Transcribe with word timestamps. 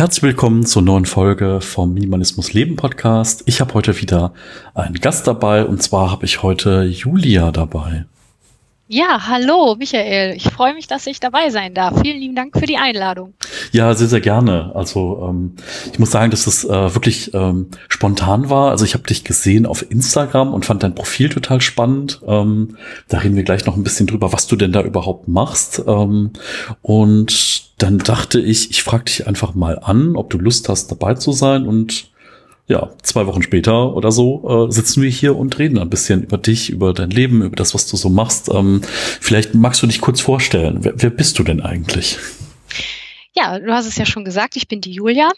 Herzlich 0.00 0.22
willkommen 0.22 0.64
zur 0.64 0.80
neuen 0.80 1.04
Folge 1.04 1.60
vom 1.60 1.92
Minimalismus 1.92 2.54
Leben 2.54 2.74
Podcast. 2.74 3.42
Ich 3.44 3.60
habe 3.60 3.74
heute 3.74 4.00
wieder 4.00 4.32
einen 4.72 4.94
Gast 4.94 5.26
dabei 5.26 5.66
und 5.66 5.82
zwar 5.82 6.10
habe 6.10 6.24
ich 6.24 6.42
heute 6.42 6.84
Julia 6.84 7.52
dabei. 7.52 8.06
Ja, 8.88 9.26
hallo 9.28 9.76
Michael. 9.78 10.34
Ich 10.36 10.44
freue 10.44 10.72
mich, 10.72 10.86
dass 10.86 11.06
ich 11.06 11.20
dabei 11.20 11.50
sein 11.50 11.74
darf. 11.74 12.00
Vielen 12.00 12.18
lieben 12.18 12.34
Dank 12.34 12.58
für 12.58 12.64
die 12.64 12.78
Einladung. 12.78 13.34
Ja, 13.72 13.94
sehr, 13.94 14.08
sehr 14.08 14.20
gerne. 14.20 14.72
Also 14.74 15.26
ähm, 15.28 15.52
ich 15.92 15.98
muss 15.98 16.10
sagen, 16.10 16.30
dass 16.30 16.46
es 16.46 16.64
äh, 16.64 16.94
wirklich 16.94 17.32
ähm, 17.34 17.68
spontan 17.88 18.50
war. 18.50 18.70
Also 18.70 18.84
ich 18.84 18.94
habe 18.94 19.04
dich 19.04 19.22
gesehen 19.22 19.64
auf 19.64 19.88
Instagram 19.90 20.52
und 20.52 20.64
fand 20.64 20.82
dein 20.82 20.94
Profil 20.94 21.28
total 21.28 21.60
spannend. 21.60 22.20
Ähm, 22.26 22.76
da 23.08 23.18
reden 23.18 23.36
wir 23.36 23.44
gleich 23.44 23.66
noch 23.66 23.76
ein 23.76 23.84
bisschen 23.84 24.06
drüber, 24.06 24.32
was 24.32 24.46
du 24.48 24.56
denn 24.56 24.72
da 24.72 24.82
überhaupt 24.82 25.28
machst. 25.28 25.82
Ähm, 25.86 26.30
und 26.82 27.70
dann 27.78 27.98
dachte 27.98 28.40
ich, 28.40 28.70
ich 28.70 28.82
frage 28.82 29.04
dich 29.04 29.26
einfach 29.26 29.54
mal 29.54 29.78
an, 29.78 30.16
ob 30.16 30.30
du 30.30 30.38
Lust 30.38 30.68
hast, 30.68 30.90
dabei 30.90 31.14
zu 31.14 31.32
sein 31.32 31.66
und 31.66 32.10
ja, 32.66 32.90
zwei 33.02 33.26
Wochen 33.26 33.42
später 33.42 33.96
oder 33.96 34.12
so 34.12 34.68
äh, 34.68 34.72
sitzen 34.72 35.02
wir 35.02 35.10
hier 35.10 35.36
und 35.36 35.58
reden 35.58 35.78
ein 35.78 35.90
bisschen 35.90 36.22
über 36.22 36.38
dich, 36.38 36.70
über 36.70 36.92
dein 36.92 37.10
Leben, 37.10 37.42
über 37.42 37.56
das, 37.56 37.74
was 37.74 37.86
du 37.88 37.96
so 37.96 38.08
machst. 38.08 38.48
Ähm, 38.52 38.82
vielleicht 39.20 39.54
magst 39.54 39.82
du 39.82 39.88
dich 39.88 40.00
kurz 40.00 40.20
vorstellen. 40.20 40.78
Wer, 40.82 40.92
wer 40.96 41.10
bist 41.10 41.38
du 41.40 41.42
denn 41.42 41.60
eigentlich? 41.60 42.18
Ja, 43.36 43.60
du 43.60 43.72
hast 43.72 43.86
es 43.86 43.96
ja 43.96 44.04
schon 44.04 44.24
gesagt, 44.24 44.56
ich 44.56 44.66
bin 44.66 44.80
die 44.80 44.90
Julia. 44.90 45.28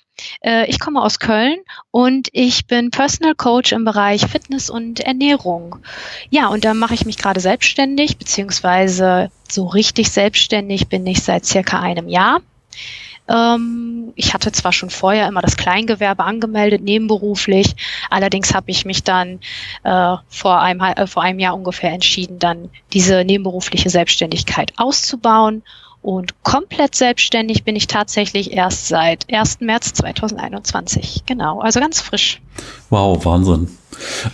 Äh, 0.41 0.69
ich 0.71 0.81
komme 0.81 1.03
aus 1.03 1.19
Köln 1.19 1.59
und 1.91 2.29
ich 2.33 2.67
bin 2.67 2.91
Personal 2.91 3.35
Coach 3.35 3.73
im 3.73 3.85
Bereich 3.85 4.27
Fitness 4.27 4.71
und 4.71 5.01
Ernährung. 5.01 5.77
Ja, 6.31 6.49
und 6.49 6.65
da 6.65 6.73
mache 6.73 6.95
ich 6.95 7.05
mich 7.05 7.19
gerade 7.19 7.41
selbstständig, 7.41 8.17
beziehungsweise 8.17 9.31
so 9.51 9.67
richtig 9.67 10.11
selbstständig 10.11 10.89
bin 10.89 11.07
ich 11.07 11.23
seit 11.23 11.45
circa 11.45 11.81
einem 11.81 12.09
Jahr. 12.09 12.41
Ähm, 13.29 14.13
ich 14.17 14.35
hatte 14.35 14.53
zwar 14.53 14.73
schon 14.73 14.91
vorher 14.91 15.29
immer 15.29 15.43
das 15.43 15.57
Kleingewerbe 15.57 16.25
angemeldet, 16.25 16.83
nebenberuflich, 16.83 17.77
allerdings 18.11 18.55
habe 18.55 18.71
ich 18.71 18.85
mich 18.85 19.05
dann 19.05 19.41
äh, 19.85 20.17
vor, 20.29 20.61
einem, 20.61 20.81
äh, 20.81 21.07
vor 21.07 21.23
einem 21.23 21.39
Jahr 21.39 21.55
ungefähr 21.55 21.93
entschieden, 21.93 22.39
dann 22.39 22.71
diese 22.93 23.25
nebenberufliche 23.25 23.91
Selbstständigkeit 23.91 24.73
auszubauen. 24.77 25.63
Und 26.03 26.43
komplett 26.43 26.97
selbstständig 26.97 27.63
bin 27.63 27.77
ich 27.77 27.87
tatsächlich 27.87 28.53
erst 28.53 28.89
seit 28.89 29.33
1. 29.33 29.61
März 29.61 29.93
2021. 29.95 31.23
Genau, 31.27 31.61
also 31.61 31.79
ganz 31.79 32.01
frisch. 32.01 32.41
Wow, 32.91 33.25
Wahnsinn. 33.25 33.69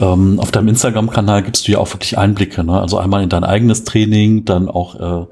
Ähm, 0.00 0.40
auf 0.40 0.50
deinem 0.50 0.68
Instagram-Kanal 0.68 1.42
gibst 1.42 1.68
du 1.68 1.72
ja 1.72 1.78
auch 1.78 1.92
wirklich 1.92 2.16
Einblicke. 2.16 2.64
Ne? 2.64 2.80
Also 2.80 2.96
einmal 2.96 3.22
in 3.22 3.28
dein 3.28 3.44
eigenes 3.44 3.84
Training, 3.84 4.46
dann 4.46 4.68
auch 4.68 5.24
äh, 5.24 5.26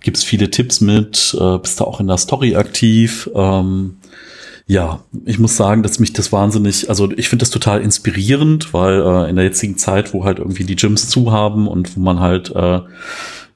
gibst 0.00 0.24
viele 0.24 0.50
Tipps 0.50 0.80
mit, 0.80 1.36
äh, 1.38 1.58
bist 1.58 1.80
da 1.80 1.84
auch 1.84 2.00
in 2.00 2.06
der 2.06 2.16
Story 2.16 2.56
aktiv. 2.56 3.28
Ähm, 3.34 3.98
ja, 4.66 5.00
ich 5.26 5.38
muss 5.38 5.56
sagen, 5.56 5.82
dass 5.82 5.98
mich 5.98 6.14
das 6.14 6.32
wahnsinnig, 6.32 6.88
also 6.88 7.10
ich 7.10 7.28
finde 7.28 7.42
das 7.42 7.50
total 7.50 7.82
inspirierend, 7.82 8.72
weil 8.72 9.02
äh, 9.02 9.28
in 9.28 9.36
der 9.36 9.44
jetzigen 9.44 9.76
Zeit, 9.76 10.14
wo 10.14 10.24
halt 10.24 10.38
irgendwie 10.38 10.64
die 10.64 10.76
Gyms 10.76 11.08
zu 11.08 11.32
haben 11.32 11.68
und 11.68 11.96
wo 11.96 12.00
man 12.00 12.20
halt 12.20 12.54
äh, 12.54 12.80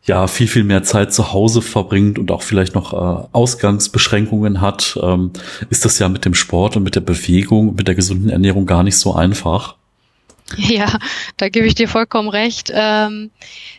ja 0.06 0.26
viel, 0.26 0.48
viel 0.48 0.64
mehr 0.64 0.82
Zeit 0.82 1.12
zu 1.12 1.32
Hause 1.32 1.62
verbringt 1.62 2.18
und 2.18 2.30
auch 2.30 2.42
vielleicht 2.42 2.74
noch 2.74 2.92
äh, 2.92 3.26
Ausgangsbeschränkungen 3.32 4.60
hat, 4.60 4.98
ähm, 5.02 5.32
ist 5.68 5.84
das 5.84 5.98
ja 5.98 6.08
mit 6.08 6.24
dem 6.24 6.34
Sport 6.34 6.76
und 6.76 6.84
mit 6.84 6.94
der 6.94 7.00
Bewegung, 7.00 7.74
mit 7.74 7.88
der 7.88 7.94
gesunden 7.94 8.30
Ernährung 8.30 8.66
gar 8.66 8.82
nicht 8.82 8.96
so 8.96 9.14
einfach. 9.14 9.76
Ja, 10.56 10.98
da 11.36 11.48
gebe 11.48 11.66
ich 11.66 11.74
dir 11.74 11.88
vollkommen 11.88 12.28
recht. 12.28 12.70
Ähm, 12.72 13.30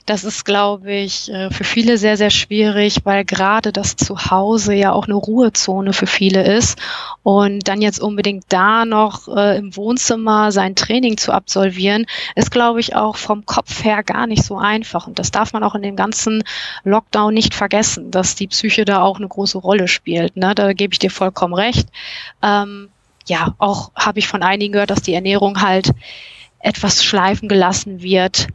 das 0.05 0.23
ist, 0.23 0.43
glaube 0.45 0.91
ich, 0.93 1.29
äh, 1.31 1.49
für 1.49 1.63
viele 1.63 1.97
sehr, 1.97 2.17
sehr 2.17 2.29
schwierig, 2.29 2.99
weil 3.03 3.23
gerade 3.25 3.71
das 3.71 3.95
Zuhause 3.95 4.73
ja 4.73 4.91
auch 4.91 5.05
eine 5.05 5.15
Ruhezone 5.15 5.93
für 5.93 6.07
viele 6.07 6.43
ist. 6.43 6.77
Und 7.23 7.67
dann 7.67 7.81
jetzt 7.81 7.99
unbedingt 7.99 8.45
da 8.49 8.85
noch 8.85 9.27
äh, 9.29 9.57
im 9.57 9.75
Wohnzimmer 9.75 10.51
sein 10.51 10.75
Training 10.75 11.17
zu 11.17 11.31
absolvieren, 11.31 12.05
ist, 12.35 12.51
glaube 12.51 12.79
ich, 12.81 12.95
auch 12.95 13.15
vom 13.15 13.45
Kopf 13.45 13.83
her 13.83 14.03
gar 14.03 14.27
nicht 14.27 14.43
so 14.43 14.57
einfach. 14.57 15.07
Und 15.07 15.19
das 15.19 15.31
darf 15.31 15.53
man 15.53 15.63
auch 15.63 15.75
in 15.75 15.81
dem 15.81 15.95
ganzen 15.95 16.43
Lockdown 16.83 17.33
nicht 17.33 17.53
vergessen, 17.53 18.11
dass 18.11 18.35
die 18.35 18.47
Psyche 18.47 18.83
da 18.83 19.01
auch 19.01 19.17
eine 19.17 19.27
große 19.27 19.57
Rolle 19.57 19.87
spielt. 19.87 20.35
Ne? 20.35 20.53
Da 20.53 20.73
gebe 20.73 20.93
ich 20.93 20.99
dir 20.99 21.11
vollkommen 21.11 21.53
recht. 21.53 21.87
Ähm, 22.41 22.89
ja, 23.25 23.55
auch 23.57 23.91
habe 23.95 24.19
ich 24.19 24.27
von 24.27 24.41
einigen 24.41 24.73
gehört, 24.73 24.89
dass 24.89 25.01
die 25.01 25.13
Ernährung 25.13 25.61
halt 25.61 25.91
etwas 26.59 27.03
schleifen 27.03 27.47
gelassen 27.47 28.01
wird, 28.01 28.47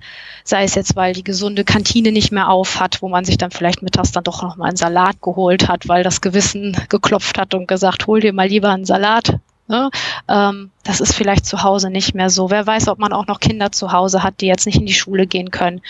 sei 0.45 0.65
es 0.65 0.75
jetzt, 0.75 0.97
weil 0.97 1.13
die 1.13 1.25
gesunde 1.25 1.65
Kantine 1.65 2.13
nicht 2.13 2.33
mehr 2.33 2.49
auf 2.49 2.81
hat, 2.81 3.01
wo 3.01 3.09
man 3.09 3.25
sich 3.25 3.39
dann 3.39 3.51
vielleicht 3.51 3.83
mittags 3.83 4.13
dann 4.13 4.25
doch 4.25 4.43
noch 4.43 4.57
mal 4.57 4.69
einen 4.69 4.77
Salat 4.77 5.21
geholt 5.23 5.69
hat, 5.69 5.89
weil 5.89 6.03
das 6.03 6.21
Gewissen 6.21 6.77
geklopft 6.89 7.39
hat 7.39 7.55
und 7.55 7.69
gesagt, 7.69 8.07
hol 8.07 8.21
dir 8.21 8.33
mal 8.33 8.49
lieber 8.49 8.71
einen 8.71 8.85
Salat. 8.85 9.39
Ne? 9.69 9.91
Ähm, 10.29 10.71
das 10.83 11.01
ist 11.01 11.15
vielleicht 11.15 11.47
zu 11.47 11.63
Hause 11.63 11.91
nicht 11.91 12.15
mehr 12.15 12.29
so. 12.29 12.51
Wer 12.51 12.67
weiß, 12.67 12.89
ob 12.89 12.99
man 12.99 13.13
auch 13.13 13.27
noch 13.27 13.41
Kinder 13.41 13.71
zu 13.71 13.93
Hause 13.93 14.23
hat, 14.23 14.41
die 14.41 14.47
jetzt 14.47 14.67
nicht 14.67 14.79
in 14.79 14.87
die 14.87 14.95
Schule 14.95 15.27
gehen 15.27 15.51
können. 15.51 15.81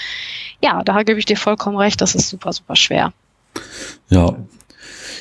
Ja, 0.62 0.82
da 0.84 1.02
gebe 1.02 1.18
ich 1.18 1.24
dir 1.24 1.38
vollkommen 1.38 1.78
recht, 1.78 2.00
das 2.00 2.14
ist 2.14 2.28
super, 2.28 2.52
super 2.52 2.76
schwer. 2.76 3.12
Ja, 4.10 4.36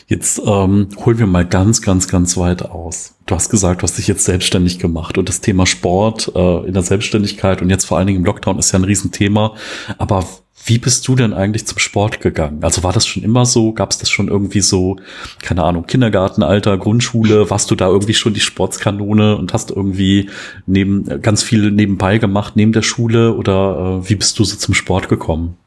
Jetzt 0.07 0.39
ähm, 0.45 0.89
holen 1.05 1.19
wir 1.19 1.27
mal 1.27 1.45
ganz, 1.45 1.81
ganz, 1.81 2.07
ganz 2.07 2.37
weit 2.37 2.63
aus. 2.63 3.15
Du 3.25 3.35
hast 3.35 3.49
gesagt, 3.49 3.81
du 3.81 3.83
hast 3.83 3.97
dich 3.97 4.07
jetzt 4.07 4.25
selbstständig 4.25 4.79
gemacht 4.79 5.17
und 5.17 5.29
das 5.29 5.41
Thema 5.41 5.65
Sport 5.65 6.31
äh, 6.35 6.65
in 6.65 6.73
der 6.73 6.83
Selbstständigkeit 6.83 7.61
und 7.61 7.69
jetzt 7.69 7.85
vor 7.85 7.97
allen 7.97 8.07
Dingen 8.07 8.19
im 8.19 8.25
Lockdown 8.25 8.59
ist 8.59 8.71
ja 8.71 8.79
ein 8.79 8.83
Riesenthema. 8.83 9.55
Aber 9.97 10.25
wie 10.65 10.77
bist 10.77 11.07
du 11.07 11.15
denn 11.15 11.33
eigentlich 11.33 11.65
zum 11.65 11.79
Sport 11.79 12.21
gegangen? 12.21 12.63
Also 12.63 12.83
war 12.83 12.93
das 12.93 13.07
schon 13.07 13.23
immer 13.23 13.45
so? 13.45 13.73
Gab 13.73 13.91
es 13.91 13.97
das 13.97 14.09
schon 14.09 14.27
irgendwie 14.27 14.61
so, 14.61 14.97
keine 15.41 15.63
Ahnung, 15.63 15.85
Kindergartenalter, 15.87 16.77
Grundschule? 16.77 17.49
Warst 17.49 17.71
du 17.71 17.75
da 17.75 17.87
irgendwie 17.87 18.13
schon 18.13 18.33
die 18.33 18.41
Sportskanone 18.41 19.37
und 19.37 19.53
hast 19.53 19.71
irgendwie 19.71 20.29
neben 20.67 21.21
ganz 21.21 21.41
viel 21.41 21.71
nebenbei 21.71 22.17
gemacht 22.17 22.55
neben 22.55 22.73
der 22.73 22.83
Schule 22.83 23.33
oder 23.35 24.01
äh, 24.03 24.09
wie 24.09 24.15
bist 24.15 24.37
du 24.37 24.43
so 24.43 24.55
zum 24.55 24.73
Sport 24.73 25.09
gekommen? 25.09 25.57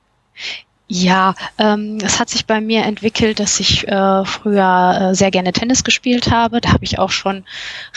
Ja, 0.87 1.35
ähm, 1.57 1.97
es 2.03 2.21
hat 2.21 2.29
sich 2.29 2.45
bei 2.45 2.61
mir 2.61 2.85
entwickelt, 2.85 3.41
dass 3.41 3.59
ich 3.59 3.89
äh, 3.89 4.25
früher 4.27 4.99
äh, 5.01 5.15
sehr 5.15 5.31
gerne 5.31 5.53
Tennis 5.53 5.83
gespielt 5.83 6.31
habe. 6.31 6.61
Da 6.61 6.73
habe 6.73 6.85
ich 6.85 6.99
auch 6.99 7.11
schon 7.11 7.45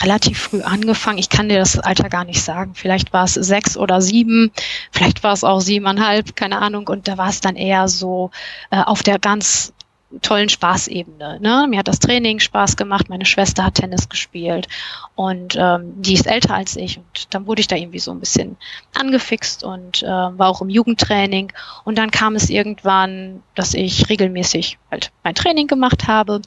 relativ 0.00 0.38
früh 0.40 0.62
angefangen. 0.62 1.18
Ich 1.18 1.28
kann 1.28 1.50
dir 1.50 1.58
das 1.58 1.78
Alter 1.78 2.08
gar 2.08 2.24
nicht 2.24 2.42
sagen. 2.42 2.74
Vielleicht 2.74 3.12
war 3.12 3.24
es 3.24 3.34
sechs 3.34 3.76
oder 3.76 4.00
sieben, 4.00 4.52
vielleicht 4.90 5.22
war 5.22 5.34
es 5.34 5.44
auch 5.44 5.60
siebeneinhalb, 5.60 6.34
keine 6.34 6.60
Ahnung. 6.60 6.88
Und 6.88 7.08
da 7.08 7.18
war 7.18 7.28
es 7.28 7.42
dann 7.42 7.56
eher 7.56 7.88
so 7.88 8.30
äh, 8.70 8.80
auf 8.80 9.02
der 9.02 9.18
ganz 9.18 9.74
tollen 10.22 10.48
Spaßebene. 10.48 11.38
Ne? 11.40 11.66
Mir 11.68 11.78
hat 11.78 11.88
das 11.88 11.98
Training 11.98 12.40
Spaß 12.40 12.76
gemacht, 12.76 13.10
meine 13.10 13.26
Schwester 13.26 13.64
hat 13.64 13.74
Tennis 13.74 14.08
gespielt 14.08 14.66
und 15.14 15.54
ähm, 15.58 16.00
die 16.00 16.14
ist 16.14 16.26
älter 16.26 16.54
als 16.54 16.76
ich 16.76 16.98
und 16.98 17.34
dann 17.34 17.46
wurde 17.46 17.60
ich 17.60 17.66
da 17.66 17.76
irgendwie 17.76 17.98
so 17.98 18.10
ein 18.10 18.20
bisschen 18.20 18.56
angefixt 18.98 19.64
und 19.64 20.02
äh, 20.02 20.06
war 20.06 20.48
auch 20.48 20.62
im 20.62 20.70
Jugendtraining 20.70 21.52
und 21.84 21.98
dann 21.98 22.10
kam 22.10 22.36
es 22.36 22.48
irgendwann, 22.48 23.42
dass 23.54 23.74
ich 23.74 24.08
regelmäßig 24.08 24.78
halt 24.90 25.12
mein 25.24 25.34
Training 25.34 25.66
gemacht 25.66 26.06
habe 26.06 26.40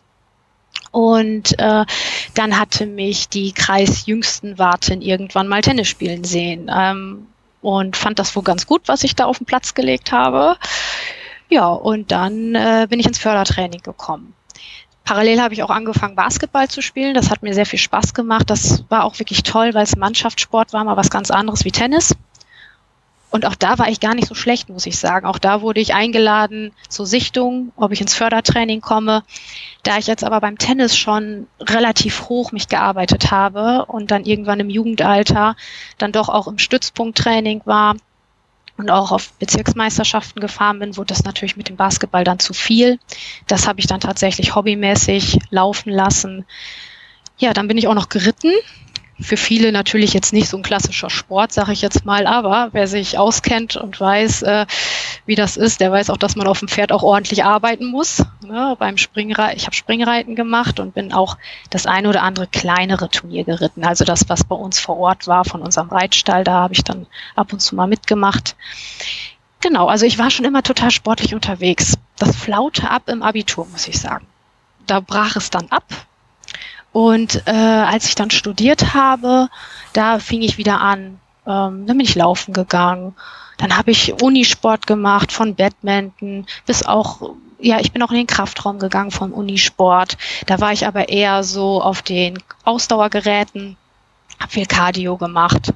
und 0.92 1.58
äh, 1.60 1.86
dann 2.34 2.60
hatte 2.60 2.88
mich 2.88 3.30
die 3.30 3.52
kreisjüngsten 3.52 4.58
Warten 4.58 5.02
irgendwann 5.02 5.48
mal 5.48 5.62
Tennis 5.62 5.88
spielen 5.88 6.24
sehen 6.24 6.70
ähm, 6.74 7.28
und 7.62 7.96
fand 7.96 8.18
das 8.18 8.36
wohl 8.36 8.44
ganz 8.44 8.66
gut, 8.66 8.82
was 8.88 9.04
ich 9.04 9.16
da 9.16 9.26
auf 9.26 9.38
den 9.38 9.46
Platz 9.46 9.76
gelegt 9.76 10.12
habe. 10.12 10.58
Ja, 11.52 11.68
und 11.68 12.14
dann 12.14 12.56
äh, 12.56 12.88
bin 12.90 13.02
ich 13.02 13.06
ins 13.06 13.20
Fördertraining 13.20 13.82
gekommen. 13.82 14.34
Parallel 15.04 15.42
habe 15.42 15.54
ich 15.54 15.64
auch 15.64 15.70
angefangen, 15.70 16.16
Basketball 16.16 16.70
zu 16.70 16.82
spielen. 16.82 17.14
Das 17.14 17.30
hat 17.30 17.44
mir 17.44 17.54
sehr 17.54 17.66
viel 17.66 17.78
Spaß 17.78 18.14
gemacht. 18.14 18.50
Das 18.50 18.86
war 18.88 19.04
auch 19.04 19.20
wirklich 19.20 19.44
toll, 19.44 19.74
weil 19.74 19.84
es 19.84 19.98
Mannschaftssport 19.98 20.72
war, 20.72 20.86
mal 20.86 20.96
was 20.96 21.10
ganz 21.10 21.30
anderes 21.30 21.66
wie 21.66 21.72
Tennis. 21.72 22.16
Und 23.32 23.46
auch 23.46 23.56
da 23.56 23.78
war 23.80 23.90
ich 23.90 24.00
gar 24.00 24.16
nicht 24.16 24.30
so 24.30 24.36
schlecht, 24.36 24.70
muss 24.70 24.86
ich 24.86 24.98
sagen. 24.98 25.26
Auch 25.26 25.40
da 25.40 25.62
wurde 25.62 25.82
ich 25.82 25.94
eingeladen 25.94 26.72
zur 26.88 27.06
Sichtung, 27.06 27.74
ob 27.76 27.92
ich 27.92 28.00
ins 28.00 28.16
Fördertraining 28.16 28.80
komme. 28.80 29.24
Da 29.84 29.98
ich 29.98 30.08
jetzt 30.08 30.24
aber 30.24 30.40
beim 30.40 30.58
Tennis 30.58 30.96
schon 30.96 31.48
relativ 31.60 32.30
hoch 32.30 32.54
mich 32.54 32.70
gearbeitet 32.70 33.30
habe 33.30 33.86
und 33.88 34.12
dann 34.12 34.24
irgendwann 34.24 34.62
im 34.62 34.70
Jugendalter 34.70 35.58
dann 35.98 36.14
doch 36.14 36.30
auch 36.30 36.48
im 36.48 36.60
Stützpunkttraining 36.60 37.62
war, 37.66 37.98
und 38.82 38.92
auch 38.92 39.12
auf 39.12 39.34
Bezirksmeisterschaften 39.34 40.42
gefahren 40.42 40.80
bin, 40.80 40.98
wurde 40.98 41.14
das 41.14 41.24
natürlich 41.24 41.56
mit 41.56 41.70
dem 41.70 41.78
Basketball 41.78 42.24
dann 42.24 42.40
zu 42.40 42.54
viel. 42.54 43.00
Das 43.48 43.68
habe 43.68 43.80
ich 43.80 43.88
dann 43.88 44.00
tatsächlich 44.00 44.56
hobbymäßig 44.56 45.40
laufen 45.50 45.92
lassen. 45.92 46.46
Ja, 47.38 47.54
dann 47.54 47.68
bin 47.68 47.78
ich 47.78 47.88
auch 47.88 47.96
noch 47.96 48.10
geritten 48.10 48.52
für 49.22 49.38
viele 49.38 49.72
natürlich 49.72 50.14
jetzt 50.14 50.34
nicht 50.34 50.50
so 50.50 50.58
ein 50.58 50.64
klassischer 50.64 51.10
Sport, 51.10 51.52
sage 51.52 51.74
ich 51.74 51.82
jetzt 51.82 52.06
mal, 52.06 52.28
aber 52.28 52.70
wer 52.72 52.88
sich 52.88 53.18
auskennt 53.18 53.76
und 53.76 54.00
weiß, 54.00 54.42
äh, 54.44 54.66
wie 55.26 55.36
das 55.36 55.58
ist, 55.58 55.82
der 55.82 55.92
weiß 55.92 56.10
auch, 56.10 56.18
dass 56.18 56.36
man 56.36 56.48
auf 56.48 56.60
dem 56.60 56.68
Pferd 56.68 56.92
auch 56.92 57.04
ordentlich 57.04 57.44
arbeiten 57.44 57.86
muss. 57.86 58.24
Ne? 58.46 58.76
Beim 58.80 58.98
Springreiten, 58.98 59.58
ich 59.58 59.66
habe 59.66 59.76
Springreiten 59.76 60.36
gemacht 60.36 60.80
und 60.80 60.94
bin 60.94 61.14
auch 61.14 61.38
das 61.70 61.86
eine 61.86 62.10
oder 62.10 62.24
andere 62.24 62.48
kleinere 62.48 63.10
Turnier 63.10 63.44
geritten. 63.44 63.84
Also 63.84 64.06
das, 64.06 64.30
was 64.30 64.44
bei 64.44 64.56
uns 64.56 64.80
vor 64.80 64.98
Ort 64.98 65.28
war 65.28 65.46
von 65.46 65.62
unserem 65.62 65.90
Reitstall, 65.90 66.44
da 66.44 66.54
habe 66.54 66.74
ich 66.74 66.84
dann 66.84 67.08
ab 67.36 67.54
und 67.54 67.60
zu 67.60 67.76
mal 67.76 67.88
mitgemacht. 67.88 68.56
Genau, 69.62 69.88
also 69.88 70.06
ich 70.06 70.18
war 70.18 70.32
schon 70.32 70.46
immer 70.46 70.64
total 70.64 70.92
sportlich 70.92 71.36
unterwegs. 71.36 71.98
Das 72.18 72.36
flaute 72.36 72.90
ab 72.90 73.04
im 73.08 73.22
Abitur, 73.22 73.68
muss 73.72 73.88
ich 73.88 74.00
sagen. 74.00 74.26
Da 74.88 75.00
brach 75.00 75.36
es 75.36 75.52
dann 75.52 75.68
ab 75.70 75.86
Und 76.92 77.44
äh, 77.48 77.52
als 77.52 78.06
ich 78.06 78.16
dann 78.16 78.32
studiert 78.32 78.94
habe, 78.94 79.48
da 79.94 80.20
fing 80.20 80.42
ich 80.42 80.58
wieder 80.58 80.82
an. 80.82 81.20
Ähm, 81.46 81.86
dann 81.86 81.98
bin 81.98 82.02
ich 82.02 82.16
laufen 82.16 82.54
gegangen. 82.54 83.16
Dann 83.58 83.78
habe 83.78 83.92
ich 83.92 84.22
Unisport 84.22 84.88
gemacht, 84.88 85.32
von 85.32 85.56
Badminton 85.56 86.46
bis 86.66 86.86
auch, 86.86 87.36
ja, 87.60 87.80
ich 87.80 87.92
bin 87.92 88.02
auch 88.02 88.12
in 88.12 88.18
den 88.18 88.28
Kraftraum 88.28 88.80
gegangen 88.80 89.12
vom 89.12 89.34
Unisport. 89.34 90.18
Da 90.48 90.60
war 90.60 90.74
ich 90.74 90.88
aber 90.88 91.10
eher 91.10 91.44
so 91.44 91.82
auf 91.82 92.02
den 92.02 92.40
Ausdauergeräten, 92.64 93.78
habe 94.40 94.52
viel 94.52 94.66
Cardio 94.66 95.18
gemacht. 95.18 95.74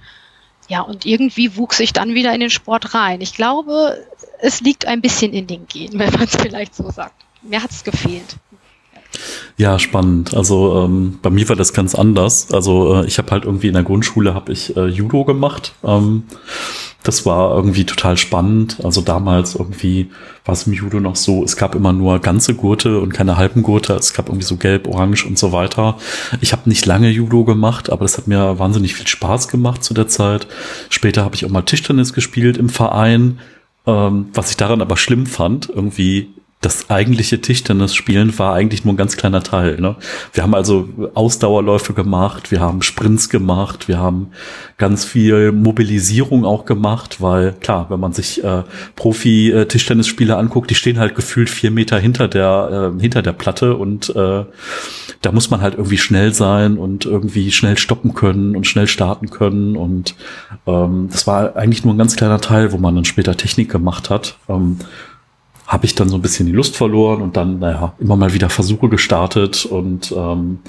Ja, 0.67 0.81
und 0.81 1.05
irgendwie 1.05 1.57
wuchs 1.57 1.79
ich 1.79 1.93
dann 1.93 2.15
wieder 2.15 2.33
in 2.33 2.39
den 2.39 2.49
Sport 2.49 2.95
rein. 2.95 3.21
Ich 3.21 3.35
glaube, 3.35 4.03
es 4.41 4.61
liegt 4.61 4.85
ein 4.85 5.01
bisschen 5.01 5.31
in 5.31 5.45
den 5.45 5.67
Genen, 5.67 5.99
wenn 5.99 6.11
man 6.11 6.23
es 6.23 6.35
vielleicht 6.35 6.75
so 6.75 6.89
sagt. 6.89 7.23
Mir 7.43 7.61
hat 7.61 7.71
es 7.71 7.83
gefehlt. 7.83 8.37
Ja, 9.57 9.79
spannend. 9.79 10.33
Also 10.33 10.83
ähm, 10.83 11.19
bei 11.21 11.29
mir 11.29 11.47
war 11.49 11.55
das 11.55 11.73
ganz 11.73 11.95
anders. 11.95 12.51
Also 12.51 13.01
äh, 13.01 13.05
ich 13.05 13.17
habe 13.17 13.31
halt 13.31 13.45
irgendwie 13.45 13.67
in 13.67 13.73
der 13.73 13.83
Grundschule 13.83 14.33
habe 14.33 14.51
ich 14.51 14.75
äh, 14.75 14.87
Judo 14.87 15.23
gemacht. 15.23 15.73
Ähm, 15.83 16.23
das 17.05 17.25
war 17.25 17.55
irgendwie 17.55 17.85
total 17.85 18.17
spannend. 18.17 18.77
Also 18.83 19.01
damals 19.01 19.55
irgendwie 19.55 20.09
war 20.43 20.53
es 20.53 20.65
im 20.65 20.73
Judo 20.73 20.99
noch 20.99 21.15
so, 21.15 21.43
es 21.43 21.55
gab 21.55 21.75
immer 21.75 21.93
nur 21.93 22.19
ganze 22.19 22.55
Gurte 22.55 22.99
und 22.99 23.13
keine 23.13 23.37
halben 23.37 23.61
Gurte. 23.61 23.93
Es 23.93 24.13
gab 24.13 24.27
irgendwie 24.27 24.45
so 24.45 24.57
gelb, 24.57 24.87
orange 24.87 25.25
und 25.25 25.37
so 25.37 25.51
weiter. 25.51 25.97
Ich 26.41 26.51
habe 26.51 26.67
nicht 26.67 26.85
lange 26.85 27.09
Judo 27.09 27.43
gemacht, 27.43 27.91
aber 27.91 28.05
das 28.05 28.17
hat 28.17 28.27
mir 28.27 28.57
wahnsinnig 28.59 28.95
viel 28.95 29.07
Spaß 29.07 29.47
gemacht 29.47 29.83
zu 29.83 29.93
der 29.93 30.07
Zeit. 30.07 30.47
Später 30.89 31.23
habe 31.23 31.35
ich 31.35 31.45
auch 31.45 31.49
mal 31.49 31.61
Tischtennis 31.61 32.13
gespielt 32.13 32.57
im 32.57 32.69
Verein. 32.69 33.39
Ähm, 33.85 34.29
was 34.33 34.49
ich 34.49 34.57
daran 34.57 34.81
aber 34.81 34.97
schlimm 34.97 35.27
fand, 35.27 35.69
irgendwie 35.69 36.33
das 36.65 36.89
eigentliche 36.89 37.39
Tischtennis-Spielen 37.39 38.39
war 38.39 38.55
eigentlich 38.55 38.83
nur 38.85 38.95
ein 38.95 38.97
ganz 38.97 39.17
kleiner 39.17 39.43
Teil. 39.43 39.79
Ne? 39.79 39.97
Wir 40.33 40.41
haben 40.41 40.55
also 40.55 40.89
Ausdauerläufe 41.13 41.93
gemacht, 41.93 42.49
wir 42.49 42.59
haben 42.59 42.81
Sprints 42.81 43.29
gemacht, 43.29 43.87
wir 43.87 43.99
haben 43.99 44.31
ganz 44.79 45.05
viel 45.05 45.51
Mobilisierung 45.51 46.43
auch 46.43 46.65
gemacht, 46.65 47.21
weil 47.21 47.53
klar, 47.53 47.85
wenn 47.89 47.99
man 47.99 48.13
sich 48.13 48.43
äh, 48.43 48.63
Profi-Tischtennisspieler 48.95 50.39
anguckt, 50.39 50.71
die 50.71 50.75
stehen 50.75 50.97
halt 50.97 51.13
gefühlt 51.13 51.51
vier 51.51 51.69
Meter 51.69 51.99
hinter 51.99 52.27
der 52.27 52.93
äh, 52.95 52.99
hinter 52.99 53.21
der 53.21 53.33
Platte 53.33 53.75
und 53.75 54.09
äh, 54.15 54.45
da 55.21 55.31
muss 55.31 55.51
man 55.51 55.61
halt 55.61 55.75
irgendwie 55.75 55.99
schnell 55.99 56.33
sein 56.33 56.79
und 56.79 57.05
irgendwie 57.05 57.51
schnell 57.51 57.77
stoppen 57.77 58.15
können 58.15 58.55
und 58.55 58.65
schnell 58.65 58.87
starten 58.87 59.29
können 59.29 59.77
und 59.77 60.15
ähm, 60.65 61.09
das 61.11 61.27
war 61.27 61.55
eigentlich 61.55 61.85
nur 61.85 61.93
ein 61.93 61.99
ganz 61.99 62.15
kleiner 62.15 62.41
Teil, 62.41 62.71
wo 62.71 62.77
man 62.77 62.95
dann 62.95 63.05
später 63.05 63.37
Technik 63.37 63.69
gemacht 63.69 64.09
hat. 64.09 64.37
Ähm, 64.49 64.79
habe 65.67 65.85
ich 65.85 65.95
dann 65.95 66.09
so 66.09 66.15
ein 66.15 66.21
bisschen 66.21 66.45
die 66.45 66.51
Lust 66.51 66.75
verloren 66.75 67.21
und 67.21 67.37
dann, 67.37 67.59
naja, 67.59 67.93
immer 67.99 68.15
mal 68.15 68.33
wieder 68.33 68.49
Versuche 68.49 68.89
gestartet 68.89 69.65
und 69.65 70.13
ähm, 70.15 70.59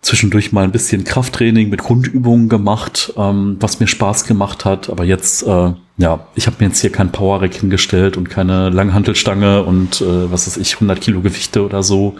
zwischendurch 0.00 0.52
mal 0.52 0.64
ein 0.64 0.72
bisschen 0.72 1.04
Krafttraining 1.04 1.68
mit 1.68 1.82
Grundübungen 1.82 2.48
gemacht, 2.48 3.12
ähm, 3.16 3.56
was 3.60 3.80
mir 3.80 3.86
Spaß 3.86 4.24
gemacht 4.24 4.64
hat. 4.64 4.88
Aber 4.88 5.04
jetzt, 5.04 5.46
äh, 5.46 5.72
ja, 5.98 6.26
ich 6.34 6.46
habe 6.46 6.56
mir 6.60 6.68
jetzt 6.68 6.80
hier 6.80 6.92
kein 6.92 7.12
Power-Rack 7.12 7.54
hingestellt 7.54 8.16
und 8.16 8.30
keine 8.30 8.70
Langhantelstange 8.70 9.62
und 9.64 10.00
äh, 10.00 10.32
was 10.32 10.46
weiß 10.46 10.56
ich, 10.56 10.74
100 10.74 11.00
Kilo 11.00 11.20
Gewichte 11.20 11.64
oder 11.64 11.82
so. 11.82 12.16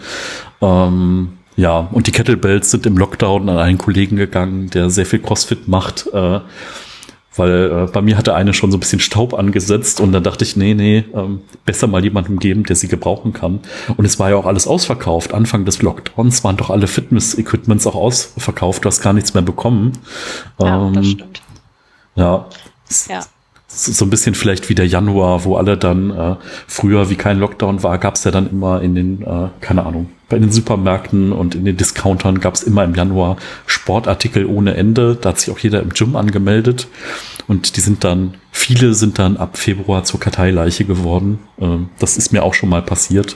Ähm, 0.61 1.29
ja, 1.55 1.87
und 1.91 2.07
die 2.07 2.11
Kettlebells 2.11 2.71
sind 2.71 2.85
im 2.85 2.97
Lockdown 2.97 3.49
an 3.49 3.57
einen 3.57 3.77
Kollegen 3.77 4.17
gegangen, 4.17 4.69
der 4.69 4.89
sehr 4.89 5.05
viel 5.05 5.19
Crossfit 5.19 5.67
macht. 5.67 6.07
Äh, 6.13 6.41
weil 7.37 7.71
äh, 7.71 7.91
bei 7.91 8.01
mir 8.01 8.17
hatte 8.17 8.35
eine 8.35 8.53
schon 8.53 8.71
so 8.71 8.77
ein 8.77 8.79
bisschen 8.79 8.99
Staub 8.99 9.33
angesetzt 9.33 9.99
und 9.99 10.11
dann 10.11 10.23
dachte 10.23 10.43
ich, 10.43 10.55
nee, 10.55 10.73
nee, 10.73 11.05
ähm, 11.13 11.41
besser 11.65 11.87
mal 11.87 12.03
jemandem 12.03 12.39
geben, 12.39 12.63
der 12.63 12.75
sie 12.75 12.87
gebrauchen 12.87 13.33
kann. 13.33 13.59
Und 13.97 14.05
es 14.05 14.19
war 14.19 14.29
ja 14.29 14.35
auch 14.35 14.45
alles 14.45 14.67
ausverkauft. 14.67 15.33
Anfang 15.33 15.65
des 15.65 15.81
Lockdowns 15.81 16.43
waren 16.43 16.57
doch 16.57 16.69
alle 16.69 16.87
Fitness-Equipments 16.87 17.87
auch 17.87 17.95
ausverkauft. 17.95 18.85
Du 18.85 18.87
hast 18.87 19.01
gar 19.01 19.13
nichts 19.13 19.33
mehr 19.33 19.43
bekommen. 19.43 19.93
Ja, 20.59 20.87
ähm, 20.87 20.93
das 20.93 21.07
stimmt. 21.07 21.41
Ja. 22.15 22.45
ja 23.09 23.25
so 23.75 24.05
ein 24.05 24.09
bisschen 24.09 24.35
vielleicht 24.35 24.69
wie 24.69 24.75
der 24.75 24.87
Januar, 24.87 25.43
wo 25.43 25.57
alle 25.57 25.77
dann 25.77 26.11
äh, 26.11 26.35
früher, 26.67 27.09
wie 27.09 27.15
kein 27.15 27.39
Lockdown 27.39 27.83
war, 27.83 27.97
gab 27.97 28.15
es 28.15 28.23
ja 28.23 28.31
dann 28.31 28.49
immer 28.49 28.81
in 28.81 28.95
den, 28.95 29.21
äh, 29.21 29.49
keine 29.61 29.85
Ahnung, 29.85 30.09
bei 30.29 30.39
den 30.39 30.51
Supermärkten 30.51 31.31
und 31.31 31.55
in 31.55 31.65
den 31.65 31.77
Discountern 31.77 32.39
gab 32.39 32.55
es 32.55 32.63
immer 32.63 32.83
im 32.83 32.95
Januar 32.95 33.37
Sportartikel 33.67 34.45
ohne 34.45 34.75
Ende. 34.75 35.15
Da 35.15 35.29
hat 35.29 35.39
sich 35.39 35.53
auch 35.53 35.59
jeder 35.59 35.81
im 35.81 35.89
Gym 35.89 36.15
angemeldet. 36.15 36.87
Und 37.47 37.77
die 37.77 37.81
sind 37.81 38.03
dann, 38.03 38.35
viele 38.51 38.95
sind 38.95 39.19
dann 39.19 39.37
ab 39.37 39.57
Februar 39.57 40.03
zur 40.03 40.19
Karteileiche 40.19 40.85
geworden. 40.85 41.39
Ähm, 41.59 41.89
das 41.99 42.17
ist 42.17 42.33
mir 42.33 42.43
auch 42.43 42.55
schon 42.55 42.69
mal 42.69 42.81
passiert. 42.81 43.35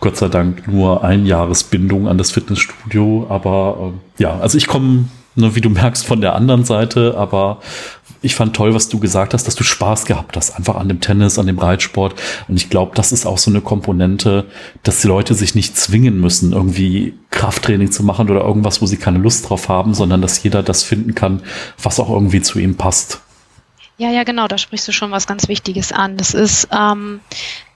Gott 0.00 0.16
sei 0.16 0.28
Dank 0.28 0.68
nur 0.68 1.04
ein 1.04 1.26
Jahresbindung 1.26 2.08
an 2.08 2.18
das 2.18 2.32
Fitnessstudio. 2.32 3.26
Aber 3.28 3.92
äh, 4.18 4.22
ja, 4.22 4.38
also 4.38 4.58
ich 4.58 4.66
komme, 4.66 5.04
ne, 5.36 5.54
wie 5.54 5.60
du 5.60 5.70
merkst, 5.70 6.04
von 6.04 6.20
der 6.20 6.34
anderen 6.34 6.64
Seite, 6.64 7.16
aber 7.16 7.60
ich 8.22 8.34
fand 8.34 8.56
toll, 8.56 8.74
was 8.74 8.88
du 8.88 8.98
gesagt 8.98 9.34
hast, 9.34 9.46
dass 9.46 9.54
du 9.54 9.64
Spaß 9.64 10.04
gehabt 10.04 10.36
hast, 10.36 10.56
einfach 10.56 10.76
an 10.76 10.88
dem 10.88 11.00
Tennis, 11.00 11.38
an 11.38 11.46
dem 11.46 11.58
Reitsport. 11.58 12.14
Und 12.48 12.56
ich 12.56 12.70
glaube, 12.70 12.92
das 12.94 13.12
ist 13.12 13.26
auch 13.26 13.38
so 13.38 13.50
eine 13.50 13.60
Komponente, 13.60 14.46
dass 14.82 15.00
die 15.00 15.08
Leute 15.08 15.34
sich 15.34 15.54
nicht 15.54 15.76
zwingen 15.76 16.20
müssen, 16.20 16.52
irgendwie 16.52 17.14
Krafttraining 17.30 17.92
zu 17.92 18.02
machen 18.02 18.28
oder 18.30 18.42
irgendwas, 18.42 18.82
wo 18.82 18.86
sie 18.86 18.96
keine 18.96 19.18
Lust 19.18 19.48
drauf 19.48 19.68
haben, 19.68 19.94
sondern 19.94 20.22
dass 20.22 20.42
jeder 20.42 20.62
das 20.62 20.82
finden 20.82 21.14
kann, 21.14 21.42
was 21.82 22.00
auch 22.00 22.10
irgendwie 22.10 22.42
zu 22.42 22.58
ihm 22.58 22.76
passt. 22.76 23.20
Ja, 24.00 24.10
ja, 24.10 24.22
genau, 24.22 24.46
da 24.46 24.58
sprichst 24.58 24.86
du 24.86 24.92
schon 24.92 25.10
was 25.10 25.26
ganz 25.26 25.48
Wichtiges 25.48 25.90
an. 25.90 26.16
Das 26.16 26.32
ist 26.32 26.68
ähm, 26.70 27.18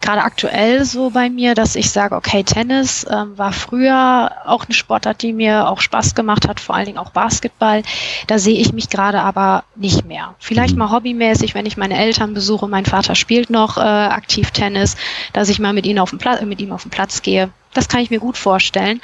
gerade 0.01 0.23
aktuell 0.23 0.85
so 0.85 1.11
bei 1.11 1.29
mir, 1.29 1.57
dass 1.57 1.75
ich 1.75 1.91
sage, 1.91 2.15
okay, 2.15 2.45
Tennis 2.45 3.05
ähm, 3.11 3.37
war 3.37 3.53
früher 3.53 4.31
auch 4.45 4.65
eine 4.65 4.73
Sportart, 4.73 5.21
die 5.23 5.33
mir 5.33 5.69
auch 5.69 5.81
Spaß 5.81 6.15
gemacht 6.15 6.47
hat, 6.47 6.61
vor 6.61 6.77
allen 6.77 6.87
Dingen 6.87 6.99
auch 6.99 7.11
Basketball. 7.11 7.83
Da 8.29 8.39
sehe 8.39 8.57
ich 8.57 8.73
mich 8.73 8.89
gerade 8.89 9.21
aber 9.21 9.65
nicht 9.75 10.05
mehr. 10.05 10.37
Vielleicht 10.39 10.75
mhm. 10.75 10.79
mal 10.79 10.91
hobbymäßig, 10.93 11.57
wenn 11.57 11.67
ich 11.67 11.77
meine 11.77 11.99
Eltern 11.99 12.35
besuche. 12.35 12.69
Mein 12.69 12.87
Vater 12.87 13.17
spielt 13.17 13.51
noch 13.51 13.77
äh, 13.77 13.81
aktiv 13.81 14.53
Tennis, 14.53 14.95
dass 15.33 15.49
ich 15.49 15.59
mal 15.59 15.73
mit 15.73 15.87
ihm 15.87 15.99
auf 15.99 16.11
den 16.11 16.21
Platz, 16.21 16.41
mit 16.43 16.61
ihm 16.61 16.71
auf 16.71 16.83
den 16.83 16.93
Platz 16.93 17.23
gehe. 17.23 17.51
Das 17.75 17.89
kann 17.89 18.01
ich 18.01 18.11
mir 18.11 18.21
gut 18.21 18.37
vorstellen 18.37 19.01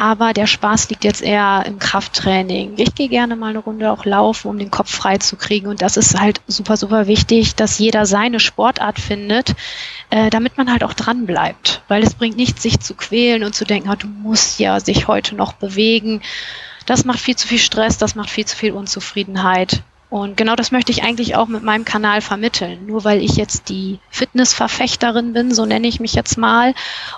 aber 0.00 0.32
der 0.32 0.46
Spaß 0.46 0.88
liegt 0.88 1.04
jetzt 1.04 1.20
eher 1.20 1.62
im 1.66 1.78
Krafttraining. 1.78 2.72
Ich 2.78 2.94
gehe 2.94 3.10
gerne 3.10 3.36
mal 3.36 3.50
eine 3.50 3.58
Runde 3.58 3.92
auch 3.92 4.06
laufen, 4.06 4.48
um 4.48 4.58
den 4.58 4.70
Kopf 4.70 4.90
frei 4.90 5.18
zu 5.18 5.36
kriegen. 5.36 5.66
Und 5.66 5.82
das 5.82 5.98
ist 5.98 6.18
halt 6.18 6.40
super, 6.46 6.78
super 6.78 7.06
wichtig, 7.06 7.54
dass 7.54 7.78
jeder 7.78 8.06
seine 8.06 8.40
Sportart 8.40 8.98
findet, 8.98 9.54
äh, 10.08 10.30
damit 10.30 10.56
man 10.56 10.72
halt 10.72 10.84
auch 10.84 10.94
dran 10.94 11.26
bleibt. 11.26 11.82
Weil 11.86 12.02
es 12.02 12.14
bringt 12.14 12.38
nichts, 12.38 12.62
sich 12.62 12.80
zu 12.80 12.94
quälen 12.94 13.44
und 13.44 13.54
zu 13.54 13.66
denken, 13.66 13.90
ah, 13.90 13.96
du 13.96 14.06
musst 14.06 14.58
ja 14.58 14.80
sich 14.80 15.06
heute 15.06 15.34
noch 15.34 15.52
bewegen. 15.52 16.22
Das 16.86 17.04
macht 17.04 17.20
viel 17.20 17.36
zu 17.36 17.46
viel 17.46 17.58
Stress, 17.58 17.98
das 17.98 18.14
macht 18.14 18.30
viel 18.30 18.46
zu 18.46 18.56
viel 18.56 18.72
Unzufriedenheit. 18.72 19.82
Und 20.10 20.36
genau 20.36 20.56
das 20.56 20.72
möchte 20.72 20.90
ich 20.90 21.04
eigentlich 21.04 21.36
auch 21.36 21.46
mit 21.46 21.62
meinem 21.62 21.84
Kanal 21.84 22.20
vermitteln. 22.20 22.86
Nur 22.86 23.04
weil 23.04 23.22
ich 23.22 23.36
jetzt 23.36 23.68
die 23.68 24.00
Fitnessverfechterin 24.10 25.32
bin, 25.32 25.54
so 25.54 25.64
nenne 25.64 25.86
ich 25.86 26.00
mich 26.00 26.14
jetzt 26.14 26.36
mal, 26.36 26.74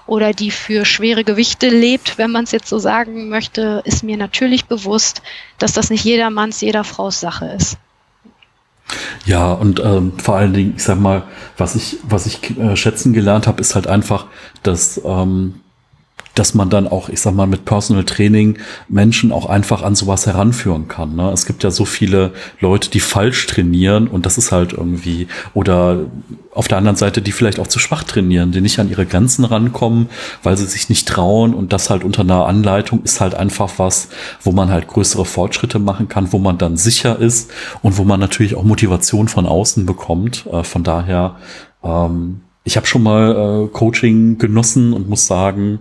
oder 0.07 0.35
die 0.35 0.51
für 0.51 0.85
schwere 0.85 1.25
Gewichte 1.25 1.71
lebt, 1.71 2.19
wenn 2.19 2.31
man 2.31 2.45
es 2.45 2.53
jetzt 2.53 2.69
so 2.69 2.79
sagen 2.79 3.31
möchte, 3.31 3.83
ist 3.87 4.05
mir 4.05 4.19
natürlich 4.19 4.67
bewusst, 4.67 5.23
dass 5.59 5.73
das 5.73 5.89
nicht 5.89 6.05
jedermanns, 6.05 6.61
jeder 6.61 6.85
Frau's 6.85 7.19
Sache 7.19 7.47
ist. 7.47 7.79
Ja, 9.25 9.53
und 9.53 9.81
ähm, 9.81 10.19
vor 10.19 10.37
allen 10.37 10.53
Dingen, 10.53 10.75
ich 10.77 10.83
sag 10.83 11.01
mal, 11.01 11.23
was 11.57 11.75
ich, 11.75 11.97
was 12.03 12.27
ich 12.27 12.59
äh, 12.59 12.77
schätzen 12.77 13.15
gelernt 13.15 13.47
habe, 13.47 13.63
ist 13.63 13.75
halt 13.75 13.87
einfach, 13.87 14.27
dass 14.63 15.01
ähm, 15.03 15.62
dass 16.35 16.55
man 16.55 16.71
dann 16.71 16.89
auch, 16.89 17.09
ich 17.09 17.21
sag 17.21 17.35
mal, 17.35 17.47
mit 17.47 17.65
Personal 17.65 18.05
Training 18.05 18.59
Menschen 18.89 19.33
auch 19.33 19.47
einfach 19.47 19.83
an 19.83 19.95
sowas 19.95 20.27
heranführen 20.27 20.89
kann. 20.89 21.15
Ne? 21.15 21.31
Es 21.31 21.47
gibt 21.47 21.63
ja 21.63 21.71
so 21.71 21.85
viele 21.85 22.33
Leute, 22.61 22.91
die 22.91 23.01
falsch 23.01 23.47
trainieren 23.47 24.09
und 24.09 24.27
das 24.27 24.39
ist 24.39 24.53
halt 24.53 24.73
irgendwie, 24.73 25.29
oder 25.55 26.07
auf 26.55 26.69
der 26.69 26.79
anderen 26.79 26.97
Seite, 26.97 27.23
die 27.23 27.33
vielleicht 27.33 27.59
auch 27.59 27.67
zu 27.67 27.79
schwach 27.79 28.05
trainieren, 28.05 28.53
die 28.53 28.61
nicht 28.61 28.79
an 28.79 28.91
ihre 28.91 29.07
Grenzen 29.07 29.45
rankommen, 29.45 30.09
weil 30.43 30.57
sie 30.57 30.67
sich 30.67 30.89
nicht 30.89 31.09
trauen 31.09 31.55
und 31.55 31.73
das 31.73 31.91
halt 31.91 32.05
unter 32.05 32.23
einer 32.23 32.47
Anleitung 32.47 33.03
ist 33.03 33.21
halt 33.21 33.35
einfach 33.35 33.79
was, 33.79 34.09
wo 34.43 34.53
man 34.53 34.71
halt 34.71 34.89
größere 34.89 35.25
Fortschritte 35.25 35.79
machen 35.79 36.09
kann, 36.09 36.33
wo 36.33 36.39
man 36.39 36.59
dann 36.59 36.77
sicher 36.77 37.19
ist 37.19 37.51
und 37.83 37.99
wo 37.99 38.05
man 38.05 38.21
natürlich 38.21 38.55
auch 38.55 38.65
Motivation 38.65 39.29
von 39.29 39.47
außen 39.47 39.87
bekommt. 39.87 40.47
Äh, 40.51 40.63
von 40.63 40.83
daher, 40.83 41.37
ähm, 41.83 42.43
ich 42.65 42.77
habe 42.77 42.87
schon 42.87 43.03
mal 43.03 43.65
äh, 43.65 43.69
Coaching 43.69 44.39
genossen 44.39 44.93
und 44.93 45.09
muss 45.09 45.27
sagen, 45.27 45.81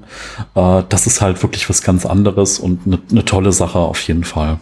äh, 0.55 0.83
das 0.89 1.07
ist 1.07 1.21
halt 1.21 1.41
wirklich 1.43 1.69
was 1.69 1.83
ganz 1.83 2.05
anderes 2.05 2.59
und 2.59 2.85
eine 2.85 3.00
ne 3.11 3.25
tolle 3.25 3.51
Sache 3.51 3.79
auf 3.79 4.01
jeden 4.07 4.23
Fall. 4.23 4.59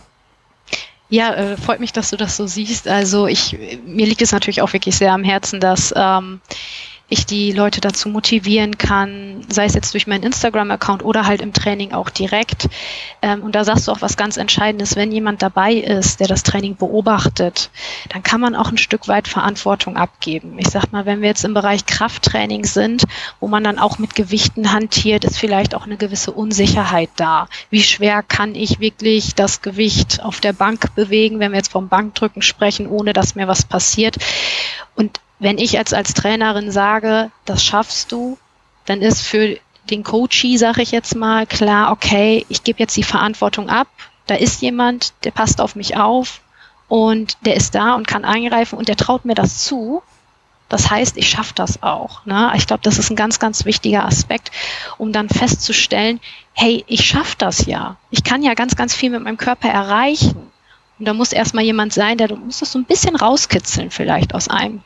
Ja, 1.09 1.33
äh, 1.33 1.57
freut 1.57 1.79
mich, 1.79 1.91
dass 1.91 2.11
du 2.11 2.17
das 2.17 2.37
so 2.37 2.45
siehst. 2.45 2.87
Also 2.87 3.25
ich, 3.25 3.57
mir 3.85 4.05
liegt 4.05 4.21
es 4.21 4.31
natürlich 4.31 4.61
auch 4.61 4.73
wirklich 4.73 4.95
sehr 4.95 5.13
am 5.13 5.23
Herzen, 5.23 5.59
dass 5.59 5.93
ähm, 5.95 6.39
ich 7.09 7.25
die 7.25 7.51
Leute 7.51 7.81
dazu 7.81 8.07
motivieren 8.07 8.77
kann, 8.77 9.41
sei 9.49 9.65
es 9.65 9.73
jetzt 9.73 9.93
durch 9.93 10.05
meinen 10.05 10.23
Instagram-Account 10.23 11.03
oder 11.03 11.25
halt 11.25 11.41
im 11.41 11.53
Training 11.53 11.91
auch 11.91 12.09
direkt. 12.09 12.69
Ähm, 13.21 13.41
und 13.41 13.55
da 13.55 13.63
sagst 13.63 13.87
du 13.87 13.91
auch 13.91 14.01
was 14.01 14.15
ganz 14.15 14.37
Entscheidendes, 14.37 14.95
wenn 14.95 15.11
jemand 15.11 15.41
dabei 15.41 15.73
ist, 15.73 16.19
der 16.19 16.27
das 16.27 16.43
Training 16.43 16.75
beobachtet, 16.75 17.71
dann 18.09 18.21
kann 18.21 18.39
man 18.39 18.55
auch 18.55 18.71
ein 18.71 18.77
Stück 18.77 19.07
weit 19.07 19.27
Verantwortung 19.27 19.97
abgeben. 19.97 20.57
Ich 20.59 20.69
sag 20.69 20.91
mal, 20.91 21.05
wenn 21.05 21.21
wir 21.21 21.29
jetzt 21.29 21.45
im 21.45 21.55
Bereich 21.55 21.85
Krafttraining 21.87 22.63
sind, 22.65 23.03
wo 23.39 23.47
man 23.47 23.63
dann 23.63 23.79
auch 23.79 23.97
mit 23.97 24.13
Gewichten 24.13 24.71
hantiert, 24.71 25.25
ist 25.25 25.39
vielleicht 25.39 25.73
auch 25.73 25.85
eine 25.85 25.97
gewisse 25.97 26.31
Unsicherheit 26.31 27.09
da. 27.15 27.47
Wie 27.71 27.81
schwer 27.81 28.21
kann 28.21 28.53
ich 28.53 28.79
wirklich 28.79 29.33
das 29.33 29.61
Gewicht 29.61 30.23
auf 30.23 30.39
der 30.39 30.53
Bank 30.53 30.93
bewegen, 30.93 31.39
wenn 31.39 31.51
wir 31.51 31.57
jetzt 31.57 31.71
vom 31.71 31.89
Bankdrücken 31.89 32.43
sprechen, 32.43 32.87
ohne 32.87 33.13
dass 33.13 33.33
mir 33.33 33.47
was 33.47 33.63
passiert? 33.63 34.17
Und 34.95 35.19
wenn 35.39 35.57
ich 35.57 35.71
jetzt 35.71 35.93
als 35.93 36.13
Trainerin 36.13 36.71
sage, 36.71 37.31
das 37.45 37.63
schaffst 37.63 38.11
du, 38.11 38.37
dann 38.85 39.01
ist 39.01 39.21
für 39.21 39.57
den 39.89 40.03
Coachie, 40.03 40.57
sage 40.57 40.81
ich 40.81 40.91
jetzt 40.91 41.15
mal, 41.15 41.47
klar, 41.47 41.91
okay, 41.91 42.45
ich 42.49 42.63
gebe 42.63 42.79
jetzt 42.79 42.95
die 42.97 43.03
Verantwortung 43.03 43.69
ab. 43.69 43.87
Da 44.27 44.35
ist 44.35 44.61
jemand, 44.61 45.13
der 45.23 45.31
passt 45.31 45.61
auf 45.61 45.75
mich 45.75 45.97
auf 45.97 46.41
und 46.87 47.37
der 47.45 47.55
ist 47.55 47.73
da 47.73 47.95
und 47.95 48.07
kann 48.07 48.25
eingreifen 48.25 48.77
und 48.77 48.87
der 48.87 48.97
traut 48.97 49.25
mir 49.25 49.35
das 49.35 49.63
zu. 49.63 50.03
Das 50.67 50.91
heißt, 50.91 51.17
ich 51.17 51.27
schaffe 51.27 51.53
das 51.55 51.81
auch. 51.81 52.25
Ne? 52.25 52.51
Ich 52.55 52.67
glaube, 52.67 52.83
das 52.83 52.99
ist 52.99 53.09
ein 53.09 53.15
ganz, 53.15 53.39
ganz 53.39 53.65
wichtiger 53.65 54.05
Aspekt, 54.05 54.51
um 54.99 55.11
dann 55.11 55.27
festzustellen, 55.27 56.19
hey, 56.53 56.83
ich 56.87 57.05
schaffe 57.07 57.35
das 57.39 57.65
ja. 57.65 57.95
Ich 58.11 58.23
kann 58.23 58.43
ja 58.43 58.53
ganz, 58.53 58.75
ganz 58.75 58.93
viel 58.93 59.09
mit 59.09 59.23
meinem 59.23 59.37
Körper 59.37 59.69
erreichen. 59.69 60.51
Und 60.99 61.05
da 61.07 61.13
muss 61.13 61.31
erstmal 61.31 61.63
jemand 61.63 61.93
sein, 61.93 62.19
der 62.19 62.35
muss 62.35 62.59
das 62.59 62.71
so 62.71 62.77
ein 62.77 62.85
bisschen 62.85 63.15
rauskitzeln 63.15 63.89
vielleicht 63.89 64.35
aus 64.35 64.47
einem. 64.47 64.83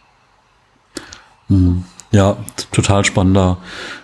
Mhm. 1.53 1.83
Ja, 2.11 2.37
total 2.71 3.05
spannender, 3.05 3.57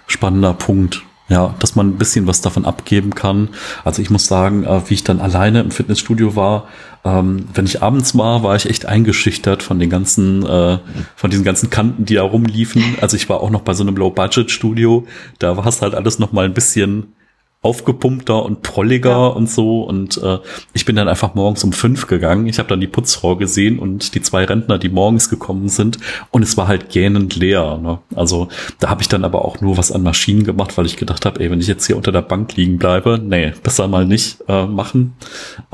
spannender 0.07 0.53
Punkt. 0.53 1.03
Ja, 1.27 1.53
dass 1.59 1.75
man 1.75 1.89
ein 1.89 1.97
bisschen 1.99 2.25
was 2.25 2.41
davon 2.41 2.65
abgeben 2.65 3.13
kann. 3.13 3.49
Also 3.85 4.01
ich 4.01 4.09
muss 4.09 4.25
sagen, 4.25 4.63
äh, 4.63 4.81
wie 4.89 4.95
ich 4.95 5.03
dann 5.03 5.21
alleine 5.21 5.59
im 5.61 5.69
Fitnessstudio 5.69 6.35
war, 6.35 6.67
ähm, 7.05 7.47
wenn 7.53 7.65
ich 7.65 7.83
abends 7.83 8.17
war, 8.17 8.41
war 8.41 8.55
ich 8.55 8.67
echt 8.67 8.87
eingeschüchtert 8.87 9.61
von 9.61 9.77
den 9.77 9.91
ganzen, 9.91 10.43
äh, 10.43 10.79
von 11.15 11.29
diesen 11.29 11.45
ganzen 11.45 11.69
Kanten, 11.69 12.05
die 12.05 12.15
da 12.15 12.23
rumliefen. 12.23 12.95
Also 12.99 13.15
ich 13.15 13.29
war 13.29 13.41
auch 13.41 13.51
noch 13.51 13.61
bei 13.61 13.75
so 13.75 13.83
einem 13.83 13.95
Low-Budget-Studio. 13.95 15.05
Da 15.37 15.55
war 15.55 15.67
es 15.67 15.83
halt 15.83 15.93
alles 15.93 16.17
noch 16.17 16.31
mal 16.31 16.45
ein 16.45 16.55
bisschen 16.55 17.13
aufgepumpter 17.61 18.43
und 18.43 18.61
prolliger 18.61 19.09
ja. 19.09 19.27
und 19.27 19.49
so. 19.49 19.83
Und 19.83 20.17
äh, 20.23 20.39
ich 20.73 20.85
bin 20.85 20.95
dann 20.95 21.09
einfach 21.09 21.35
morgens 21.35 21.63
um 21.65 21.73
fünf 21.73 22.07
gegangen. 22.07 22.47
Ich 22.47 22.57
habe 22.57 22.69
dann 22.69 22.79
die 22.79 22.87
Putzfrau 22.87 23.35
gesehen 23.35 23.79
und 23.79 24.15
die 24.15 24.21
zwei 24.21 24.45
Rentner, 24.45 24.77
die 24.77 24.87
morgens 24.87 25.29
gekommen 25.29 25.67
sind. 25.67 25.97
Und 26.31 26.41
es 26.43 26.55
war 26.55 26.69
halt 26.69 26.89
gähnend 26.89 27.35
leer. 27.35 27.77
Ne? 27.77 27.99
Also 28.15 28.47
da 28.79 28.89
habe 28.89 29.01
ich 29.01 29.09
dann 29.09 29.25
aber 29.25 29.43
auch 29.43 29.59
nur 29.59 29.77
was 29.77 29.91
an 29.91 30.03
Maschinen 30.03 30.45
gemacht, 30.45 30.77
weil 30.77 30.85
ich 30.85 30.95
gedacht 30.95 31.25
habe, 31.25 31.41
ey, 31.41 31.51
wenn 31.51 31.59
ich 31.59 31.67
jetzt 31.67 31.85
hier 31.85 31.97
unter 31.97 32.13
der 32.13 32.21
Bank 32.21 32.55
liegen 32.55 32.77
bleibe, 32.77 33.19
nee, 33.21 33.51
besser 33.61 33.89
mal 33.89 34.05
nicht 34.05 34.37
äh, 34.47 34.65
machen. 34.65 35.15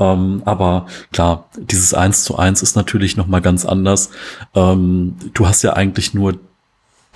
Ähm, 0.00 0.42
aber 0.44 0.86
klar, 1.12 1.48
dieses 1.56 1.94
Eins 1.94 2.24
zu 2.24 2.36
eins 2.36 2.62
ist 2.62 2.74
natürlich 2.74 3.16
noch 3.16 3.28
mal 3.28 3.40
ganz 3.40 3.64
anders. 3.64 4.10
Ähm, 4.56 5.14
du 5.34 5.46
hast 5.46 5.62
ja 5.62 5.74
eigentlich 5.74 6.14
nur 6.14 6.34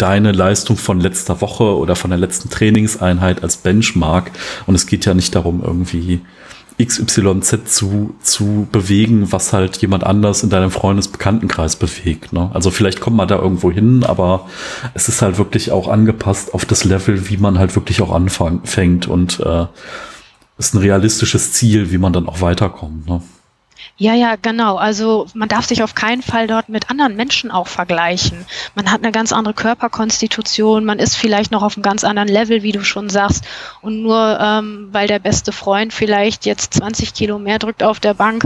deine 0.00 0.32
Leistung 0.32 0.76
von 0.76 1.00
letzter 1.00 1.40
Woche 1.40 1.76
oder 1.76 1.96
von 1.96 2.10
der 2.10 2.18
letzten 2.18 2.50
Trainingseinheit 2.50 3.42
als 3.42 3.58
Benchmark. 3.58 4.30
Und 4.66 4.74
es 4.74 4.86
geht 4.86 5.04
ja 5.04 5.14
nicht 5.14 5.34
darum, 5.34 5.62
irgendwie 5.62 6.20
XYZ 6.82 7.66
zu, 7.66 8.14
zu 8.22 8.66
bewegen, 8.72 9.32
was 9.32 9.52
halt 9.52 9.76
jemand 9.78 10.04
anders 10.04 10.42
in 10.42 10.50
deinem 10.50 10.70
Freundesbekanntenkreis 10.70 11.76
bewegt. 11.76 12.32
Ne? 12.32 12.50
Also 12.54 12.70
vielleicht 12.70 13.00
kommt 13.00 13.16
man 13.16 13.28
da 13.28 13.36
irgendwo 13.36 13.70
hin, 13.70 14.04
aber 14.04 14.46
es 14.94 15.08
ist 15.08 15.20
halt 15.20 15.38
wirklich 15.38 15.72
auch 15.72 15.88
angepasst 15.88 16.54
auf 16.54 16.64
das 16.64 16.84
Level, 16.84 17.28
wie 17.28 17.36
man 17.36 17.58
halt 17.58 17.76
wirklich 17.76 18.00
auch 18.00 18.12
anfängt 18.12 19.06
und 19.06 19.40
äh, 19.40 19.66
ist 20.58 20.74
ein 20.74 20.78
realistisches 20.78 21.52
Ziel, 21.52 21.90
wie 21.90 21.98
man 21.98 22.12
dann 22.12 22.28
auch 22.28 22.40
weiterkommt. 22.40 23.08
Ne? 23.08 23.20
Ja, 24.00 24.14
ja, 24.14 24.36
genau. 24.40 24.76
Also 24.76 25.26
man 25.34 25.50
darf 25.50 25.66
sich 25.66 25.82
auf 25.82 25.94
keinen 25.94 26.22
Fall 26.22 26.46
dort 26.46 26.70
mit 26.70 26.88
anderen 26.88 27.16
Menschen 27.16 27.50
auch 27.50 27.68
vergleichen. 27.68 28.46
Man 28.74 28.90
hat 28.90 29.02
eine 29.02 29.12
ganz 29.12 29.30
andere 29.30 29.52
Körperkonstitution, 29.52 30.86
man 30.86 30.98
ist 30.98 31.16
vielleicht 31.16 31.52
noch 31.52 31.62
auf 31.62 31.76
einem 31.76 31.82
ganz 31.82 32.02
anderen 32.02 32.30
Level, 32.30 32.62
wie 32.62 32.72
du 32.72 32.82
schon 32.82 33.10
sagst. 33.10 33.44
Und 33.82 34.00
nur 34.00 34.38
ähm, 34.40 34.88
weil 34.90 35.06
der 35.06 35.18
beste 35.18 35.52
Freund 35.52 35.92
vielleicht 35.92 36.46
jetzt 36.46 36.72
20 36.72 37.12
Kilo 37.12 37.38
mehr 37.38 37.58
drückt 37.58 37.82
auf 37.82 38.00
der 38.00 38.14
Bank, 38.14 38.44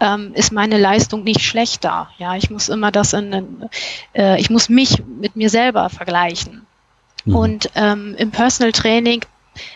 ähm, 0.00 0.32
ist 0.32 0.52
meine 0.52 0.78
Leistung 0.78 1.22
nicht 1.22 1.42
schlechter. 1.42 2.08
Ja, 2.16 2.36
ich 2.36 2.48
muss 2.48 2.70
immer 2.70 2.90
das 2.90 3.12
in, 3.12 3.68
äh, 4.14 4.40
ich 4.40 4.48
muss 4.48 4.70
mich 4.70 5.02
mit 5.04 5.36
mir 5.36 5.50
selber 5.50 5.90
vergleichen. 5.90 6.64
Mhm. 7.26 7.36
Und 7.36 7.70
ähm, 7.74 8.14
im 8.16 8.30
Personal 8.30 8.72
Training 8.72 9.20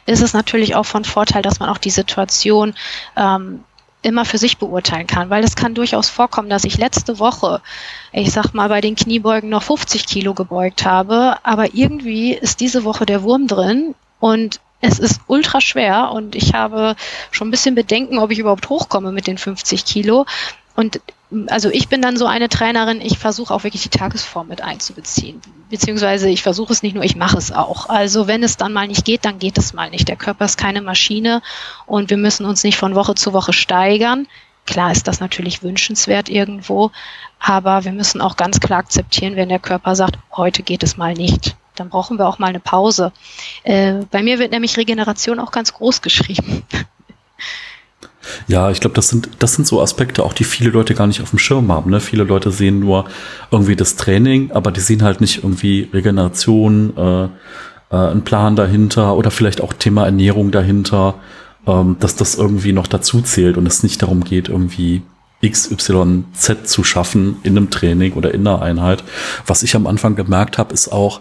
ist 0.06 0.22
es 0.22 0.32
natürlich 0.32 0.74
auch 0.74 0.86
von 0.86 1.04
Vorteil, 1.04 1.42
dass 1.42 1.60
man 1.60 1.68
auch 1.68 1.78
die 1.78 1.90
Situation 1.90 2.72
ähm, 3.14 3.64
immer 4.02 4.24
für 4.24 4.38
sich 4.38 4.58
beurteilen 4.58 5.06
kann, 5.06 5.30
weil 5.30 5.42
es 5.42 5.56
kann 5.56 5.74
durchaus 5.74 6.08
vorkommen, 6.08 6.48
dass 6.48 6.64
ich 6.64 6.78
letzte 6.78 7.18
Woche, 7.18 7.60
ich 8.12 8.32
sag 8.32 8.52
mal, 8.54 8.68
bei 8.68 8.80
den 8.80 8.94
Kniebeugen 8.94 9.50
noch 9.50 9.62
50 9.64 10.06
Kilo 10.06 10.34
gebeugt 10.34 10.84
habe, 10.84 11.36
aber 11.42 11.74
irgendwie 11.74 12.34
ist 12.34 12.60
diese 12.60 12.84
Woche 12.84 13.06
der 13.06 13.22
Wurm 13.22 13.46
drin 13.46 13.94
und 14.20 14.60
es 14.80 14.98
ist 14.98 15.20
ultra 15.26 15.60
schwer 15.60 16.12
und 16.12 16.36
ich 16.36 16.54
habe 16.54 16.94
schon 17.30 17.48
ein 17.48 17.50
bisschen 17.50 17.74
Bedenken, 17.74 18.18
ob 18.18 18.30
ich 18.30 18.38
überhaupt 18.38 18.68
hochkomme 18.68 19.10
mit 19.10 19.26
den 19.26 19.38
50 19.38 19.84
Kilo. 19.84 20.24
Und 20.76 21.00
also 21.48 21.68
ich 21.70 21.88
bin 21.88 22.00
dann 22.00 22.16
so 22.16 22.26
eine 22.26 22.48
Trainerin, 22.48 23.00
ich 23.02 23.18
versuche 23.18 23.52
auch 23.52 23.64
wirklich 23.64 23.82
die 23.82 23.90
Tagesform 23.90 24.48
mit 24.48 24.62
einzubeziehen. 24.62 25.40
Beziehungsweise 25.68 26.28
ich 26.30 26.42
versuche 26.42 26.72
es 26.72 26.82
nicht 26.82 26.94
nur, 26.94 27.04
ich 27.04 27.16
mache 27.16 27.36
es 27.36 27.52
auch. 27.52 27.88
Also 27.88 28.26
wenn 28.26 28.42
es 28.42 28.56
dann 28.56 28.72
mal 28.72 28.88
nicht 28.88 29.04
geht, 29.04 29.24
dann 29.24 29.38
geht 29.38 29.58
es 29.58 29.74
mal 29.74 29.90
nicht. 29.90 30.08
Der 30.08 30.16
Körper 30.16 30.46
ist 30.46 30.56
keine 30.56 30.80
Maschine 30.80 31.42
und 31.86 32.08
wir 32.08 32.16
müssen 32.16 32.46
uns 32.46 32.64
nicht 32.64 32.78
von 32.78 32.94
Woche 32.94 33.14
zu 33.14 33.34
Woche 33.34 33.52
steigern. 33.52 34.26
Klar 34.64 34.92
ist 34.92 35.06
das 35.06 35.20
natürlich 35.20 35.62
wünschenswert 35.62 36.28
irgendwo, 36.28 36.90
aber 37.38 37.84
wir 37.84 37.92
müssen 37.92 38.20
auch 38.20 38.36
ganz 38.36 38.60
klar 38.60 38.80
akzeptieren, 38.80 39.36
wenn 39.36 39.48
der 39.48 39.58
Körper 39.58 39.96
sagt, 39.96 40.18
heute 40.34 40.62
geht 40.62 40.82
es 40.82 40.96
mal 40.96 41.14
nicht. 41.14 41.56
Dann 41.74 41.90
brauchen 41.90 42.18
wir 42.18 42.26
auch 42.26 42.38
mal 42.38 42.48
eine 42.48 42.60
Pause. 42.60 43.12
Äh, 43.62 44.04
bei 44.10 44.22
mir 44.22 44.38
wird 44.38 44.50
nämlich 44.50 44.76
Regeneration 44.76 45.40
auch 45.40 45.52
ganz 45.52 45.72
groß 45.74 46.02
geschrieben. 46.02 46.64
Ja, 48.46 48.70
ich 48.70 48.80
glaube, 48.80 48.94
das 48.94 49.08
sind, 49.08 49.28
das 49.38 49.54
sind 49.54 49.66
so 49.66 49.80
Aspekte, 49.80 50.24
auch 50.24 50.32
die 50.32 50.44
viele 50.44 50.70
Leute 50.70 50.94
gar 50.94 51.06
nicht 51.06 51.22
auf 51.22 51.30
dem 51.30 51.38
Schirm 51.38 51.70
haben. 51.72 51.90
Ne? 51.90 52.00
Viele 52.00 52.24
Leute 52.24 52.50
sehen 52.50 52.80
nur 52.80 53.06
irgendwie 53.50 53.76
das 53.76 53.96
Training, 53.96 54.50
aber 54.52 54.70
die 54.70 54.80
sehen 54.80 55.02
halt 55.02 55.20
nicht 55.20 55.42
irgendwie 55.42 55.88
Regeneration, 55.92 56.96
äh, 56.96 57.24
äh, 57.90 57.96
einen 57.96 58.22
Plan 58.22 58.56
dahinter 58.56 59.16
oder 59.16 59.30
vielleicht 59.30 59.60
auch 59.60 59.72
Thema 59.72 60.04
Ernährung 60.04 60.50
dahinter, 60.50 61.14
ähm, 61.66 61.96
dass 62.00 62.16
das 62.16 62.34
irgendwie 62.34 62.72
noch 62.72 62.86
dazu 62.86 63.20
zählt 63.22 63.56
und 63.56 63.66
es 63.66 63.82
nicht 63.82 64.02
darum 64.02 64.24
geht, 64.24 64.48
irgendwie 64.48 65.02
XYZ 65.44 66.64
zu 66.64 66.82
schaffen 66.82 67.36
in 67.44 67.56
einem 67.56 67.70
Training 67.70 68.14
oder 68.14 68.34
in 68.34 68.46
einer 68.46 68.60
Einheit. 68.60 69.04
Was 69.46 69.62
ich 69.62 69.76
am 69.76 69.86
Anfang 69.86 70.16
gemerkt 70.16 70.58
habe, 70.58 70.74
ist 70.74 70.88
auch, 70.88 71.20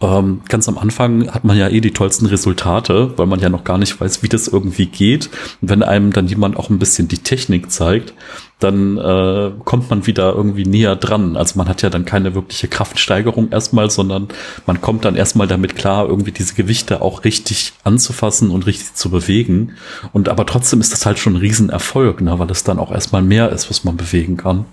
ähm, 0.00 0.42
ganz 0.48 0.68
am 0.68 0.76
Anfang 0.76 1.32
hat 1.32 1.44
man 1.44 1.56
ja 1.56 1.68
eh 1.68 1.80
die 1.80 1.92
tollsten 1.92 2.26
Resultate, 2.26 3.12
weil 3.16 3.26
man 3.26 3.40
ja 3.40 3.48
noch 3.48 3.64
gar 3.64 3.78
nicht 3.78 4.00
weiß, 4.00 4.22
wie 4.22 4.28
das 4.28 4.48
irgendwie 4.48 4.86
geht. 4.86 5.30
Und 5.62 5.70
wenn 5.70 5.82
einem 5.82 6.12
dann 6.12 6.26
jemand 6.26 6.56
auch 6.56 6.68
ein 6.68 6.78
bisschen 6.78 7.08
die 7.08 7.18
Technik 7.18 7.70
zeigt, 7.70 8.12
dann 8.58 8.98
äh, 8.98 9.52
kommt 9.64 9.90
man 9.90 10.06
wieder 10.06 10.34
irgendwie 10.34 10.64
näher 10.64 10.96
dran. 10.96 11.36
Also 11.36 11.58
man 11.58 11.68
hat 11.68 11.82
ja 11.82 11.90
dann 11.90 12.04
keine 12.04 12.34
wirkliche 12.34 12.68
Kraftsteigerung 12.68 13.50
erstmal, 13.50 13.90
sondern 13.90 14.28
man 14.66 14.80
kommt 14.80 15.04
dann 15.04 15.16
erstmal 15.16 15.46
damit 15.46 15.76
klar, 15.76 16.08
irgendwie 16.08 16.32
diese 16.32 16.54
Gewichte 16.54 17.00
auch 17.00 17.24
richtig 17.24 17.72
anzufassen 17.84 18.50
und 18.50 18.66
richtig 18.66 18.94
zu 18.94 19.10
bewegen. 19.10 19.72
Und 20.12 20.28
aber 20.28 20.44
trotzdem 20.46 20.80
ist 20.80 20.92
das 20.92 21.06
halt 21.06 21.18
schon 21.18 21.34
ein 21.34 21.40
Riesenerfolg, 21.40 22.20
ne, 22.20 22.38
weil 22.38 22.50
es 22.50 22.64
dann 22.64 22.78
auch 22.78 22.90
erstmal 22.90 23.22
mehr 23.22 23.50
ist, 23.50 23.70
was 23.70 23.84
man 23.84 23.96
bewegen 23.96 24.36
kann. 24.36 24.64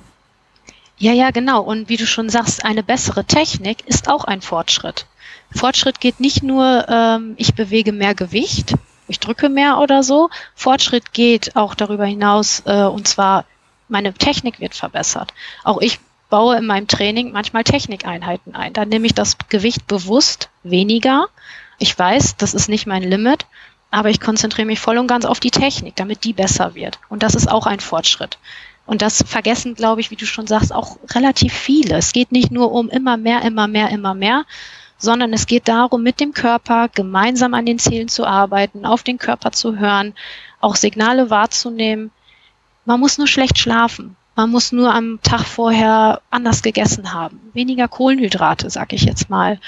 Ja, 1.01 1.13
ja, 1.13 1.31
genau. 1.31 1.61
Und 1.63 1.89
wie 1.89 1.97
du 1.97 2.05
schon 2.05 2.29
sagst, 2.29 2.63
eine 2.63 2.83
bessere 2.83 3.25
Technik 3.25 3.87
ist 3.87 4.07
auch 4.07 4.23
ein 4.23 4.43
Fortschritt. 4.43 5.07
Fortschritt 5.51 5.99
geht 5.99 6.19
nicht 6.19 6.43
nur, 6.43 6.85
ähm, 6.87 7.33
ich 7.37 7.55
bewege 7.55 7.91
mehr 7.91 8.13
Gewicht, 8.13 8.75
ich 9.07 9.19
drücke 9.19 9.49
mehr 9.49 9.79
oder 9.79 10.03
so. 10.03 10.29
Fortschritt 10.53 11.11
geht 11.11 11.55
auch 11.55 11.73
darüber 11.73 12.05
hinaus, 12.05 12.61
äh, 12.67 12.83
und 12.83 13.07
zwar 13.07 13.45
meine 13.89 14.13
Technik 14.13 14.59
wird 14.59 14.75
verbessert. 14.75 15.33
Auch 15.63 15.81
ich 15.81 15.99
baue 16.29 16.55
in 16.57 16.67
meinem 16.67 16.87
Training 16.87 17.31
manchmal 17.31 17.63
Technikeinheiten 17.63 18.53
ein. 18.53 18.73
Dann 18.73 18.89
nehme 18.89 19.07
ich 19.07 19.15
das 19.15 19.39
Gewicht 19.49 19.87
bewusst 19.87 20.49
weniger. 20.61 21.29
Ich 21.79 21.97
weiß, 21.97 22.37
das 22.37 22.53
ist 22.53 22.69
nicht 22.69 22.85
mein 22.85 23.01
Limit, 23.01 23.47
aber 23.89 24.11
ich 24.11 24.21
konzentriere 24.21 24.67
mich 24.67 24.79
voll 24.79 24.99
und 24.99 25.07
ganz 25.07 25.25
auf 25.25 25.39
die 25.39 25.49
Technik, 25.49 25.95
damit 25.95 26.25
die 26.25 26.33
besser 26.33 26.75
wird. 26.75 26.99
Und 27.09 27.23
das 27.23 27.33
ist 27.33 27.49
auch 27.49 27.65
ein 27.65 27.79
Fortschritt. 27.79 28.37
Und 28.85 29.01
das 29.01 29.23
vergessen, 29.25 29.75
glaube 29.75 30.01
ich, 30.01 30.11
wie 30.11 30.15
du 30.15 30.25
schon 30.25 30.47
sagst, 30.47 30.73
auch 30.73 30.97
relativ 31.11 31.53
viele. 31.53 31.95
Es 31.95 32.13
geht 32.13 32.31
nicht 32.31 32.51
nur 32.51 32.71
um 32.71 32.89
immer 32.89 33.17
mehr, 33.17 33.41
immer 33.43 33.67
mehr, 33.67 33.89
immer 33.89 34.13
mehr, 34.13 34.45
sondern 34.97 35.33
es 35.33 35.47
geht 35.47 35.67
darum, 35.67 36.03
mit 36.03 36.19
dem 36.19 36.33
Körper 36.33 36.89
gemeinsam 36.89 37.53
an 37.53 37.65
den 37.65 37.79
Zielen 37.79 38.07
zu 38.07 38.25
arbeiten, 38.25 38.85
auf 38.85 39.03
den 39.03 39.17
Körper 39.17 39.51
zu 39.51 39.77
hören, 39.77 40.13
auch 40.59 40.75
Signale 40.75 41.29
wahrzunehmen. 41.29 42.11
Man 42.85 42.99
muss 42.99 43.17
nur 43.17 43.27
schlecht 43.27 43.57
schlafen. 43.57 44.15
Man 44.35 44.49
muss 44.49 44.71
nur 44.71 44.93
am 44.93 45.19
Tag 45.21 45.41
vorher 45.45 46.21
anders 46.29 46.61
gegessen 46.61 47.13
haben. 47.13 47.39
Weniger 47.53 47.87
Kohlenhydrate, 47.87 48.69
sag 48.69 48.93
ich 48.93 49.03
jetzt 49.03 49.29
mal. 49.29 49.59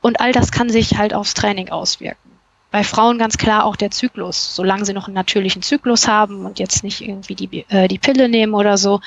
Und 0.00 0.20
all 0.20 0.32
das 0.32 0.52
kann 0.52 0.68
sich 0.68 0.98
halt 0.98 1.14
aufs 1.14 1.34
Training 1.34 1.70
auswirken. 1.70 2.31
Bei 2.72 2.82
Frauen 2.82 3.18
ganz 3.18 3.36
klar 3.36 3.64
auch 3.64 3.76
der 3.76 3.90
Zyklus. 3.90 4.56
Solange 4.56 4.84
sie 4.86 4.94
noch 4.94 5.06
einen 5.06 5.14
natürlichen 5.14 5.62
Zyklus 5.62 6.08
haben 6.08 6.46
und 6.46 6.58
jetzt 6.58 6.82
nicht 6.82 7.02
irgendwie 7.02 7.34
die, 7.34 7.64
äh, 7.68 7.86
die 7.86 7.98
Pille 7.98 8.28
nehmen 8.28 8.54
oder 8.54 8.78
so, 8.78 9.00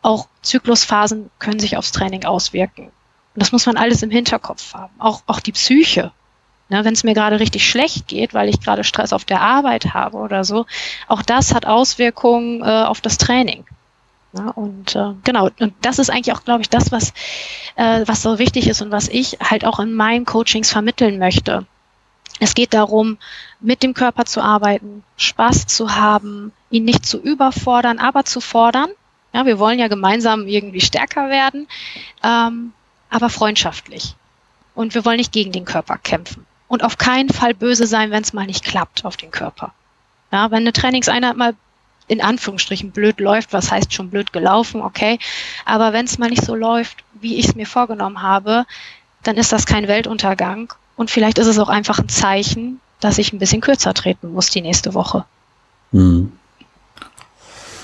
auch 0.00 0.28
Zyklusphasen 0.42 1.30
können 1.40 1.58
sich 1.58 1.76
aufs 1.76 1.92
Training 1.92 2.24
auswirken. 2.24 2.84
Und 2.86 3.42
das 3.42 3.52
muss 3.52 3.66
man 3.66 3.76
alles 3.76 4.02
im 4.02 4.10
Hinterkopf 4.10 4.72
haben. 4.72 4.94
Auch, 4.98 5.22
auch 5.26 5.40
die 5.40 5.52
Psyche. 5.52 6.12
Ne, 6.68 6.84
Wenn 6.84 6.94
es 6.94 7.02
mir 7.02 7.14
gerade 7.14 7.40
richtig 7.40 7.68
schlecht 7.68 8.06
geht, 8.06 8.34
weil 8.34 8.48
ich 8.48 8.60
gerade 8.60 8.84
Stress 8.84 9.12
auf 9.12 9.24
der 9.24 9.40
Arbeit 9.40 9.94
habe 9.94 10.18
oder 10.18 10.44
so, 10.44 10.66
auch 11.08 11.22
das 11.22 11.54
hat 11.54 11.66
Auswirkungen 11.66 12.62
äh, 12.62 12.84
auf 12.84 13.00
das 13.00 13.18
Training. 13.18 13.64
Ja, 14.34 14.50
und 14.50 14.94
äh, 14.94 15.14
genau, 15.24 15.48
und 15.58 15.74
das 15.80 15.98
ist 15.98 16.10
eigentlich 16.10 16.34
auch, 16.34 16.44
glaube 16.44 16.60
ich, 16.60 16.68
das, 16.68 16.92
was, 16.92 17.14
äh, 17.76 18.02
was 18.06 18.22
so 18.22 18.38
wichtig 18.38 18.68
ist 18.68 18.82
und 18.82 18.90
was 18.90 19.08
ich 19.08 19.38
halt 19.40 19.64
auch 19.64 19.80
in 19.80 19.94
meinen 19.94 20.26
Coachings 20.26 20.70
vermitteln 20.70 21.18
möchte. 21.18 21.66
Es 22.40 22.54
geht 22.54 22.74
darum, 22.74 23.18
mit 23.60 23.82
dem 23.82 23.94
Körper 23.94 24.24
zu 24.24 24.40
arbeiten, 24.40 25.02
Spaß 25.16 25.66
zu 25.66 25.94
haben, 25.94 26.52
ihn 26.70 26.84
nicht 26.84 27.04
zu 27.04 27.18
überfordern, 27.18 27.98
aber 27.98 28.24
zu 28.24 28.40
fordern. 28.40 28.90
Ja, 29.32 29.44
wir 29.44 29.58
wollen 29.58 29.78
ja 29.78 29.88
gemeinsam 29.88 30.46
irgendwie 30.46 30.80
stärker 30.80 31.28
werden, 31.28 31.68
ähm, 32.22 32.72
aber 33.10 33.28
freundschaftlich. 33.28 34.14
Und 34.74 34.94
wir 34.94 35.04
wollen 35.04 35.18
nicht 35.18 35.32
gegen 35.32 35.52
den 35.52 35.64
Körper 35.64 35.98
kämpfen. 35.98 36.46
Und 36.68 36.84
auf 36.84 36.98
keinen 36.98 37.30
Fall 37.30 37.54
böse 37.54 37.86
sein, 37.86 38.10
wenn 38.10 38.22
es 38.22 38.32
mal 38.32 38.46
nicht 38.46 38.64
klappt 38.64 39.04
auf 39.04 39.16
den 39.16 39.30
Körper. 39.30 39.72
Ja, 40.30 40.50
wenn 40.50 40.58
eine 40.58 40.72
Trainingseinheit 40.72 41.36
mal 41.36 41.54
in 42.06 42.22
Anführungsstrichen 42.22 42.90
blöd 42.90 43.20
läuft, 43.20 43.52
was 43.52 43.70
heißt 43.70 43.92
schon 43.92 44.10
blöd 44.10 44.32
gelaufen, 44.32 44.80
okay. 44.80 45.18
Aber 45.64 45.92
wenn 45.92 46.06
es 46.06 46.18
mal 46.18 46.30
nicht 46.30 46.44
so 46.44 46.54
läuft, 46.54 47.04
wie 47.12 47.36
ich 47.36 47.48
es 47.48 47.54
mir 47.54 47.66
vorgenommen 47.66 48.22
habe, 48.22 48.66
dann 49.22 49.36
ist 49.36 49.52
das 49.52 49.66
kein 49.66 49.88
Weltuntergang. 49.88 50.72
Und 50.98 51.12
vielleicht 51.12 51.38
ist 51.38 51.46
es 51.46 51.60
auch 51.60 51.68
einfach 51.68 52.00
ein 52.00 52.08
Zeichen, 52.08 52.80
dass 52.98 53.18
ich 53.18 53.32
ein 53.32 53.38
bisschen 53.38 53.60
kürzer 53.60 53.94
treten 53.94 54.32
muss 54.32 54.50
die 54.50 54.60
nächste 54.60 54.94
Woche. 54.94 55.24
Mhm. 55.92 56.32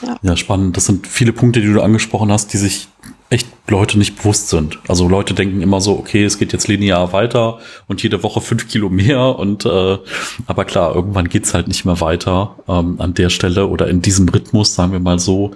Ja. 0.04 0.16
ja, 0.20 0.36
spannend. 0.36 0.76
Das 0.76 0.86
sind 0.86 1.06
viele 1.06 1.32
Punkte, 1.32 1.60
die 1.60 1.72
du 1.72 1.80
angesprochen 1.80 2.32
hast, 2.32 2.52
die 2.52 2.58
sich 2.58 2.88
echt 3.30 3.46
Leute 3.68 3.98
nicht 3.98 4.16
bewusst 4.16 4.48
sind. 4.48 4.80
Also 4.88 5.08
Leute 5.08 5.32
denken 5.32 5.62
immer 5.62 5.80
so, 5.80 5.96
okay, 5.96 6.24
es 6.24 6.38
geht 6.38 6.52
jetzt 6.52 6.66
linear 6.66 7.12
weiter 7.12 7.60
und 7.86 8.02
jede 8.02 8.24
Woche 8.24 8.40
fünf 8.40 8.66
Kilo 8.68 8.90
mehr 8.90 9.38
und 9.38 9.64
äh, 9.64 9.98
aber 10.46 10.64
klar, 10.64 10.94
irgendwann 10.94 11.28
geht's 11.28 11.54
halt 11.54 11.68
nicht 11.68 11.84
mehr 11.84 12.00
weiter 12.00 12.56
ähm, 12.68 12.96
an 13.00 13.14
der 13.14 13.30
Stelle 13.30 13.68
oder 13.68 13.86
in 13.86 14.02
diesem 14.02 14.28
Rhythmus, 14.28 14.74
sagen 14.74 14.90
wir 14.90 15.00
mal 15.00 15.20
so. 15.20 15.52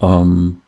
Ähm, 0.00 0.60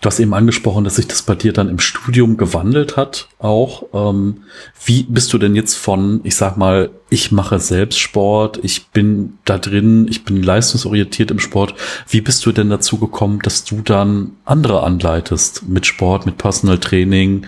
Du 0.00 0.06
hast 0.06 0.20
eben 0.20 0.32
angesprochen, 0.32 0.84
dass 0.84 0.94
sich 0.94 1.08
das 1.08 1.22
bei 1.22 1.34
dir 1.34 1.52
dann 1.52 1.68
im 1.68 1.80
Studium 1.80 2.36
gewandelt 2.36 2.96
hat, 2.96 3.28
auch. 3.40 3.82
Ähm, 3.92 4.44
wie 4.84 5.02
bist 5.02 5.32
du 5.32 5.38
denn 5.38 5.56
jetzt 5.56 5.74
von, 5.74 6.20
ich 6.22 6.36
sag 6.36 6.56
mal, 6.56 6.90
ich 7.10 7.32
mache 7.32 7.58
selbst 7.58 7.98
Sport, 7.98 8.60
ich 8.62 8.88
bin 8.90 9.38
da 9.44 9.58
drin, 9.58 10.06
ich 10.08 10.24
bin 10.24 10.40
leistungsorientiert 10.40 11.32
im 11.32 11.40
Sport. 11.40 11.74
Wie 12.08 12.20
bist 12.20 12.46
du 12.46 12.52
denn 12.52 12.70
dazu 12.70 12.98
gekommen, 12.98 13.40
dass 13.42 13.64
du 13.64 13.80
dann 13.80 14.36
andere 14.44 14.84
anleitest 14.84 15.68
mit 15.68 15.84
Sport, 15.84 16.26
mit 16.26 16.38
Personal 16.38 16.78
Training, 16.78 17.46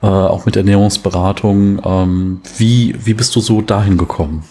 äh, 0.00 0.06
auch 0.06 0.46
mit 0.46 0.54
Ernährungsberatung? 0.54 1.82
Ähm, 1.84 2.40
wie, 2.58 2.94
wie 3.04 3.14
bist 3.14 3.34
du 3.34 3.40
so 3.40 3.60
dahin 3.60 3.98
gekommen? 3.98 4.44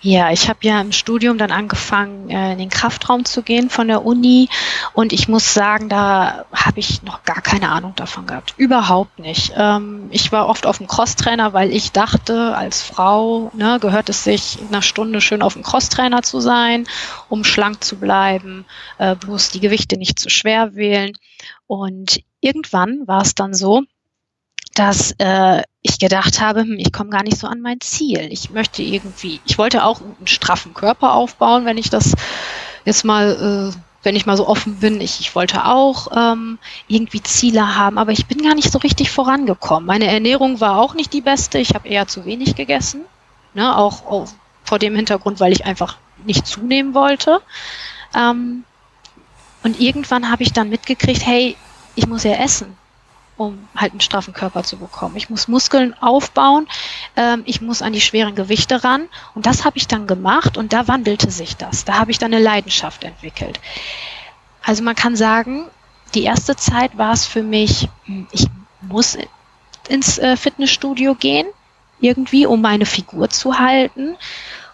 Ja, 0.00 0.30
ich 0.30 0.48
habe 0.48 0.60
ja 0.62 0.80
im 0.80 0.92
Studium 0.92 1.38
dann 1.38 1.50
angefangen, 1.50 2.30
äh, 2.30 2.52
in 2.52 2.58
den 2.58 2.68
Kraftraum 2.68 3.24
zu 3.24 3.42
gehen 3.42 3.68
von 3.68 3.88
der 3.88 4.04
Uni 4.04 4.48
und 4.92 5.12
ich 5.12 5.26
muss 5.26 5.54
sagen, 5.54 5.88
da 5.88 6.44
habe 6.52 6.78
ich 6.78 7.02
noch 7.02 7.24
gar 7.24 7.40
keine 7.42 7.70
Ahnung 7.70 7.94
davon 7.96 8.26
gehabt. 8.26 8.54
Überhaupt 8.56 9.18
nicht. 9.18 9.52
Ähm, 9.56 10.06
ich 10.10 10.30
war 10.30 10.46
oft 10.48 10.66
auf 10.66 10.78
dem 10.78 10.86
Crosstrainer, 10.86 11.52
weil 11.52 11.72
ich 11.72 11.90
dachte, 11.90 12.56
als 12.56 12.80
Frau 12.80 13.50
ne, 13.54 13.78
gehört 13.80 14.08
es 14.08 14.22
sich, 14.22 14.60
in 14.60 14.68
einer 14.68 14.82
Stunde 14.82 15.20
schön 15.20 15.42
auf 15.42 15.54
dem 15.54 15.64
Crosstrainer 15.64 16.22
zu 16.22 16.38
sein, 16.38 16.86
um 17.28 17.42
schlank 17.42 17.82
zu 17.82 17.96
bleiben, 17.96 18.66
äh, 18.98 19.16
bloß 19.16 19.50
die 19.50 19.60
Gewichte 19.60 19.98
nicht 19.98 20.20
zu 20.20 20.30
schwer 20.30 20.76
wählen. 20.76 21.12
Und 21.66 22.20
irgendwann 22.40 23.02
war 23.06 23.22
es 23.22 23.34
dann 23.34 23.52
so, 23.52 23.82
dass 24.78 25.12
äh, 25.18 25.62
ich 25.82 25.98
gedacht 25.98 26.40
habe, 26.40 26.60
hm, 26.60 26.78
ich 26.78 26.92
komme 26.92 27.10
gar 27.10 27.24
nicht 27.24 27.38
so 27.38 27.48
an 27.48 27.60
mein 27.60 27.80
Ziel. 27.80 28.28
Ich 28.30 28.50
möchte 28.50 28.82
irgendwie, 28.82 29.40
ich 29.44 29.58
wollte 29.58 29.84
auch 29.84 30.00
einen 30.00 30.26
straffen 30.26 30.72
Körper 30.72 31.14
aufbauen, 31.14 31.64
wenn 31.64 31.78
ich 31.78 31.90
das 31.90 32.14
jetzt 32.84 33.04
mal, 33.04 33.72
äh, 33.74 33.78
wenn 34.04 34.14
ich 34.14 34.24
mal 34.24 34.36
so 34.36 34.46
offen 34.46 34.76
bin. 34.76 35.00
Ich, 35.00 35.20
ich 35.20 35.34
wollte 35.34 35.64
auch 35.64 36.08
ähm, 36.14 36.58
irgendwie 36.86 37.22
Ziele 37.22 37.76
haben, 37.76 37.98
aber 37.98 38.12
ich 38.12 38.26
bin 38.26 38.42
gar 38.42 38.54
nicht 38.54 38.70
so 38.70 38.78
richtig 38.78 39.10
vorangekommen. 39.10 39.86
Meine 39.86 40.06
Ernährung 40.06 40.60
war 40.60 40.78
auch 40.78 40.94
nicht 40.94 41.12
die 41.12 41.22
beste. 41.22 41.58
Ich 41.58 41.74
habe 41.74 41.88
eher 41.88 42.06
zu 42.06 42.24
wenig 42.24 42.54
gegessen, 42.54 43.00
ne? 43.54 43.76
auch, 43.76 44.06
auch 44.06 44.28
vor 44.62 44.78
dem 44.78 44.94
Hintergrund, 44.94 45.40
weil 45.40 45.52
ich 45.52 45.66
einfach 45.66 45.96
nicht 46.24 46.46
zunehmen 46.46 46.94
wollte. 46.94 47.40
Ähm, 48.14 48.62
und 49.64 49.80
irgendwann 49.80 50.30
habe 50.30 50.44
ich 50.44 50.52
dann 50.52 50.68
mitgekriegt, 50.68 51.26
hey, 51.26 51.56
ich 51.96 52.06
muss 52.06 52.22
ja 52.22 52.34
essen 52.34 52.76
um 53.38 53.68
halt 53.74 53.92
einen 53.92 54.00
straffen 54.00 54.34
Körper 54.34 54.64
zu 54.64 54.76
bekommen. 54.76 55.16
Ich 55.16 55.30
muss 55.30 55.48
Muskeln 55.48 55.94
aufbauen, 56.02 56.66
ähm, 57.16 57.42
ich 57.46 57.62
muss 57.62 57.80
an 57.80 57.92
die 57.92 58.00
schweren 58.00 58.34
Gewichte 58.34 58.84
ran 58.84 59.08
und 59.34 59.46
das 59.46 59.64
habe 59.64 59.78
ich 59.78 59.86
dann 59.86 60.06
gemacht 60.06 60.58
und 60.58 60.72
da 60.72 60.88
wandelte 60.88 61.30
sich 61.30 61.56
das. 61.56 61.84
Da 61.84 61.94
habe 61.94 62.10
ich 62.10 62.18
dann 62.18 62.34
eine 62.34 62.42
Leidenschaft 62.42 63.04
entwickelt. 63.04 63.60
Also 64.62 64.82
man 64.82 64.96
kann 64.96 65.16
sagen, 65.16 65.66
die 66.14 66.24
erste 66.24 66.56
Zeit 66.56 66.98
war 66.98 67.12
es 67.12 67.26
für 67.26 67.42
mich, 67.42 67.88
hm, 68.04 68.26
ich 68.32 68.46
muss 68.82 69.16
ins 69.88 70.18
äh, 70.18 70.36
Fitnessstudio 70.36 71.14
gehen, 71.14 71.46
irgendwie, 72.00 72.44
um 72.44 72.60
meine 72.60 72.86
Figur 72.86 73.30
zu 73.30 73.58
halten. 73.58 74.16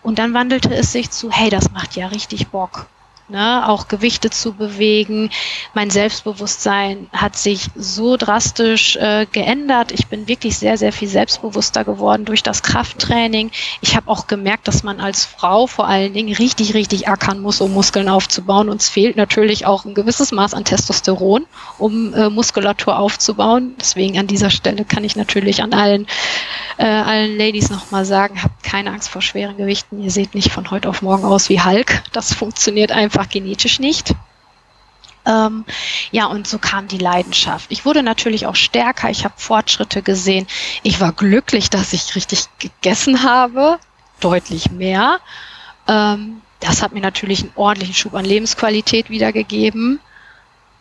Und 0.02 0.18
dann 0.18 0.34
wandelte 0.34 0.74
es 0.74 0.92
sich 0.92 1.10
zu, 1.10 1.30
hey, 1.30 1.48
das 1.48 1.70
macht 1.70 1.96
ja 1.96 2.08
richtig 2.08 2.48
Bock 2.48 2.86
ne, 3.28 3.68
auch 3.68 3.88
Gewichte 3.88 4.30
zu 4.30 4.52
bewegen. 4.52 5.30
Mein 5.72 5.90
Selbstbewusstsein 5.90 7.08
hat 7.12 7.36
sich 7.36 7.68
so 7.74 8.16
drastisch 8.16 8.96
äh, 8.96 9.26
geändert. 9.30 9.92
Ich 9.92 10.08
bin 10.08 10.28
wirklich 10.28 10.58
sehr, 10.58 10.76
sehr 10.76 10.92
viel 10.92 11.08
selbstbewusster 11.08 11.84
geworden 11.84 12.24
durch 12.24 12.42
das 12.42 12.62
Krafttraining. 12.62 13.50
Ich 13.80 13.96
habe 13.96 14.10
auch 14.10 14.26
gemerkt, 14.26 14.68
dass 14.68 14.82
man 14.82 15.00
als 15.00 15.24
Frau 15.24 15.66
vor 15.66 15.86
allen 15.86 16.12
Dingen 16.12 16.34
richtig, 16.34 16.74
richtig 16.74 17.08
ackern 17.08 17.40
muss, 17.40 17.60
um 17.60 17.72
Muskeln 17.72 18.08
aufzubauen. 18.08 18.68
Uns 18.68 18.88
fehlt 18.88 19.16
natürlich 19.16 19.66
auch 19.66 19.84
ein 19.84 19.94
gewisses 19.94 20.32
Maß 20.32 20.54
an 20.54 20.64
Testosteron, 20.64 21.46
um 21.78 22.12
äh, 22.14 22.28
Muskulatur 22.28 22.98
aufzubauen. 22.98 23.74
Deswegen 23.80 24.18
an 24.18 24.26
dieser 24.26 24.50
Stelle 24.50 24.84
kann 24.84 25.04
ich 25.04 25.16
natürlich 25.16 25.62
an 25.62 25.72
allen, 25.72 26.06
äh, 26.76 26.84
allen 26.84 27.38
Ladies 27.38 27.70
nochmal 27.70 28.04
sagen, 28.04 28.42
habt 28.42 28.62
keine 28.62 28.90
Angst 28.90 29.08
vor 29.08 29.22
schweren 29.22 29.56
Gewichten. 29.56 30.02
Ihr 30.02 30.10
seht 30.10 30.34
nicht 30.34 30.52
von 30.52 30.70
heute 30.70 30.88
auf 30.88 31.02
morgen 31.02 31.24
aus 31.24 31.48
wie 31.48 31.62
Hulk. 31.62 32.02
Das 32.12 32.34
funktioniert 32.34 32.92
einfach 32.92 33.13
einfach 33.14 33.30
genetisch 33.30 33.78
nicht. 33.78 34.14
Ähm, 35.26 35.64
ja, 36.10 36.26
und 36.26 36.46
so 36.46 36.58
kam 36.58 36.86
die 36.88 36.98
Leidenschaft. 36.98 37.66
Ich 37.70 37.86
wurde 37.86 38.02
natürlich 38.02 38.46
auch 38.46 38.56
stärker, 38.56 39.08
ich 39.08 39.24
habe 39.24 39.34
Fortschritte 39.38 40.02
gesehen. 40.02 40.46
Ich 40.82 41.00
war 41.00 41.12
glücklich, 41.12 41.70
dass 41.70 41.92
ich 41.92 42.14
richtig 42.14 42.46
gegessen 42.58 43.22
habe, 43.22 43.78
deutlich 44.20 44.70
mehr. 44.70 45.20
Ähm, 45.88 46.42
das 46.60 46.82
hat 46.82 46.92
mir 46.92 47.00
natürlich 47.00 47.40
einen 47.40 47.52
ordentlichen 47.54 47.94
Schub 47.94 48.14
an 48.14 48.24
Lebensqualität 48.24 49.08
wiedergegeben. 49.08 50.00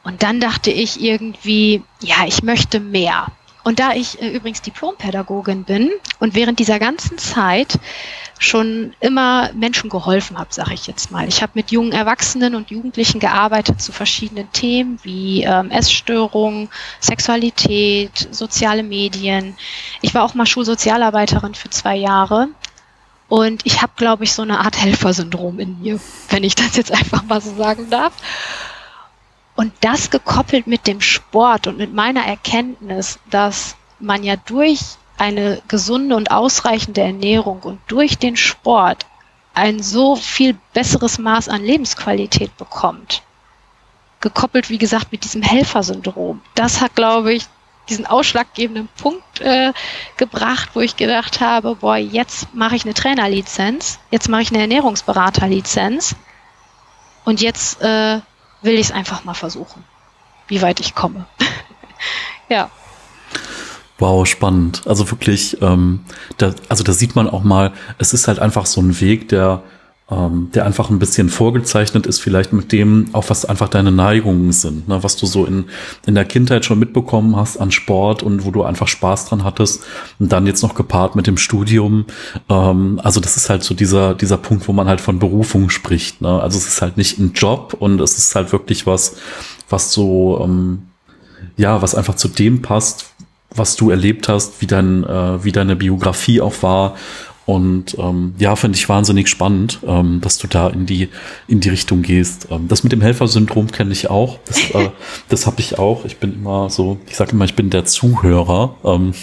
Und 0.04 0.24
dann 0.24 0.42
dachte 0.42 0.72
ich 0.72 1.02
irgendwie, 1.02 1.84
ja, 2.02 2.26
ich 2.26 2.44
möchte 2.44 2.82
mehr. 2.82 3.28
Und 3.64 3.80
da 3.80 3.94
ich 3.94 4.22
äh, 4.22 4.30
übrigens 4.30 4.62
Diplompädagogin 4.62 5.64
bin 5.64 5.92
und 6.20 6.36
während 6.36 6.60
dieser 6.60 6.80
ganzen 6.80 7.18
Zeit 7.18 7.80
schon 8.40 8.94
immer 9.00 9.52
Menschen 9.54 9.90
geholfen 9.90 10.38
habe, 10.38 10.54
sage 10.54 10.74
ich 10.74 10.88
jetzt 10.88 11.12
mal. 11.12 11.28
Ich 11.28 11.42
habe 11.42 11.54
mit 11.56 11.72
jungen 11.72 11.94
Erwachsenen 11.94 12.56
und 12.56 12.72
Jugendlichen 12.72 13.20
gearbeitet 13.20 13.82
zu 13.82 13.92
verschiedenen 13.92 14.52
Themen 14.52 15.00
wie 15.04 15.44
ähm, 15.44 15.72
Essstörungen, 15.72 16.70
Sexualität, 17.00 18.28
soziale 18.32 18.84
Medien. 18.84 19.56
Ich 20.02 20.14
war 20.14 20.24
auch 20.24 20.34
mal 20.34 20.46
Schulsozialarbeiterin 20.46 21.56
für 21.56 21.70
zwei 21.70 21.96
Jahre. 21.96 22.50
Und 23.30 23.66
ich 23.66 23.82
habe, 23.82 23.94
glaube 23.96 24.26
ich, 24.26 24.34
so 24.34 24.42
eine 24.42 24.60
Art 24.60 24.78
Helfersyndrom 24.78 25.60
in 25.60 25.82
mir, 25.82 26.00
wenn 26.30 26.44
ich 26.44 26.56
das 26.56 26.76
jetzt 26.76 26.92
einfach 26.92 27.24
mal 27.24 27.42
so 27.42 27.56
sagen 27.56 27.90
darf. 27.90 28.14
Und 29.56 29.74
das 29.82 30.10
gekoppelt 30.10 30.68
mit 30.68 30.88
dem 30.88 31.02
Sport 31.02 31.68
und 31.68 31.78
mit 31.78 31.94
meiner 31.94 32.26
Erkenntnis, 32.26 33.20
dass 33.30 33.76
man 34.00 34.24
ja 34.24 34.36
durch 34.36 34.82
eine 35.18 35.62
gesunde 35.68 36.16
und 36.16 36.32
ausreichende 36.32 37.02
Ernährung 37.02 37.62
und 37.62 37.80
durch 37.88 38.18
den 38.18 38.36
Sport 38.36 39.06
ein 39.54 39.84
so 39.84 40.16
viel 40.16 40.58
besseres 40.74 41.20
Maß 41.20 41.50
an 41.50 41.64
Lebensqualität 41.64 42.58
bekommt. 42.58 43.22
Gekoppelt, 44.20 44.70
wie 44.70 44.80
gesagt, 44.80 45.12
mit 45.12 45.24
diesem 45.24 45.44
Helfersyndrom. 45.44 46.42
Das 46.56 46.82
hat, 46.82 46.96
glaube 46.96 47.34
ich, 47.34 47.46
diesen 47.90 48.06
ausschlaggebenden 48.06 48.88
Punkt 48.98 49.42
äh, 49.42 49.74
gebracht, 50.18 50.70
wo 50.74 50.80
ich 50.80 50.96
gedacht 50.96 51.42
habe, 51.42 51.76
boah, 51.76 51.98
jetzt 51.98 52.54
mache 52.54 52.76
ich 52.76 52.86
eine 52.86 52.94
Trainerlizenz, 52.94 54.00
jetzt 54.10 54.30
mache 54.30 54.44
ich 54.44 54.52
eine 54.52 54.62
Ernährungsberaterlizenz 54.62 56.16
und 57.26 57.42
jetzt 57.42 57.82
äh, 57.82 58.22
will 58.64 58.74
ich 58.74 58.88
es 58.88 58.92
einfach 58.92 59.24
mal 59.24 59.34
versuchen. 59.34 59.84
wie 60.48 60.62
weit 60.62 60.80
ich 60.80 60.94
komme. 60.94 61.26
ja. 62.50 62.70
Wow, 64.00 64.28
spannend. 64.28 64.82
Also 64.86 65.10
wirklich, 65.12 65.62
ähm, 65.62 66.02
da, 66.38 66.54
also 66.68 66.84
da 66.84 66.92
sieht 66.92 67.16
man 67.16 67.30
auch 67.30 67.44
mal, 67.44 67.72
es 67.98 68.14
ist 68.14 68.28
halt 68.28 68.40
einfach 68.40 68.66
so 68.66 68.82
ein 68.82 69.00
Weg, 69.00 69.30
der 69.30 69.64
ähm, 70.14 70.50
der 70.54 70.66
einfach 70.66 70.90
ein 70.90 71.00
bisschen 71.00 71.30
vorgezeichnet 71.30 72.06
ist, 72.06 72.20
vielleicht 72.20 72.54
mit 72.54 72.72
dem, 72.72 73.08
auch 73.14 73.30
was 73.30 73.46
einfach 73.46 73.70
deine 73.70 73.92
Neigungen 73.92 74.52
sind, 74.52 74.88
ne? 74.88 75.02
was 75.04 75.16
du 75.16 75.26
so 75.26 75.46
in, 75.46 75.66
in 76.06 76.16
der 76.16 76.26
Kindheit 76.26 76.66
schon 76.66 76.80
mitbekommen 76.80 77.36
hast 77.36 77.58
an 77.58 77.72
Sport 77.72 78.24
und 78.24 78.46
wo 78.46 78.52
du 78.52 78.64
einfach 78.64 78.88
Spaß 78.88 79.30
dran 79.30 79.44
hattest 79.44 79.84
und 80.20 80.32
dann 80.32 80.46
jetzt 80.46 80.62
noch 80.62 80.76
gepaart 80.76 81.16
mit 81.16 81.28
dem 81.28 81.38
Studium. 81.38 82.06
Ähm, 82.50 83.00
also 83.04 83.20
das 83.20 83.38
ist 83.38 83.50
halt 83.50 83.64
so 83.64 83.74
dieser, 83.74 84.14
dieser 84.14 84.38
Punkt, 84.38 84.68
wo 84.68 84.74
man 84.74 84.88
halt 84.88 85.02
von 85.02 85.20
Berufung 85.20 85.70
spricht. 85.70 86.22
Ne? 86.22 86.42
Also 86.42 86.58
es 86.58 86.68
ist 86.68 86.82
halt 86.82 86.98
nicht 86.98 87.20
ein 87.20 87.34
Job 87.34 87.76
und 87.80 88.00
es 88.02 88.18
ist 88.18 88.36
halt 88.36 88.52
wirklich 88.52 88.86
was, 88.86 89.16
was 89.70 89.92
so, 89.92 90.42
ähm, 90.44 90.84
ja, 91.58 91.82
was 91.82 91.96
einfach 91.96 92.16
zu 92.16 92.28
dem 92.28 92.62
passt, 92.62 93.14
was 93.56 93.76
du 93.76 93.90
erlebt 93.90 94.30
hast, 94.30 94.62
wie 94.62 94.68
dein, 94.68 95.04
äh, 95.04 95.44
wie 95.44 95.52
deine 95.52 95.76
Biografie 95.76 96.42
auch 96.42 96.62
war 96.62 96.96
und 97.46 97.98
ähm, 98.00 98.36
ja, 98.40 98.56
finde 98.56 98.78
ich 98.78 98.88
wahnsinnig 98.88 99.28
spannend, 99.28 99.80
ähm, 99.86 100.22
dass 100.22 100.38
du 100.38 100.48
da 100.48 100.70
in 100.70 100.86
die 100.86 101.10
in 101.48 101.60
die 101.60 101.70
Richtung 101.70 102.02
gehst. 102.02 102.48
Ähm, 102.50 102.68
das 102.70 102.84
mit 102.84 102.94
dem 102.94 103.02
Helfersyndrom 103.02 103.70
kenne 103.72 103.92
ich 103.92 104.10
auch. 104.10 104.40
Das, 104.46 104.72
äh, 104.72 104.90
das 105.30 105.46
habe 105.46 105.60
ich 105.60 105.78
auch. 105.78 106.06
Ich 106.06 106.18
bin 106.18 106.34
immer 106.34 106.70
so, 106.70 106.98
ich 107.08 107.18
sage 107.18 107.32
immer, 107.34 107.44
ich 107.46 107.56
bin 107.56 107.70
der 107.70 107.84
Zuhörer. 107.84 108.76
Ähm, 108.86 109.14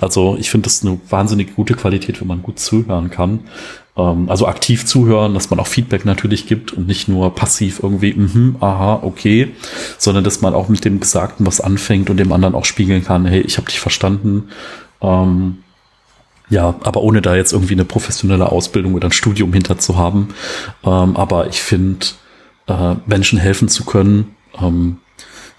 also 0.00 0.36
ich 0.40 0.50
finde 0.50 0.64
das 0.64 0.84
eine 0.84 0.98
wahnsinnig 1.08 1.54
gute 1.54 1.74
Qualität, 1.74 2.20
wenn 2.20 2.28
man 2.28 2.42
gut 2.42 2.58
zuhören 2.58 3.10
kann. 3.10 3.40
Ähm, 3.96 4.28
also 4.28 4.48
aktiv 4.48 4.84
zuhören, 4.84 5.34
dass 5.34 5.50
man 5.50 5.60
auch 5.60 5.68
Feedback 5.68 6.04
natürlich 6.04 6.48
gibt 6.48 6.72
und 6.72 6.88
nicht 6.88 7.06
nur 7.06 7.32
passiv 7.34 7.80
irgendwie, 7.80 8.14
mhm, 8.14 8.56
aha, 8.58 9.00
okay, 9.04 9.54
sondern 9.98 10.24
dass 10.24 10.40
man 10.40 10.52
auch 10.52 10.68
mit 10.68 10.84
dem 10.84 10.98
Gesagten 10.98 11.46
was 11.46 11.60
anfängt 11.60 12.10
und 12.10 12.16
dem 12.16 12.32
anderen 12.32 12.56
auch 12.56 12.64
spiegeln 12.64 13.04
kann, 13.04 13.24
hey, 13.24 13.40
ich 13.40 13.56
habe 13.56 13.68
dich 13.68 13.78
verstanden. 13.78 14.48
Ähm, 15.00 15.58
ja, 16.50 16.74
aber 16.82 17.02
ohne 17.02 17.22
da 17.22 17.36
jetzt 17.36 17.52
irgendwie 17.52 17.74
eine 17.74 17.84
professionelle 17.84 18.50
Ausbildung 18.50 18.94
oder 18.94 19.08
ein 19.08 19.12
Studium 19.12 19.52
hinter 19.52 19.78
zu 19.78 19.96
haben. 19.96 20.34
Ähm, 20.84 21.16
aber 21.16 21.48
ich 21.48 21.60
finde, 21.60 22.06
äh, 22.66 22.94
Menschen 23.06 23.38
helfen 23.38 23.68
zu 23.68 23.84
können, 23.84 24.34
ähm, 24.60 24.98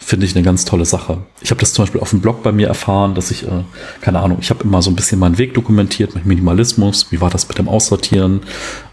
finde 0.02 0.26
ich 0.26 0.36
eine 0.36 0.44
ganz 0.44 0.66
tolle 0.66 0.86
Sache. 0.86 1.20
Ich 1.42 1.52
habe 1.52 1.60
das 1.60 1.74
zum 1.74 1.84
Beispiel 1.84 2.02
auf 2.02 2.10
dem 2.10 2.22
Blog 2.22 2.42
bei 2.42 2.54
mir 2.54 2.68
erfahren, 2.68 3.16
dass 3.16 3.32
ich, 3.32 3.44
äh, 3.44 3.64
keine 4.02 4.20
Ahnung, 4.20 4.38
ich 4.40 4.50
habe 4.50 4.64
immer 4.64 4.82
so 4.82 4.90
ein 4.90 4.96
bisschen 4.96 5.20
meinen 5.20 5.38
Weg 5.38 5.54
dokumentiert 5.54 6.16
mit 6.16 6.26
Minimalismus. 6.26 7.12
Wie 7.12 7.20
war 7.20 7.30
das 7.30 7.48
mit 7.48 7.58
dem 7.58 7.68
Aussortieren? 7.68 8.40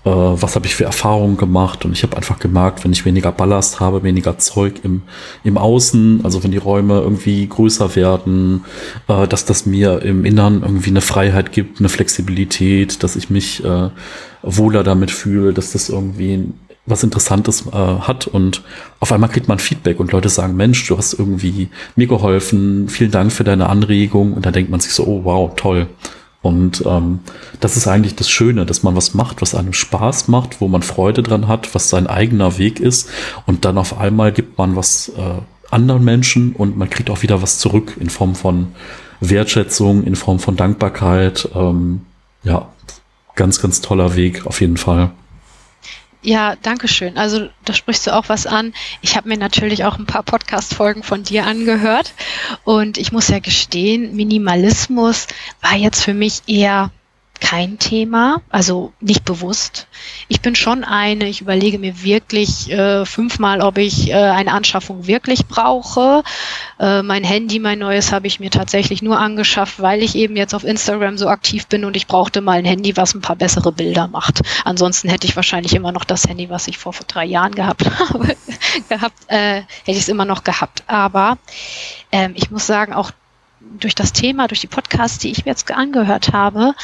Äh, 0.05 0.11
was 0.11 0.57
habe 0.57 0.67
ich 0.67 0.75
für 0.75 0.85
Erfahrungen 0.85 1.37
gemacht? 1.37 1.85
Und 1.85 1.93
ich 1.93 2.03
habe 2.03 2.17
einfach 2.17 2.41
gemerkt, 2.41 2.85
wenn 2.85 2.93
ich 2.93 3.05
weniger 3.05 3.31
Ballast 3.31 3.79
habe, 3.79 4.03
weniger 4.03 4.39
Zeug 4.39 4.81
im, 4.83 5.03
im 5.45 5.57
Außen, 5.57 6.21
also 6.25 6.43
wenn 6.43 6.51
die 6.51 6.59
Räume 6.59 7.01
irgendwie 7.01 7.47
größer 7.47 7.95
werden, 7.95 8.65
äh, 9.07 9.29
dass 9.29 9.45
das 9.45 9.65
mir 9.65 10.03
im 10.03 10.25
Innern 10.25 10.63
irgendwie 10.63 10.91
eine 10.91 11.01
Freiheit 11.01 11.53
gibt, 11.53 11.79
eine 11.79 11.89
Flexibilität, 11.89 13.05
dass 13.05 13.15
ich 13.15 13.31
mich 13.31 13.65
äh, 13.65 13.91
wohler 14.43 14.83
damit 14.83 15.13
fühle, 15.13 15.53
dass 15.53 15.73
das 15.73 15.89
irgendwie 15.89 16.47
was 16.87 17.03
Interessantes 17.03 17.67
äh, 17.67 17.73
hat 17.73 18.27
und 18.27 18.63
auf 19.01 19.13
einmal 19.13 19.31
kriegt 19.31 19.49
man 19.49 19.59
Feedback 19.59 20.01
und 20.01 20.13
Leute 20.13 20.29
sagen, 20.29 20.57
Mensch, 20.57 20.87
du 20.87 20.97
hast 20.97 21.15
irgendwie 21.15 21.69
mir 21.97 22.07
geholfen, 22.07 22.89
vielen 22.89 23.11
Dank 23.11 23.33
für 23.33 23.45
deine 23.45 23.69
Anregung 23.69 24.33
und 24.33 24.47
da 24.47 24.51
denkt 24.51 24.71
man 24.71 24.81
sich 24.81 24.93
so, 24.93 25.05
oh 25.05 25.25
wow, 25.25 25.53
toll. 25.57 25.89
Und 26.43 26.85
ähm, 26.87 27.21
das 27.59 27.77
ist 27.77 27.89
eigentlich 27.89 28.15
das 28.15 28.31
Schöne, 28.31 28.67
dass 28.67 28.85
man 28.85 28.95
was 28.95 29.15
macht, 29.15 29.43
was 29.43 29.57
einem 29.57 29.73
Spaß 29.73 30.29
macht, 30.29 30.61
wo 30.61 30.69
man 30.69 30.83
Freude 30.83 31.25
dran 31.25 31.49
hat, 31.49 31.75
was 31.75 31.91
sein 31.91 32.07
eigener 32.07 32.57
Weg 32.57 32.79
ist 32.79 33.09
und 33.47 33.65
dann 33.65 33.79
auf 33.79 33.99
einmal 33.99 34.31
gibt 34.31 34.57
man 34.57 34.77
was 34.77 35.09
äh, 35.09 35.41
anderen 35.71 36.05
Menschen 36.05 36.53
und 36.53 36.77
man 36.77 36.89
kriegt 36.89 37.11
auch 37.11 37.23
wieder 37.23 37.43
was 37.43 37.59
zurück 37.59 37.97
in 37.99 38.11
Form 38.11 38.37
von 38.37 38.69
Wertschätzung, 39.21 40.05
in 40.05 40.15
Form 40.15 40.39
von 40.39 40.57
Dankbarkeit. 40.57 41.49
Ähm, 41.55 42.03
ja, 42.45 42.69
ganz, 43.35 43.61
ganz 43.61 43.81
toller 43.81 44.15
Weg 44.15 44.47
auf 44.47 44.61
jeden 44.61 44.77
Fall. 44.77 45.11
Ja, 46.23 46.57
danke 46.57 46.89
schön. 46.89 47.19
Also 47.19 47.49
da 47.65 47.73
sprichst 47.73 48.07
du 48.07 48.15
auch 48.15 48.29
was 48.29 48.47
an. 48.47 48.75
Ich 49.01 49.17
habe 49.17 49.29
mir 49.29 49.37
natürlich 49.37 49.85
auch 49.85 49.99
ein 49.99 50.07
paar 50.07 50.23
Podcast-Folgen 50.23 51.03
von 51.03 51.23
dir 51.23 51.45
angehört 51.45 52.15
und 52.65 52.99
ich 52.99 53.13
muss 53.13 53.29
ja 53.29 53.39
gestehen, 53.39 54.17
Minimalismus 54.17 55.29
war 55.61 55.77
jetzt 55.77 56.03
für 56.03 56.15
mich 56.15 56.43
eher 56.47 56.91
kein 57.41 57.79
Thema, 57.79 58.43
also 58.51 58.93
nicht 59.01 59.25
bewusst. 59.25 59.87
Ich 60.29 60.41
bin 60.41 60.55
schon 60.55 60.85
eine, 60.85 61.29
ich 61.29 61.41
überlege 61.41 61.79
mir 61.79 62.03
wirklich 62.03 62.71
äh, 62.71 63.05
fünfmal, 63.05 63.61
ob 63.61 63.79
ich 63.79 64.11
äh, 64.11 64.15
eine 64.15 64.53
Anschaffung 64.53 65.07
wirklich 65.07 65.47
brauche. 65.47 66.23
Äh, 66.79 67.03
mein 67.03 67.25
Handy, 67.25 67.59
mein 67.59 67.79
neues, 67.79 68.13
habe 68.13 68.27
ich 68.27 68.41
mir 68.41 68.51
tatsächlich 68.51 69.03
nur 69.03 69.19
angeschafft, 69.19 69.81
weil 69.81 70.03
ich 70.03 70.15
eben 70.15 70.37
jetzt 70.37 70.55
auf 70.55 70.65
Instagram 70.65 71.19
so 71.19 71.29
aktiv 71.29 71.67
bin 71.67 71.85
und 71.85 71.97
ich 71.97 72.07
brauchte 72.07 72.41
mal 72.41 72.59
ein 72.59 72.65
Handy, 72.65 72.97
was 72.97 73.15
ein 73.15 73.21
paar 73.21 73.37
bessere 73.37 73.73
Bilder 73.73 74.09
macht. 74.09 74.41
Ansonsten 74.65 75.09
hätte 75.09 75.27
ich 75.27 75.37
wahrscheinlich 75.37 75.75
immer 75.75 75.93
noch 75.93 76.05
das 76.05 76.27
Handy, 76.27 76.51
was 76.51 76.69
ich 76.69 76.79
vor, 76.79 76.93
vor 76.93 77.07
drei 77.07 77.25
Jahren 77.25 77.55
gehabt 77.55 77.85
habe, 77.99 78.37
gehabt, 78.89 79.19
äh, 79.29 79.63
hätte 79.85 79.93
ich 79.93 79.99
es 79.99 80.09
immer 80.09 80.25
noch 80.25 80.45
gehabt. 80.45 80.85
Aber 80.87 81.39
ähm, 82.13 82.33
ich 82.35 82.51
muss 82.51 82.67
sagen, 82.67 82.93
auch 82.93 83.11
durch 83.61 83.95
das 83.95 84.13
Thema, 84.13 84.49
durch 84.49 84.61
die 84.61 84.67
Podcasts, 84.67 85.19
die 85.19 85.31
ich 85.31 85.45
mir 85.45 85.51
jetzt 85.51 85.71
angehört 85.71 86.33
habe, 86.33 86.75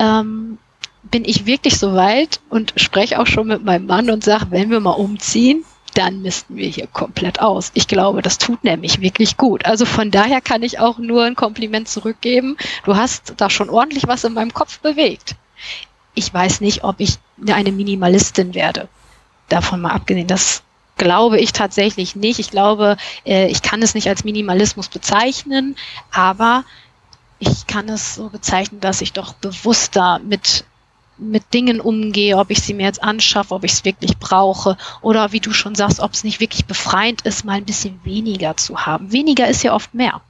ähm, 0.00 0.58
bin 1.02 1.24
ich 1.24 1.46
wirklich 1.46 1.78
so 1.78 1.94
weit 1.94 2.40
und 2.48 2.72
spreche 2.76 3.20
auch 3.20 3.26
schon 3.26 3.46
mit 3.46 3.64
meinem 3.64 3.86
Mann 3.86 4.10
und 4.10 4.24
sage, 4.24 4.46
wenn 4.50 4.70
wir 4.70 4.80
mal 4.80 4.90
umziehen, 4.90 5.64
dann 5.94 6.22
missten 6.22 6.56
wir 6.56 6.68
hier 6.68 6.86
komplett 6.86 7.40
aus. 7.40 7.72
Ich 7.74 7.88
glaube, 7.88 8.22
das 8.22 8.38
tut 8.38 8.62
nämlich 8.64 9.00
wirklich 9.00 9.36
gut. 9.36 9.64
Also 9.66 9.84
von 9.84 10.10
daher 10.10 10.40
kann 10.40 10.62
ich 10.62 10.78
auch 10.78 10.98
nur 10.98 11.24
ein 11.24 11.34
Kompliment 11.34 11.88
zurückgeben. 11.88 12.56
Du 12.84 12.96
hast 12.96 13.34
da 13.36 13.50
schon 13.50 13.70
ordentlich 13.70 14.06
was 14.06 14.24
in 14.24 14.34
meinem 14.34 14.54
Kopf 14.54 14.78
bewegt. 14.80 15.34
Ich 16.14 16.32
weiß 16.32 16.60
nicht, 16.60 16.84
ob 16.84 17.00
ich 17.00 17.18
eine 17.48 17.72
Minimalistin 17.72 18.54
werde. 18.54 18.88
Davon 19.48 19.80
mal 19.80 19.92
abgesehen, 19.92 20.28
das 20.28 20.62
glaube 20.96 21.40
ich 21.40 21.52
tatsächlich 21.52 22.14
nicht. 22.14 22.38
Ich 22.38 22.50
glaube, 22.50 22.96
äh, 23.24 23.48
ich 23.48 23.62
kann 23.62 23.82
es 23.82 23.94
nicht 23.94 24.08
als 24.08 24.22
Minimalismus 24.22 24.88
bezeichnen, 24.88 25.74
aber 26.12 26.64
ich 27.40 27.66
kann 27.66 27.88
es 27.88 28.14
so 28.14 28.28
bezeichnen, 28.28 28.80
dass 28.80 29.00
ich 29.00 29.12
doch 29.12 29.32
bewusster 29.34 30.20
mit 30.20 30.64
mit 31.20 31.52
Dingen 31.52 31.82
umgehe, 31.82 32.38
ob 32.38 32.50
ich 32.50 32.62
sie 32.62 32.72
mir 32.72 32.84
jetzt 32.84 33.02
anschaffe, 33.02 33.54
ob 33.54 33.64
ich 33.64 33.72
es 33.72 33.84
wirklich 33.84 34.16
brauche 34.16 34.78
oder 35.02 35.32
wie 35.32 35.40
du 35.40 35.52
schon 35.52 35.74
sagst, 35.74 36.00
ob 36.00 36.14
es 36.14 36.24
nicht 36.24 36.40
wirklich 36.40 36.64
befreiend 36.64 37.22
ist, 37.22 37.44
mal 37.44 37.58
ein 37.58 37.66
bisschen 37.66 38.00
weniger 38.04 38.56
zu 38.56 38.86
haben. 38.86 39.12
Weniger 39.12 39.46
ist 39.46 39.62
ja 39.62 39.74
oft 39.74 39.92
mehr. 39.92 40.22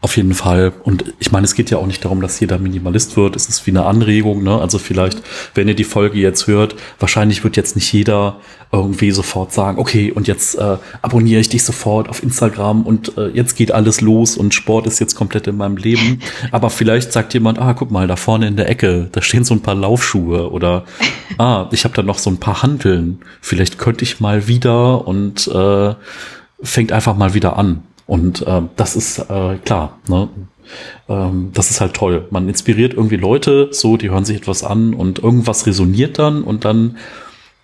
Auf 0.00 0.16
jeden 0.16 0.34
Fall. 0.34 0.72
Und 0.82 1.14
ich 1.18 1.32
meine, 1.32 1.44
es 1.44 1.54
geht 1.54 1.70
ja 1.70 1.78
auch 1.78 1.86
nicht 1.86 2.04
darum, 2.04 2.20
dass 2.20 2.40
jeder 2.40 2.58
Minimalist 2.58 3.16
wird. 3.16 3.36
Es 3.36 3.48
ist 3.48 3.66
wie 3.66 3.70
eine 3.70 3.84
Anregung. 3.84 4.42
Ne? 4.42 4.58
Also 4.58 4.78
vielleicht, 4.78 5.22
wenn 5.54 5.68
ihr 5.68 5.74
die 5.74 5.84
Folge 5.84 6.18
jetzt 6.18 6.46
hört, 6.46 6.74
wahrscheinlich 6.98 7.44
wird 7.44 7.56
jetzt 7.56 7.76
nicht 7.76 7.92
jeder 7.92 8.40
irgendwie 8.72 9.12
sofort 9.12 9.52
sagen, 9.52 9.78
okay, 9.78 10.10
und 10.10 10.26
jetzt 10.26 10.56
äh, 10.56 10.78
abonniere 11.00 11.40
ich 11.40 11.48
dich 11.48 11.62
sofort 11.62 12.08
auf 12.08 12.22
Instagram 12.22 12.82
und 12.82 13.16
äh, 13.16 13.28
jetzt 13.28 13.54
geht 13.56 13.70
alles 13.72 14.00
los 14.00 14.36
und 14.36 14.52
Sport 14.52 14.86
ist 14.86 14.98
jetzt 14.98 15.14
komplett 15.14 15.46
in 15.46 15.56
meinem 15.56 15.76
Leben. 15.76 16.20
Aber 16.50 16.70
vielleicht 16.70 17.12
sagt 17.12 17.34
jemand, 17.34 17.58
ah, 17.58 17.74
guck 17.74 17.90
mal, 17.90 18.08
da 18.08 18.16
vorne 18.16 18.48
in 18.48 18.56
der 18.56 18.68
Ecke, 18.68 19.08
da 19.12 19.22
stehen 19.22 19.44
so 19.44 19.54
ein 19.54 19.60
paar 19.60 19.76
Laufschuhe 19.76 20.50
oder 20.50 20.84
ah, 21.38 21.68
ich 21.70 21.84
habe 21.84 21.94
da 21.94 22.02
noch 22.02 22.18
so 22.18 22.30
ein 22.30 22.38
paar 22.38 22.62
Handeln. 22.62 23.20
Vielleicht 23.40 23.78
könnte 23.78 24.02
ich 24.02 24.18
mal 24.18 24.48
wieder 24.48 25.06
und 25.06 25.46
äh, 25.46 25.94
fängt 26.62 26.92
einfach 26.92 27.16
mal 27.16 27.34
wieder 27.34 27.56
an. 27.56 27.82
Und 28.06 28.46
äh, 28.46 28.62
das 28.76 28.96
ist 28.96 29.18
äh, 29.18 29.56
klar, 29.64 29.98
ne? 30.08 30.28
ähm, 31.08 31.50
das 31.54 31.70
ist 31.70 31.80
halt 31.80 31.94
toll. 31.94 32.26
Man 32.30 32.48
inspiriert 32.48 32.94
irgendwie 32.94 33.16
Leute, 33.16 33.68
so, 33.72 33.96
die 33.96 34.10
hören 34.10 34.24
sich 34.24 34.36
etwas 34.36 34.62
an 34.62 34.94
und 34.94 35.18
irgendwas 35.20 35.66
resoniert 35.66 36.18
dann 36.18 36.42
und 36.42 36.64
dann 36.64 36.96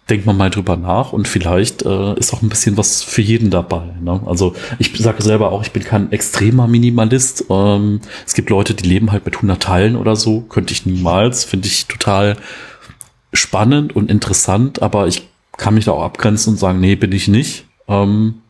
denkt 0.08 0.26
man 0.26 0.36
mal 0.36 0.50
drüber 0.50 0.76
nach 0.76 1.12
und 1.12 1.28
vielleicht 1.28 1.82
äh, 1.82 2.14
ist 2.18 2.34
auch 2.34 2.42
ein 2.42 2.48
bisschen 2.48 2.76
was 2.76 3.02
für 3.02 3.22
jeden 3.22 3.50
dabei. 3.50 3.94
Ne? 4.02 4.20
Also 4.26 4.54
ich 4.78 4.92
sage 4.98 5.22
selber 5.22 5.52
auch, 5.52 5.62
ich 5.62 5.70
bin 5.70 5.84
kein 5.84 6.10
extremer 6.10 6.66
Minimalist. 6.66 7.44
Ähm, 7.48 8.00
es 8.26 8.34
gibt 8.34 8.50
Leute, 8.50 8.74
die 8.74 8.88
leben 8.88 9.12
halt 9.12 9.24
mit 9.24 9.36
100 9.36 9.62
Teilen 9.62 9.96
oder 9.96 10.16
so. 10.16 10.40
Könnte 10.40 10.72
ich 10.72 10.84
niemals. 10.84 11.44
Finde 11.44 11.68
ich 11.68 11.86
total 11.86 12.36
spannend 13.32 13.94
und 13.94 14.10
interessant, 14.10 14.82
aber 14.82 15.06
ich 15.06 15.28
kann 15.56 15.74
mich 15.74 15.84
da 15.84 15.92
auch 15.92 16.02
abgrenzen 16.02 16.54
und 16.54 16.58
sagen, 16.58 16.80
nee, 16.80 16.96
bin 16.96 17.12
ich 17.12 17.28
nicht. 17.28 17.66
Ähm, 17.86 18.42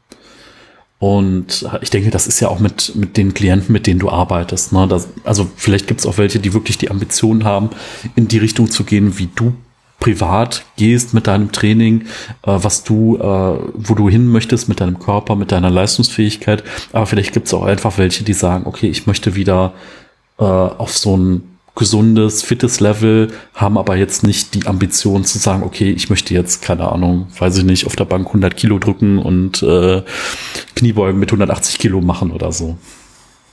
und 1.00 1.66
ich 1.80 1.88
denke, 1.88 2.10
das 2.10 2.26
ist 2.26 2.40
ja 2.40 2.48
auch 2.48 2.60
mit, 2.60 2.94
mit 2.94 3.16
den 3.16 3.32
Klienten, 3.32 3.72
mit 3.72 3.86
denen 3.86 3.98
du 3.98 4.10
arbeitest. 4.10 4.74
Ne? 4.74 4.86
Das, 4.86 5.08
also 5.24 5.50
vielleicht 5.56 5.86
gibt 5.86 6.00
es 6.00 6.06
auch 6.06 6.18
welche, 6.18 6.40
die 6.40 6.52
wirklich 6.52 6.76
die 6.76 6.90
Ambitionen 6.90 7.44
haben, 7.44 7.70
in 8.16 8.28
die 8.28 8.36
Richtung 8.36 8.70
zu 8.70 8.84
gehen, 8.84 9.18
wie 9.18 9.30
du 9.34 9.54
privat 9.98 10.62
gehst 10.76 11.14
mit 11.14 11.26
deinem 11.26 11.52
Training, 11.52 12.02
äh, 12.42 12.52
was 12.52 12.84
du, 12.84 13.16
äh, 13.16 13.22
wo 13.22 13.94
du 13.94 14.10
hin 14.10 14.26
möchtest 14.28 14.68
mit 14.68 14.82
deinem 14.82 14.98
Körper, 14.98 15.36
mit 15.36 15.52
deiner 15.52 15.70
Leistungsfähigkeit. 15.70 16.64
Aber 16.92 17.06
vielleicht 17.06 17.32
gibt 17.32 17.46
es 17.46 17.54
auch 17.54 17.64
einfach 17.64 17.96
welche, 17.96 18.22
die 18.22 18.34
sagen, 18.34 18.66
okay, 18.66 18.88
ich 18.88 19.06
möchte 19.06 19.34
wieder 19.34 19.72
äh, 20.38 20.44
auf 20.44 20.98
so 20.98 21.16
ein 21.16 21.42
gesundes, 21.80 22.42
fittes 22.42 22.78
Level, 22.78 23.32
haben 23.54 23.78
aber 23.78 23.96
jetzt 23.96 24.22
nicht 24.22 24.54
die 24.54 24.66
Ambition 24.66 25.24
zu 25.24 25.38
sagen, 25.38 25.62
okay, 25.62 25.90
ich 25.90 26.10
möchte 26.10 26.34
jetzt, 26.34 26.60
keine 26.60 26.92
Ahnung, 26.92 27.28
weiß 27.38 27.56
ich 27.56 27.64
nicht, 27.64 27.86
auf 27.86 27.96
der 27.96 28.04
Bank 28.04 28.26
100 28.26 28.54
Kilo 28.54 28.78
drücken 28.78 29.18
und 29.18 29.62
äh, 29.62 30.02
Kniebeugen 30.76 31.18
mit 31.18 31.30
180 31.30 31.78
Kilo 31.78 32.02
machen 32.02 32.32
oder 32.32 32.52
so. 32.52 32.76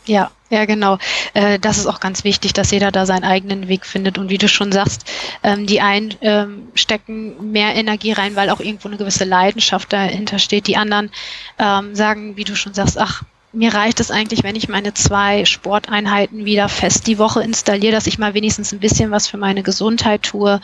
Ja, 0.06 0.30
ja, 0.50 0.66
genau. 0.66 0.98
Äh, 1.34 1.58
das 1.58 1.78
ist 1.78 1.88
auch 1.88 2.02
ganz 2.02 2.26
wichtig, 2.26 2.52
dass 2.52 2.72
jeder 2.72 2.92
da 2.92 3.06
seinen 3.06 3.24
eigenen 3.24 3.70
Weg 3.70 3.86
findet. 3.86 4.18
Und 4.18 4.30
wie 4.30 4.38
du 4.38 4.50
schon 4.50 4.74
sagst, 4.74 5.10
ähm, 5.44 5.66
die 5.66 5.80
einen 5.80 6.14
ähm, 6.20 6.68
stecken 6.76 7.52
mehr 7.52 7.76
Energie 7.76 8.12
rein, 8.12 8.36
weil 8.36 8.50
auch 8.50 8.60
irgendwo 8.60 8.90
eine 8.90 8.98
gewisse 8.98 9.24
Leidenschaft 9.24 9.94
dahinter 9.94 10.40
steht. 10.40 10.68
Die 10.68 10.78
anderen 10.78 11.12
ähm, 11.60 11.96
sagen, 11.96 12.36
wie 12.36 12.44
du 12.44 12.56
schon 12.56 12.74
sagst, 12.74 12.98
ach, 12.98 13.24
mir 13.54 13.74
reicht 13.74 14.00
es 14.00 14.12
eigentlich, 14.12 14.44
wenn 14.44 14.56
ich 14.56 14.68
meine 14.68 14.94
zwei 14.94 15.46
Sporteinheiten 15.46 16.46
wieder 16.46 16.68
fest 16.68 17.08
die 17.08 17.18
Woche 17.18 17.42
installiere, 17.42 17.94
dass 17.94 18.08
ich 18.08 18.20
mal 18.20 18.34
wenigstens 18.34 18.74
ein 18.74 18.80
bisschen 18.80 19.10
was 19.10 19.28
für 19.28 19.38
meine 19.38 19.64
Gesundheit 19.64 20.24
tue. 20.24 20.60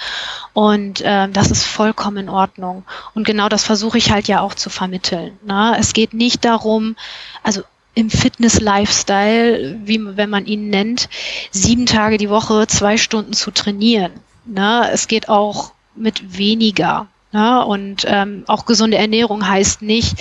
Und 0.53 1.01
äh, 1.01 1.29
das 1.29 1.49
ist 1.49 1.63
vollkommen 1.63 2.17
in 2.17 2.29
Ordnung. 2.29 2.83
Und 3.15 3.25
genau 3.25 3.47
das 3.47 3.63
versuche 3.63 3.97
ich 3.97 4.11
halt 4.11 4.27
ja 4.27 4.41
auch 4.41 4.53
zu 4.53 4.69
vermitteln. 4.69 5.37
Ne? 5.45 5.75
Es 5.79 5.93
geht 5.93 6.13
nicht 6.13 6.43
darum, 6.43 6.95
also 7.41 7.61
im 7.95 8.09
Fitness-Lifestyle, 8.09 9.79
wie 9.85 10.17
wenn 10.17 10.29
man 10.29 10.45
ihn 10.45 10.69
nennt, 10.69 11.09
sieben 11.51 11.85
Tage 11.85 12.17
die 12.17 12.29
Woche 12.29 12.67
zwei 12.67 12.97
Stunden 12.97 13.33
zu 13.33 13.51
trainieren. 13.51 14.11
Ne? 14.45 14.89
Es 14.91 15.07
geht 15.07 15.29
auch 15.29 15.71
mit 15.95 16.37
weniger. 16.37 17.07
Ne? 17.31 17.65
Und 17.65 18.05
ähm, 18.07 18.43
auch 18.47 18.65
gesunde 18.65 18.97
Ernährung 18.97 19.47
heißt 19.47 19.81
nicht, 19.83 20.17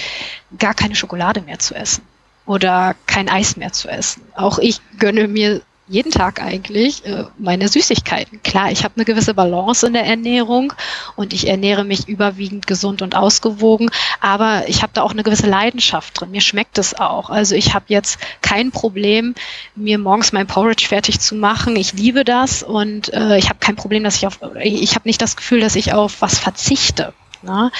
gar 0.58 0.74
keine 0.74 0.94
Schokolade 0.94 1.40
mehr 1.40 1.58
zu 1.58 1.74
essen 1.74 2.02
oder 2.46 2.94
kein 3.06 3.28
Eis 3.28 3.56
mehr 3.56 3.72
zu 3.72 3.88
essen. 3.88 4.22
Auch 4.34 4.58
ich 4.58 4.80
gönne 4.98 5.28
mir 5.28 5.62
jeden 5.88 6.10
Tag 6.10 6.40
eigentlich 6.40 7.04
äh, 7.04 7.24
meine 7.38 7.68
Süßigkeiten. 7.68 8.42
Klar, 8.42 8.70
ich 8.70 8.84
habe 8.84 8.94
eine 8.96 9.04
gewisse 9.04 9.34
Balance 9.34 9.86
in 9.86 9.92
der 9.92 10.06
Ernährung 10.06 10.72
und 11.16 11.32
ich 11.32 11.48
ernähre 11.48 11.84
mich 11.84 12.08
überwiegend 12.08 12.66
gesund 12.66 13.02
und 13.02 13.14
ausgewogen, 13.14 13.90
aber 14.20 14.68
ich 14.68 14.82
habe 14.82 14.92
da 14.94 15.02
auch 15.02 15.10
eine 15.10 15.22
gewisse 15.22 15.48
Leidenschaft 15.48 16.18
drin. 16.18 16.30
Mir 16.30 16.40
schmeckt 16.40 16.78
es 16.78 16.98
auch. 16.98 17.30
Also 17.30 17.56
ich 17.56 17.74
habe 17.74 17.86
jetzt 17.88 18.18
kein 18.40 18.70
Problem, 18.70 19.34
mir 19.74 19.98
morgens 19.98 20.32
mein 20.32 20.46
Porridge 20.46 20.86
fertig 20.86 21.20
zu 21.20 21.34
machen. 21.34 21.76
Ich 21.76 21.92
liebe 21.92 22.24
das 22.24 22.62
und 22.62 23.12
äh, 23.12 23.36
ich 23.36 23.48
habe 23.48 23.58
kein 23.58 23.76
Problem, 23.76 24.04
dass 24.04 24.16
ich 24.16 24.26
auf, 24.26 24.38
ich 24.62 24.94
habe 24.94 25.08
nicht 25.08 25.20
das 25.20 25.36
Gefühl, 25.36 25.60
dass 25.60 25.76
ich 25.76 25.92
auf 25.92 26.22
was 26.22 26.38
verzichte. 26.38 27.12
Ne? 27.42 27.70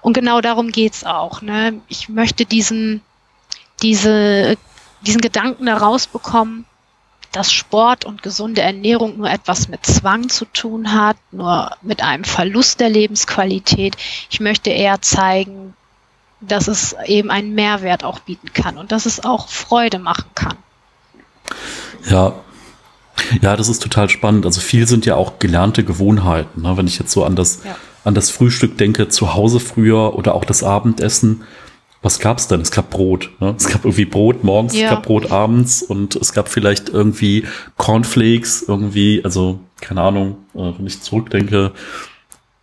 Und 0.00 0.14
genau 0.14 0.40
darum 0.40 0.72
geht's 0.72 1.04
auch. 1.04 1.42
Ne? 1.42 1.80
Ich 1.88 2.08
möchte 2.08 2.44
diesen, 2.44 3.02
diese, 3.86 4.56
diesen 5.02 5.20
Gedanken 5.20 5.66
da 5.66 5.76
rausbekommen, 5.76 6.64
dass 7.30 7.52
Sport 7.52 8.04
und 8.04 8.22
gesunde 8.22 8.62
Ernährung 8.62 9.18
nur 9.18 9.30
etwas 9.30 9.68
mit 9.68 9.86
Zwang 9.86 10.28
zu 10.28 10.44
tun 10.46 10.92
hat, 10.92 11.16
nur 11.30 11.70
mit 11.82 12.02
einem 12.02 12.24
Verlust 12.24 12.80
der 12.80 12.88
Lebensqualität. 12.88 13.96
Ich 14.28 14.40
möchte 14.40 14.70
eher 14.70 15.00
zeigen, 15.02 15.74
dass 16.40 16.66
es 16.66 16.96
eben 17.04 17.30
einen 17.30 17.54
Mehrwert 17.54 18.02
auch 18.02 18.18
bieten 18.18 18.52
kann 18.52 18.76
und 18.76 18.90
dass 18.90 19.06
es 19.06 19.24
auch 19.24 19.48
Freude 19.48 20.00
machen 20.00 20.30
kann. 20.34 20.56
Ja. 22.10 22.34
Ja, 23.40 23.56
das 23.56 23.68
ist 23.68 23.82
total 23.82 24.10
spannend. 24.10 24.44
Also 24.44 24.60
viel 24.60 24.86
sind 24.86 25.06
ja 25.06 25.14
auch 25.14 25.38
gelernte 25.38 25.84
Gewohnheiten. 25.84 26.62
Ne? 26.62 26.76
Wenn 26.76 26.86
ich 26.86 26.98
jetzt 26.98 27.12
so 27.12 27.24
an 27.24 27.34
das, 27.34 27.62
ja. 27.64 27.76
an 28.04 28.14
das 28.14 28.30
Frühstück 28.30 28.76
denke, 28.76 29.08
zu 29.08 29.32
Hause 29.34 29.58
früher 29.58 30.14
oder 30.14 30.34
auch 30.34 30.44
das 30.44 30.62
Abendessen, 30.62 31.44
was 32.02 32.18
gab's 32.18 32.48
denn? 32.48 32.60
Es 32.60 32.70
gab 32.70 32.90
Brot. 32.90 33.30
Ne? 33.40 33.54
Es 33.56 33.68
gab 33.68 33.84
irgendwie 33.84 34.04
Brot 34.04 34.44
morgens, 34.44 34.74
ja. 34.74 34.84
es 34.84 34.90
gab 34.90 35.02
Brot 35.04 35.30
abends 35.30 35.82
und 35.82 36.16
es 36.16 36.32
gab 36.32 36.48
vielleicht 36.48 36.88
irgendwie 36.88 37.44
Cornflakes, 37.76 38.64
irgendwie, 38.68 39.22
also 39.24 39.60
keine 39.80 40.02
Ahnung, 40.02 40.36
äh, 40.54 40.72
wenn 40.76 40.86
ich 40.86 41.00
zurückdenke, 41.00 41.72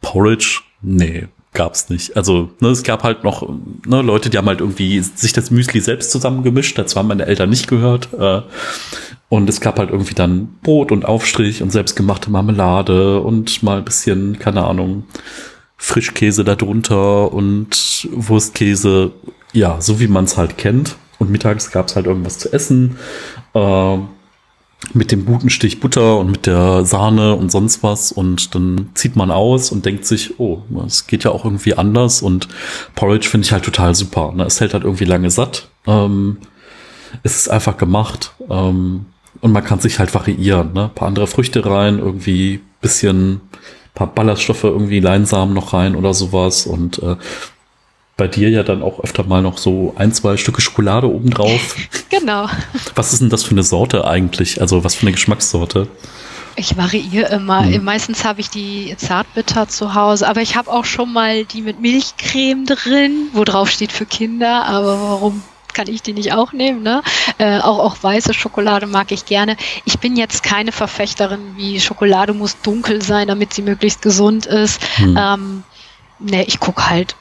Porridge, 0.01 0.61
nee, 0.81 1.27
gab's 1.53 1.89
nicht. 1.89 2.17
Also 2.17 2.51
ne, 2.59 2.69
es 2.69 2.83
gab 2.83 3.03
halt 3.03 3.23
noch 3.23 3.47
ne, 3.85 4.01
Leute, 4.01 4.29
die 4.29 4.37
haben 4.37 4.47
halt 4.47 4.59
irgendwie 4.59 4.99
sich 4.99 5.33
das 5.33 5.51
Müsli 5.51 5.81
selbst 5.81 6.11
zusammengemischt. 6.11 6.77
Dazu 6.77 6.97
haben 6.97 7.07
meine 7.07 7.25
Eltern 7.25 7.49
nicht 7.49 7.67
gehört. 7.67 8.09
Äh, 8.13 8.41
und 9.29 9.49
es 9.49 9.61
gab 9.61 9.79
halt 9.79 9.89
irgendwie 9.89 10.13
dann 10.13 10.55
Brot 10.61 10.91
und 10.91 11.05
Aufstrich 11.05 11.63
und 11.63 11.71
selbstgemachte 11.71 12.29
Marmelade 12.29 13.19
und 13.19 13.63
mal 13.63 13.79
ein 13.79 13.85
bisschen, 13.85 14.37
keine 14.37 14.65
Ahnung, 14.65 15.05
Frischkäse 15.77 16.43
darunter 16.43 17.31
und 17.33 18.07
Wurstkäse, 18.11 19.11
ja, 19.51 19.81
so 19.81 19.99
wie 19.99 20.07
man 20.07 20.25
es 20.25 20.37
halt 20.37 20.57
kennt. 20.57 20.95
Und 21.19 21.29
mittags 21.29 21.71
gab 21.71 21.87
es 21.87 21.95
halt 21.95 22.05
irgendwas 22.05 22.39
zu 22.39 22.51
essen. 22.51 22.97
Äh, 23.53 23.97
mit 24.93 25.11
dem 25.11 25.25
guten 25.25 25.49
Stich 25.49 25.79
Butter 25.79 26.17
und 26.17 26.29
mit 26.29 26.45
der 26.45 26.83
Sahne 26.83 27.35
und 27.35 27.51
sonst 27.51 27.83
was. 27.83 28.11
Und 28.11 28.53
dann 28.53 28.89
zieht 28.95 29.15
man 29.15 29.31
aus 29.31 29.71
und 29.71 29.85
denkt 29.85 30.05
sich, 30.05 30.39
oh, 30.39 30.63
es 30.85 31.07
geht 31.07 31.23
ja 31.23 31.31
auch 31.31 31.45
irgendwie 31.45 31.75
anders. 31.75 32.21
Und 32.21 32.49
Porridge 32.95 33.29
finde 33.29 33.45
ich 33.45 33.53
halt 33.53 33.63
total 33.63 33.95
super. 33.95 34.33
Ne? 34.33 34.43
Es 34.43 34.59
hält 34.59 34.73
halt 34.73 34.83
irgendwie 34.83 35.05
lange 35.05 35.31
satt. 35.31 35.69
Ähm, 35.87 36.37
es 37.23 37.37
ist 37.37 37.49
einfach 37.49 37.77
gemacht. 37.77 38.33
Ähm, 38.49 39.05
und 39.39 39.51
man 39.51 39.63
kann 39.63 39.79
sich 39.79 39.99
halt 39.99 40.13
variieren. 40.13 40.73
Ne? 40.73 40.85
Ein 40.85 40.95
paar 40.95 41.07
andere 41.07 41.27
Früchte 41.27 41.65
rein, 41.65 41.99
irgendwie 41.99 42.61
bisschen 42.81 43.41
paar 43.93 44.07
Ballaststoffe, 44.07 44.63
irgendwie 44.63 44.99
Leinsamen 44.99 45.53
noch 45.53 45.73
rein 45.73 45.95
oder 45.95 46.13
sowas 46.13 46.65
und 46.65 47.01
äh, 47.01 47.15
bei 48.15 48.27
dir 48.27 48.49
ja 48.49 48.63
dann 48.63 48.83
auch 48.83 48.99
öfter 48.99 49.23
mal 49.23 49.41
noch 49.41 49.57
so 49.57 49.93
ein, 49.97 50.13
zwei 50.13 50.37
Stücke 50.37 50.61
Schokolade 50.61 51.11
obendrauf. 51.11 51.75
genau. 52.09 52.47
Was 52.95 53.13
ist 53.13 53.21
denn 53.21 53.29
das 53.29 53.43
für 53.43 53.51
eine 53.51 53.63
Sorte 53.63 54.05
eigentlich? 54.05 54.61
Also 54.61 54.83
was 54.83 54.95
für 54.95 55.03
eine 55.03 55.13
Geschmackssorte? 55.13 55.87
Ich 56.55 56.77
variiere 56.77 57.33
immer. 57.33 57.65
Hm. 57.65 57.83
Meistens 57.83 58.23
habe 58.23 58.41
ich 58.41 58.49
die 58.49 58.93
Zartbitter 58.97 59.67
zu 59.67 59.95
Hause, 59.95 60.27
aber 60.27 60.41
ich 60.41 60.55
habe 60.55 60.71
auch 60.71 60.85
schon 60.85 61.11
mal 61.11 61.45
die 61.45 61.61
mit 61.61 61.81
Milchcreme 61.81 62.65
drin, 62.65 63.29
wo 63.33 63.43
drauf 63.43 63.71
steht 63.71 63.91
für 63.91 64.05
Kinder, 64.05 64.65
aber 64.65 65.01
warum 65.01 65.41
kann 65.73 65.87
ich 65.87 66.01
die 66.01 66.13
nicht 66.13 66.33
auch 66.33 66.53
nehmen. 66.53 66.83
Ne? 66.83 67.01
Äh, 67.37 67.59
auch, 67.59 67.79
auch 67.79 67.97
weiße 68.01 68.33
Schokolade 68.33 68.87
mag 68.87 69.11
ich 69.11 69.25
gerne. 69.25 69.57
Ich 69.85 69.99
bin 69.99 70.15
jetzt 70.15 70.43
keine 70.43 70.71
Verfechterin, 70.71 71.55
wie 71.57 71.79
Schokolade 71.79 72.33
muss 72.33 72.61
dunkel 72.61 73.01
sein, 73.01 73.27
damit 73.27 73.53
sie 73.53 73.61
möglichst 73.61 74.01
gesund 74.01 74.45
ist. 74.45 74.81
Hm. 74.97 75.17
Ähm, 75.17 75.63
ne, 76.19 76.43
ich 76.45 76.59
gucke 76.59 76.89
halt 76.89 77.15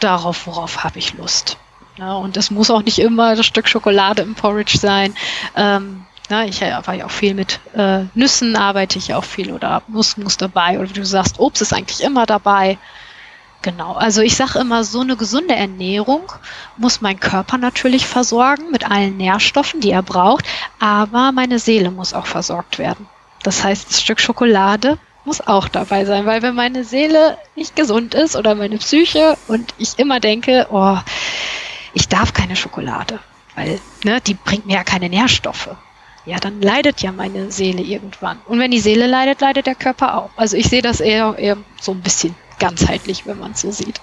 darauf, 0.00 0.46
worauf 0.46 0.84
habe 0.84 0.98
ich 0.98 1.14
Lust. 1.14 1.56
Ja, 1.96 2.14
und 2.14 2.36
es 2.36 2.50
muss 2.50 2.70
auch 2.70 2.82
nicht 2.82 2.98
immer 2.98 3.36
das 3.36 3.46
Stück 3.46 3.68
Schokolade 3.68 4.22
im 4.22 4.34
Porridge 4.34 4.78
sein. 4.78 5.14
Ähm, 5.56 6.04
ja, 6.30 6.44
ich 6.44 6.64
arbeite 6.64 6.98
ja 6.98 7.06
auch 7.06 7.10
viel 7.10 7.34
mit 7.34 7.60
äh, 7.74 8.04
Nüssen, 8.14 8.56
arbeite 8.56 8.98
ich 8.98 9.14
auch 9.14 9.24
viel 9.24 9.52
oder 9.52 9.82
Nuss 9.88 10.16
muss 10.16 10.36
dabei. 10.36 10.78
Oder 10.78 10.88
wie 10.88 10.94
du 10.94 11.04
sagst, 11.04 11.38
Obst 11.38 11.62
ist 11.62 11.72
eigentlich 11.72 12.02
immer 12.02 12.26
dabei. 12.26 12.78
Genau, 13.64 13.94
also 13.94 14.20
ich 14.20 14.36
sage 14.36 14.58
immer, 14.58 14.84
so 14.84 15.00
eine 15.00 15.16
gesunde 15.16 15.54
Ernährung 15.56 16.30
muss 16.76 17.00
mein 17.00 17.18
Körper 17.18 17.56
natürlich 17.56 18.04
versorgen 18.04 18.70
mit 18.70 18.90
allen 18.90 19.16
Nährstoffen, 19.16 19.80
die 19.80 19.90
er 19.90 20.02
braucht, 20.02 20.44
aber 20.78 21.32
meine 21.32 21.58
Seele 21.58 21.90
muss 21.90 22.12
auch 22.12 22.26
versorgt 22.26 22.78
werden. 22.78 23.08
Das 23.42 23.64
heißt, 23.64 23.88
das 23.88 24.02
Stück 24.02 24.20
Schokolade 24.20 24.98
muss 25.24 25.40
auch 25.40 25.66
dabei 25.68 26.04
sein, 26.04 26.26
weil 26.26 26.42
wenn 26.42 26.54
meine 26.54 26.84
Seele 26.84 27.38
nicht 27.56 27.74
gesund 27.74 28.14
ist 28.14 28.36
oder 28.36 28.54
meine 28.54 28.76
Psyche 28.76 29.38
und 29.48 29.72
ich 29.78 29.98
immer 29.98 30.20
denke, 30.20 30.66
oh, 30.70 30.98
ich 31.94 32.06
darf 32.06 32.34
keine 32.34 32.56
Schokolade, 32.56 33.18
weil 33.54 33.80
ne, 34.04 34.20
die 34.20 34.34
bringt 34.34 34.66
mir 34.66 34.74
ja 34.74 34.84
keine 34.84 35.08
Nährstoffe. 35.08 35.70
Ja, 36.26 36.36
dann 36.38 36.60
leidet 36.60 37.00
ja 37.00 37.12
meine 37.12 37.50
Seele 37.50 37.80
irgendwann. 37.80 38.42
Und 38.44 38.58
wenn 38.58 38.70
die 38.70 38.80
Seele 38.80 39.06
leidet, 39.06 39.40
leidet 39.40 39.66
der 39.66 39.74
Körper 39.74 40.18
auch. 40.18 40.30
Also 40.36 40.54
ich 40.58 40.68
sehe 40.68 40.82
das 40.82 41.00
eher, 41.00 41.34
eher 41.38 41.56
so 41.80 41.92
ein 41.92 42.02
bisschen 42.02 42.34
ganzheitlich, 42.64 43.26
wenn 43.26 43.38
man 43.38 43.52
es 43.52 43.60
so 43.60 43.70
sieht. 43.70 44.00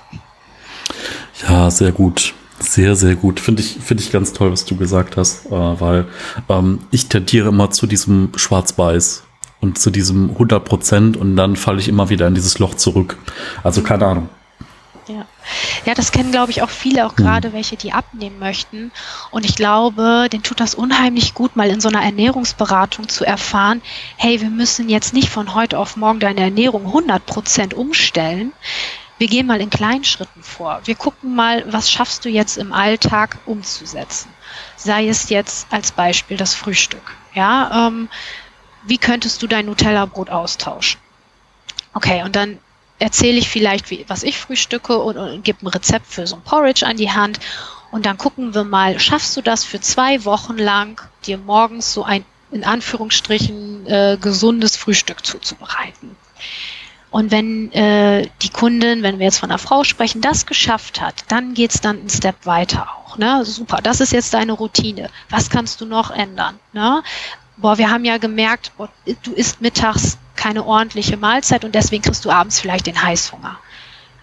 Ja, 1.47 1.71
sehr 1.71 1.91
gut. 1.91 2.33
Sehr, 2.59 2.95
sehr 2.95 3.15
gut. 3.15 3.39
Finde 3.39 3.63
ich, 3.63 3.79
finde 3.83 4.03
ich 4.03 4.11
ganz 4.11 4.33
toll, 4.33 4.51
was 4.51 4.65
du 4.65 4.75
gesagt 4.75 5.17
hast, 5.17 5.47
äh, 5.47 5.49
weil 5.49 6.05
ähm, 6.47 6.79
ich 6.91 7.07
tendiere 7.07 7.49
immer 7.49 7.71
zu 7.71 7.87
diesem 7.87 8.29
Schwarz-Weiß 8.35 9.23
und 9.61 9.79
zu 9.79 9.89
diesem 9.89 10.29
100 10.29 10.63
Prozent 10.63 11.17
und 11.17 11.35
dann 11.35 11.55
falle 11.55 11.79
ich 11.79 11.87
immer 11.87 12.09
wieder 12.09 12.27
in 12.27 12.35
dieses 12.35 12.59
Loch 12.59 12.75
zurück. 12.75 13.17
Also 13.63 13.81
keine 13.81 14.05
Ahnung. 14.05 14.29
Ja. 15.07 15.25
ja, 15.85 15.93
das 15.93 16.11
kennen, 16.11 16.31
glaube 16.31 16.51
ich, 16.51 16.61
auch 16.61 16.69
viele, 16.69 17.05
auch 17.05 17.15
gerade 17.15 17.49
hm. 17.49 17.53
welche, 17.55 17.75
die 17.75 17.91
abnehmen 17.91 18.39
möchten. 18.39 18.91
Und 19.31 19.45
ich 19.45 19.55
glaube, 19.55 20.27
denen 20.31 20.43
tut 20.43 20.59
das 20.59 20.75
unheimlich 20.75 21.33
gut, 21.33 21.55
mal 21.55 21.69
in 21.69 21.81
so 21.81 21.89
einer 21.89 22.03
Ernährungsberatung 22.03 23.09
zu 23.09 23.25
erfahren, 23.25 23.81
hey, 24.17 24.41
wir 24.41 24.49
müssen 24.49 24.89
jetzt 24.89 25.13
nicht 25.13 25.29
von 25.29 25.53
heute 25.55 25.79
auf 25.79 25.97
morgen 25.97 26.19
deine 26.19 26.41
Ernährung 26.41 26.85
100 26.85 27.25
Prozent 27.25 27.73
umstellen. 27.73 28.53
Wir 29.17 29.27
gehen 29.27 29.45
mal 29.45 29.61
in 29.61 29.69
kleinen 29.69 30.03
Schritten 30.03 30.41
vor. 30.41 30.81
Wir 30.85 30.95
gucken 30.95 31.35
mal, 31.35 31.63
was 31.71 31.91
schaffst 31.91 32.25
du 32.25 32.29
jetzt 32.29 32.57
im 32.57 32.73
Alltag 32.73 33.37
umzusetzen. 33.45 34.29
Sei 34.75 35.07
es 35.07 35.29
jetzt 35.29 35.67
als 35.71 35.91
Beispiel 35.91 36.37
das 36.37 36.55
Frühstück. 36.55 37.15
Ja, 37.33 37.87
ähm, 37.87 38.09
wie 38.83 38.97
könntest 38.97 39.41
du 39.41 39.47
dein 39.47 39.67
Nutella-Brot 39.67 40.31
austauschen? 40.31 40.99
Okay, 41.93 42.23
und 42.23 42.35
dann 42.35 42.59
erzähle 43.01 43.39
ich 43.39 43.49
vielleicht, 43.49 43.89
wie, 43.89 44.05
was 44.07 44.23
ich 44.23 44.37
frühstücke 44.37 44.97
und, 44.97 45.17
und 45.17 45.43
gebe 45.43 45.65
ein 45.65 45.67
Rezept 45.67 46.07
für 46.07 46.27
so 46.27 46.35
ein 46.35 46.41
Porridge 46.43 46.85
an 46.85 46.97
die 46.97 47.11
Hand. 47.11 47.39
Und 47.91 48.05
dann 48.05 48.17
gucken 48.17 48.53
wir 48.53 48.63
mal, 48.63 48.99
schaffst 48.99 49.35
du 49.35 49.41
das 49.41 49.65
für 49.65 49.81
zwei 49.81 50.23
Wochen 50.23 50.57
lang, 50.57 51.01
dir 51.25 51.37
morgens 51.37 51.93
so 51.93 52.03
ein 52.03 52.23
in 52.51 52.63
Anführungsstrichen 52.65 53.87
äh, 53.87 54.17
gesundes 54.19 54.75
Frühstück 54.75 55.25
zuzubereiten. 55.25 56.15
Und 57.09 57.31
wenn 57.31 57.71
äh, 57.73 58.29
die 58.41 58.49
Kundin, 58.49 59.03
wenn 59.03 59.19
wir 59.19 59.25
jetzt 59.25 59.39
von 59.39 59.49
einer 59.49 59.57
Frau 59.57 59.83
sprechen, 59.83 60.21
das 60.21 60.45
geschafft 60.45 61.01
hat, 61.01 61.25
dann 61.27 61.53
geht's 61.53 61.81
dann 61.81 61.99
einen 61.99 62.09
Step 62.09 62.45
weiter 62.45 62.87
auch. 62.89 63.17
Ne? 63.17 63.43
Super, 63.43 63.79
das 63.81 63.99
ist 63.99 64.13
jetzt 64.13 64.33
deine 64.33 64.53
Routine. 64.53 65.09
Was 65.29 65.49
kannst 65.49 65.81
du 65.81 65.85
noch 65.85 66.11
ändern? 66.11 66.59
Ne? 66.71 67.03
Boah, 67.61 67.77
wir 67.77 67.89
haben 67.89 68.05
ja 68.05 68.17
gemerkt, 68.17 68.71
boah, 68.77 68.89
du 69.23 69.33
isst 69.33 69.61
mittags 69.61 70.17
keine 70.35 70.65
ordentliche 70.65 71.17
Mahlzeit 71.17 71.63
und 71.63 71.75
deswegen 71.75 72.01
kriegst 72.01 72.25
du 72.25 72.31
abends 72.31 72.59
vielleicht 72.59 72.87
den 72.87 73.01
Heißhunger. 73.01 73.57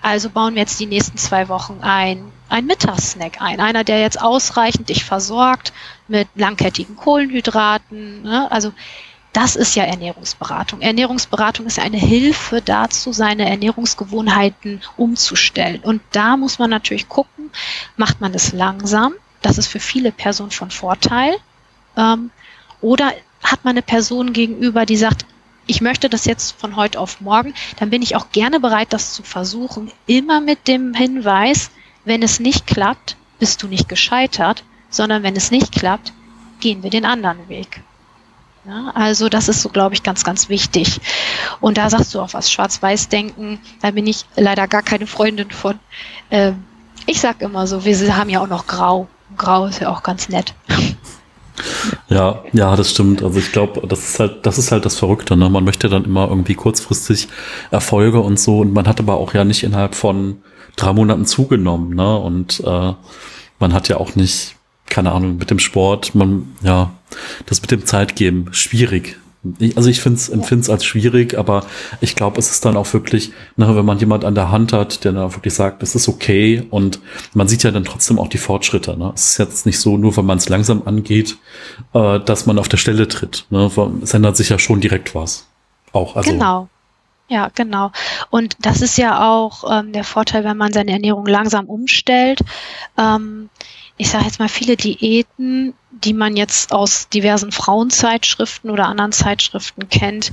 Also 0.03 0.31
bauen 0.31 0.55
wir 0.55 0.63
jetzt 0.63 0.81
die 0.81 0.87
nächsten 0.87 1.19
zwei 1.19 1.49
Wochen 1.49 1.79
ein, 1.81 2.33
ein 2.49 2.67
Mittagssnack 2.67 3.41
ein. 3.41 3.61
Einer, 3.61 3.85
der 3.85 4.01
jetzt 4.01 4.21
ausreichend 4.21 4.89
dich 4.89 5.05
versorgt 5.05 5.73
mit 6.09 6.29
langkettigen 6.35 6.97
Kohlenhydraten. 6.97 8.23
Ne? 8.23 8.51
Also 8.51 8.73
das 9.33 9.55
ist 9.55 9.77
ja 9.77 9.85
Ernährungsberatung. 9.85 10.81
Ernährungsberatung 10.81 11.67
ist 11.67 11.77
ja 11.77 11.85
eine 11.85 11.99
Hilfe 11.99 12.63
dazu, 12.63 13.13
seine 13.13 13.49
Ernährungsgewohnheiten 13.49 14.81
umzustellen. 14.97 15.81
Und 15.83 16.01
da 16.13 16.37
muss 16.37 16.59
man 16.59 16.71
natürlich 16.71 17.09
gucken, 17.09 17.51
macht 17.97 18.21
man 18.21 18.35
es 18.35 18.53
langsam? 18.53 19.15
Das 19.43 19.59
ist 19.59 19.69
für 19.69 19.81
viele 19.81 20.11
Personen 20.11 20.51
von 20.51 20.71
Vorteil. 20.71 21.37
Ähm, 21.97 22.31
oder 22.81 23.13
hat 23.43 23.65
man 23.65 23.73
eine 23.73 23.83
Person 23.83 24.33
gegenüber, 24.33 24.87
die 24.87 24.97
sagt, 24.97 25.27
ich 25.67 25.81
möchte 25.81 26.09
das 26.09 26.25
jetzt 26.25 26.59
von 26.59 26.77
heute 26.77 26.99
auf 26.99 27.21
morgen, 27.21 27.55
dann 27.79 27.91
bin 27.91 28.03
ich 28.03 28.17
auch 28.17 28.31
gerne 28.33 28.59
bereit, 28.59 28.93
das 28.93 29.13
zu 29.13 29.23
versuchen. 29.23 29.91
Immer 30.07 30.41
mit 30.41 30.67
dem 30.67 30.95
Hinweis, 30.95 31.71
wenn 32.05 32.23
es 32.23 32.41
nicht 32.41 32.67
klappt, 32.67 33.17
bist 33.39 33.63
du 33.63 33.69
nicht 33.69 33.89
gescheitert, 33.89 34.65
sondern 34.91 35.23
wenn 35.23 35.37
es 35.37 35.51
nicht 35.51 35.73
klappt, 35.73 36.13
gehen 36.61 36.83
wir 36.83 36.91
den 36.91 37.05
anderen 37.05 37.49
Weg. 37.49 37.83
Ja, 38.65 38.91
also 38.95 39.29
das 39.29 39.49
ist 39.49 39.63
so, 39.63 39.69
glaube 39.69 39.95
ich, 39.95 40.03
ganz, 40.03 40.25
ganz 40.25 40.49
wichtig. 40.49 41.01
Und 41.61 41.79
da 41.79 41.89
sagst 41.89 42.15
du 42.15 42.21
auch 42.21 42.35
was, 42.35 42.51
Schwarz-Weiß-Denken, 42.51 43.61
da 43.81 43.93
bin 43.93 44.07
ich 44.07 44.27
leider 44.37 44.67
gar 44.69 44.83
keine 44.83 45.07
Freundin 45.07 45.51
von. 45.51 45.79
Ähm, 46.31 46.65
ich 47.07 47.21
sag 47.21 47.41
immer 47.41 47.67
so, 47.67 47.85
wir 47.85 48.17
haben 48.17 48.29
ja 48.29 48.41
auch 48.41 48.49
noch 48.49 48.67
Grau. 48.67 49.09
Grau 49.37 49.67
ist 49.67 49.81
ja 49.81 49.91
auch 49.91 50.03
ganz 50.03 50.29
nett. 50.29 50.55
Ja, 52.09 52.43
ja, 52.53 52.77
das 52.77 52.91
stimmt. 52.91 53.23
Also 53.23 53.39
ich 53.39 53.53
glaube, 53.53 53.87
das 53.87 54.01
ist 54.01 54.21
halt, 54.21 54.47
das 54.47 54.59
ist 54.59 54.73
halt 54.73 54.85
das 54.85 54.97
Verrückte. 54.97 55.37
Ne? 55.37 55.49
Man 55.49 55.65
möchte 55.65 55.89
dann 55.89 56.05
immer 56.05 56.29
irgendwie 56.29 56.55
kurzfristig 56.55 57.29
Erfolge 57.71 58.21
und 58.21 58.39
so. 58.39 58.61
Und 58.61 58.73
man 58.73 58.87
hat 58.87 59.01
aber 59.01 59.17
auch 59.17 59.35
ja 59.35 59.45
nicht 59.45 59.63
innerhalb 59.63 59.95
von 59.95 60.43
drei 60.77 60.93
Monaten 60.93 61.27
zugenommen. 61.27 61.95
Ne? 61.95 62.19
Und 62.19 62.63
äh, 62.65 62.93
man 63.59 63.73
hat 63.73 63.89
ja 63.89 63.97
auch 63.99 64.15
nicht 64.15 64.55
keine 64.89 65.13
Ahnung, 65.13 65.37
mit 65.37 65.51
dem 65.51 65.59
Sport, 65.59 66.15
man, 66.15 66.55
ja, 66.63 66.91
das 67.47 67.61
mit 67.61 67.71
dem 67.71 67.85
Zeitgeben, 67.85 68.49
schwierig. 68.53 69.19
Also 69.77 69.89
ich 69.89 70.01
finde 70.01 70.17
es 70.17 70.29
empfinde 70.29 70.63
es 70.63 70.71
als 70.71 70.85
schwierig, 70.85 71.39
aber 71.39 71.65
ich 72.01 72.17
glaube, 72.17 72.39
es 72.39 72.51
ist 72.51 72.65
dann 72.65 72.77
auch 72.77 72.93
wirklich, 72.93 73.33
ne, 73.57 73.75
wenn 73.77 73.85
man 73.85 73.99
jemand 73.99 74.25
an 74.25 74.35
der 74.35 74.51
Hand 74.51 74.73
hat, 74.73 75.05
der 75.05 75.13
dann 75.13 75.33
wirklich 75.33 75.55
sagt, 75.55 75.83
es 75.83 75.95
ist 75.95 76.09
okay 76.09 76.67
und 76.71 77.01
man 77.35 77.47
sieht 77.47 77.63
ja 77.63 77.71
dann 77.71 77.85
trotzdem 77.85 78.19
auch 78.19 78.29
die 78.29 78.39
Fortschritte. 78.39 78.97
Ne? 78.97 79.13
Es 79.15 79.33
ist 79.33 79.39
jetzt 79.39 79.67
nicht 79.67 79.79
so, 79.79 79.97
nur 79.97 80.17
wenn 80.17 80.27
man 80.27 80.39
es 80.39 80.49
langsam 80.49 80.83
angeht, 80.87 81.37
äh, 81.95 82.19
dass 82.21 82.47
man 82.47 82.59
auf 82.59 82.69
der 82.69 82.79
Stelle 82.79 83.07
tritt. 83.07 83.47
Ne? 83.51 83.71
Es 84.03 84.13
ändert 84.13 84.37
sich 84.37 84.49
ja 84.49 84.59
schon 84.59 84.81
direkt 84.81 85.15
was. 85.15 85.47
Auch. 85.93 86.17
Also, 86.17 86.33
genau. 86.33 86.69
Ja, 87.29 87.51
genau. 87.55 87.93
Und 88.31 88.57
das 88.61 88.81
ist 88.81 88.97
ja 88.97 89.31
auch 89.31 89.65
ähm, 89.71 89.93
der 89.93 90.05
Vorteil, 90.05 90.45
wenn 90.45 90.57
man 90.57 90.73
seine 90.73 90.93
Ernährung 90.93 91.27
langsam 91.27 91.67
umstellt. 91.67 92.41
Ähm, 92.97 93.51
ich 93.99 94.11
sage 94.11 94.25
jetzt 94.25 94.39
mal, 94.39 94.49
viele 94.49 94.77
Diäten, 94.77 95.75
die 95.91 96.13
man 96.13 96.37
jetzt 96.37 96.73
aus 96.73 97.09
diversen 97.09 97.51
Frauenzeitschriften 97.51 98.71
oder 98.71 98.87
anderen 98.87 99.11
Zeitschriften 99.11 99.89
kennt, 99.89 100.31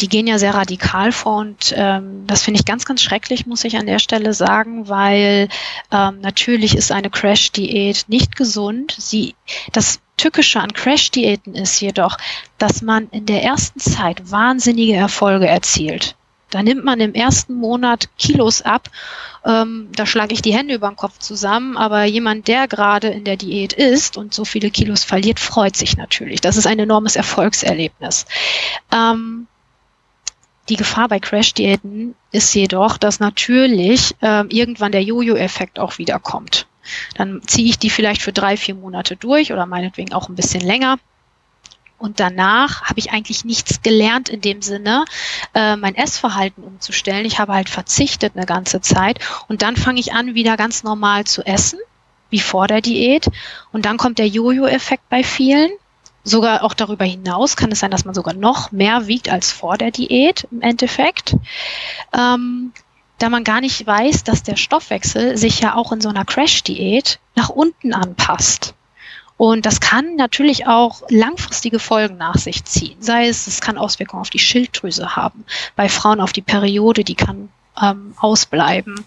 die 0.00 0.08
gehen 0.08 0.26
ja 0.26 0.38
sehr 0.38 0.54
radikal 0.54 1.10
vor 1.10 1.38
und 1.38 1.72
ähm, 1.74 2.26
das 2.26 2.42
finde 2.42 2.60
ich 2.60 2.66
ganz, 2.66 2.84
ganz 2.84 3.02
schrecklich, 3.02 3.46
muss 3.46 3.64
ich 3.64 3.78
an 3.78 3.86
der 3.86 3.98
Stelle 3.98 4.34
sagen, 4.34 4.88
weil 4.88 5.48
ähm, 5.90 6.20
natürlich 6.20 6.76
ist 6.76 6.92
eine 6.92 7.08
Crash-Diät 7.08 8.04
nicht 8.08 8.36
gesund. 8.36 8.94
Sie, 8.98 9.34
das 9.72 10.00
Tückische 10.18 10.60
an 10.60 10.74
Crash-Diäten 10.74 11.54
ist 11.54 11.80
jedoch, 11.80 12.18
dass 12.58 12.82
man 12.82 13.08
in 13.10 13.24
der 13.24 13.42
ersten 13.42 13.80
Zeit 13.80 14.30
wahnsinnige 14.30 14.94
Erfolge 14.94 15.48
erzielt. 15.48 16.16
Da 16.50 16.62
nimmt 16.62 16.84
man 16.84 17.00
im 17.00 17.14
ersten 17.14 17.54
Monat 17.54 18.08
Kilos 18.18 18.62
ab. 18.62 18.90
Ähm, 19.44 19.88
da 19.94 20.04
schlage 20.04 20.34
ich 20.34 20.42
die 20.42 20.54
Hände 20.54 20.74
über 20.74 20.88
den 20.88 20.96
Kopf 20.96 21.18
zusammen. 21.18 21.76
Aber 21.76 22.04
jemand, 22.04 22.48
der 22.48 22.68
gerade 22.68 23.08
in 23.08 23.24
der 23.24 23.36
Diät 23.36 23.72
ist 23.72 24.16
und 24.16 24.34
so 24.34 24.44
viele 24.44 24.70
Kilos 24.70 25.04
verliert, 25.04 25.40
freut 25.40 25.76
sich 25.76 25.96
natürlich. 25.96 26.40
Das 26.40 26.56
ist 26.56 26.66
ein 26.66 26.78
enormes 26.78 27.16
Erfolgserlebnis. 27.16 28.26
Ähm, 28.92 29.46
die 30.68 30.76
Gefahr 30.76 31.08
bei 31.08 31.18
Crash-Diäten 31.18 32.14
ist 32.32 32.54
jedoch, 32.54 32.96
dass 32.98 33.18
natürlich 33.18 34.14
ähm, 34.22 34.48
irgendwann 34.50 34.92
der 34.92 35.02
Jojo-Effekt 35.02 35.78
auch 35.78 35.98
wiederkommt. 35.98 36.66
Dann 37.14 37.42
ziehe 37.46 37.68
ich 37.68 37.78
die 37.78 37.90
vielleicht 37.90 38.22
für 38.22 38.32
drei, 38.32 38.56
vier 38.56 38.74
Monate 38.74 39.16
durch 39.16 39.52
oder 39.52 39.66
meinetwegen 39.66 40.12
auch 40.12 40.28
ein 40.28 40.34
bisschen 40.34 40.60
länger 40.60 40.98
und 42.00 42.18
danach 42.18 42.82
habe 42.84 42.98
ich 42.98 43.12
eigentlich 43.12 43.44
nichts 43.44 43.82
gelernt 43.82 44.30
in 44.30 44.40
dem 44.40 44.62
Sinne, 44.62 45.04
äh, 45.54 45.76
mein 45.76 45.94
Essverhalten 45.94 46.64
umzustellen. 46.64 47.26
Ich 47.26 47.38
habe 47.38 47.52
halt 47.52 47.68
verzichtet 47.68 48.32
eine 48.34 48.46
ganze 48.46 48.80
Zeit. 48.80 49.18
Und 49.48 49.60
dann 49.60 49.76
fange 49.76 50.00
ich 50.00 50.14
an, 50.14 50.34
wieder 50.34 50.56
ganz 50.56 50.82
normal 50.82 51.24
zu 51.24 51.42
essen, 51.42 51.78
wie 52.30 52.40
vor 52.40 52.66
der 52.66 52.80
Diät. 52.80 53.30
Und 53.70 53.84
dann 53.84 53.98
kommt 53.98 54.18
der 54.18 54.28
Jojo-Effekt 54.28 55.08
bei 55.10 55.22
vielen. 55.22 55.70
Sogar 56.24 56.64
auch 56.64 56.72
darüber 56.72 57.04
hinaus 57.04 57.56
kann 57.56 57.70
es 57.70 57.80
sein, 57.80 57.90
dass 57.90 58.06
man 58.06 58.14
sogar 58.14 58.34
noch 58.34 58.72
mehr 58.72 59.06
wiegt 59.06 59.28
als 59.28 59.52
vor 59.52 59.76
der 59.76 59.90
Diät 59.90 60.48
im 60.50 60.62
Endeffekt. 60.62 61.36
Ähm, 62.16 62.72
da 63.18 63.28
man 63.28 63.44
gar 63.44 63.60
nicht 63.60 63.86
weiß, 63.86 64.24
dass 64.24 64.42
der 64.42 64.56
Stoffwechsel 64.56 65.36
sich 65.36 65.60
ja 65.60 65.74
auch 65.74 65.92
in 65.92 66.00
so 66.00 66.08
einer 66.08 66.24
Crash-Diät 66.24 67.18
nach 67.34 67.50
unten 67.50 67.92
anpasst. 67.92 68.74
Und 69.40 69.64
das 69.64 69.80
kann 69.80 70.16
natürlich 70.16 70.66
auch 70.66 71.00
langfristige 71.08 71.78
Folgen 71.78 72.18
nach 72.18 72.36
sich 72.36 72.62
ziehen. 72.66 72.98
Sei 73.00 73.26
es, 73.26 73.46
es 73.46 73.62
kann 73.62 73.78
Auswirkungen 73.78 74.20
auf 74.20 74.28
die 74.28 74.38
Schilddrüse 74.38 75.16
haben. 75.16 75.46
Bei 75.76 75.88
Frauen 75.88 76.20
auf 76.20 76.34
die 76.34 76.42
Periode, 76.42 77.04
die 77.04 77.14
kann 77.14 77.48
ähm, 77.80 78.12
ausbleiben. 78.18 79.02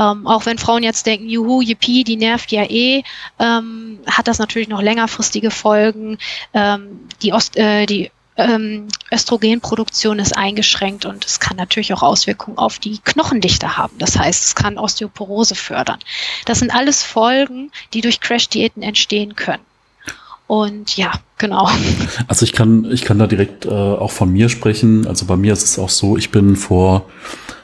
Ähm, 0.00 0.26
auch 0.26 0.46
wenn 0.46 0.58
Frauen 0.58 0.82
jetzt 0.82 1.06
denken, 1.06 1.28
juhu, 1.28 1.62
yippie, 1.62 2.02
die 2.02 2.16
nervt 2.16 2.50
ja 2.50 2.64
eh, 2.64 3.04
ähm, 3.38 4.00
hat 4.10 4.26
das 4.26 4.40
natürlich 4.40 4.66
noch 4.66 4.82
längerfristige 4.82 5.52
Folgen. 5.52 6.18
Ähm, 6.54 7.08
die, 7.22 7.32
Ost, 7.32 7.56
äh, 7.56 7.86
die 7.86 8.10
ähm, 8.48 8.88
Östrogenproduktion 9.12 10.18
ist 10.18 10.36
eingeschränkt 10.36 11.04
und 11.04 11.24
es 11.24 11.40
kann 11.40 11.56
natürlich 11.56 11.92
auch 11.94 12.02
Auswirkungen 12.02 12.58
auf 12.58 12.78
die 12.78 12.98
Knochendichte 12.98 13.76
haben. 13.76 13.94
Das 13.98 14.18
heißt, 14.18 14.44
es 14.44 14.54
kann 14.54 14.78
Osteoporose 14.78 15.54
fördern. 15.54 15.98
Das 16.44 16.58
sind 16.58 16.74
alles 16.74 17.02
Folgen, 17.02 17.70
die 17.94 18.00
durch 18.00 18.20
Crash-Diäten 18.20 18.82
entstehen 18.82 19.36
können. 19.36 19.62
Und 20.46 20.96
ja, 20.96 21.12
genau. 21.38 21.70
Also 22.28 22.44
ich 22.44 22.52
kann, 22.52 22.90
ich 22.90 23.02
kann 23.02 23.18
da 23.18 23.26
direkt 23.26 23.64
äh, 23.64 23.70
auch 23.70 24.10
von 24.10 24.30
mir 24.30 24.48
sprechen. 24.48 25.06
Also 25.06 25.26
bei 25.26 25.36
mir 25.36 25.52
ist 25.52 25.62
es 25.62 25.78
auch 25.78 25.88
so, 25.88 26.16
ich 26.16 26.30
bin 26.30 26.56
vor 26.56 27.06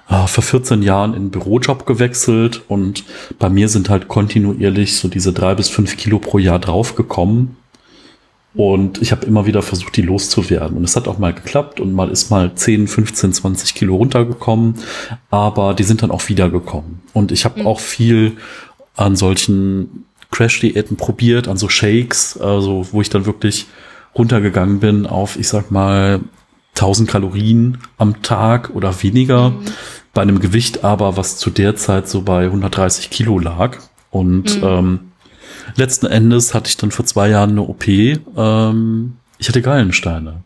äh, 0.08 0.26
vor 0.26 0.42
14 0.42 0.82
Jahren 0.82 1.14
in 1.14 1.30
Bürojob 1.30 1.86
gewechselt 1.86 2.62
und 2.68 3.04
bei 3.38 3.50
mir 3.50 3.68
sind 3.68 3.90
halt 3.90 4.08
kontinuierlich 4.08 4.96
so 4.96 5.08
diese 5.08 5.32
drei 5.32 5.54
bis 5.54 5.68
fünf 5.68 5.96
Kilo 5.96 6.18
pro 6.18 6.38
Jahr 6.38 6.58
draufgekommen. 6.58 7.56
Und 8.58 9.00
ich 9.00 9.12
habe 9.12 9.24
immer 9.24 9.46
wieder 9.46 9.62
versucht, 9.62 9.96
die 9.96 10.02
loszuwerden. 10.02 10.76
Und 10.76 10.82
es 10.82 10.96
hat 10.96 11.06
auch 11.06 11.18
mal 11.18 11.32
geklappt 11.32 11.78
und 11.78 11.92
mal 11.92 12.10
ist 12.10 12.28
mal 12.28 12.52
10, 12.52 12.88
15, 12.88 13.32
20 13.32 13.72
Kilo 13.72 13.94
runtergekommen. 13.94 14.74
Aber 15.30 15.74
die 15.74 15.84
sind 15.84 16.02
dann 16.02 16.10
auch 16.10 16.28
wiedergekommen. 16.28 17.00
Und 17.12 17.30
ich 17.30 17.44
habe 17.44 17.60
mhm. 17.60 17.68
auch 17.68 17.78
viel 17.78 18.36
an 18.96 19.14
solchen 19.14 20.06
Crash-Diäten 20.32 20.96
probiert, 20.96 21.46
an 21.46 21.56
so 21.56 21.68
Shakes, 21.68 22.36
also 22.36 22.88
wo 22.90 23.00
ich 23.00 23.10
dann 23.10 23.26
wirklich 23.26 23.66
runtergegangen 24.16 24.80
bin 24.80 25.06
auf, 25.06 25.38
ich 25.38 25.46
sag 25.46 25.70
mal, 25.70 26.18
1000 26.74 27.08
Kalorien 27.08 27.78
am 27.96 28.22
Tag 28.22 28.70
oder 28.74 29.04
weniger. 29.04 29.50
Mhm. 29.50 29.64
Bei 30.14 30.22
einem 30.22 30.40
Gewicht 30.40 30.82
aber, 30.82 31.16
was 31.16 31.36
zu 31.36 31.50
der 31.50 31.76
Zeit 31.76 32.08
so 32.08 32.22
bei 32.22 32.46
130 32.46 33.08
Kilo 33.10 33.38
lag. 33.38 33.78
Und 34.10 34.60
mhm. 34.60 34.66
ähm, 34.66 35.00
letzten 35.76 36.06
Endes 36.06 36.54
hatte 36.54 36.68
ich 36.68 36.76
dann 36.76 36.90
vor 36.90 37.04
zwei 37.04 37.28
Jahren 37.28 37.50
eine 37.50 37.62
OP. 37.62 37.86
Ähm, 37.88 39.16
ich 39.38 39.48
hatte 39.48 39.62
Gallensteine. 39.62 40.42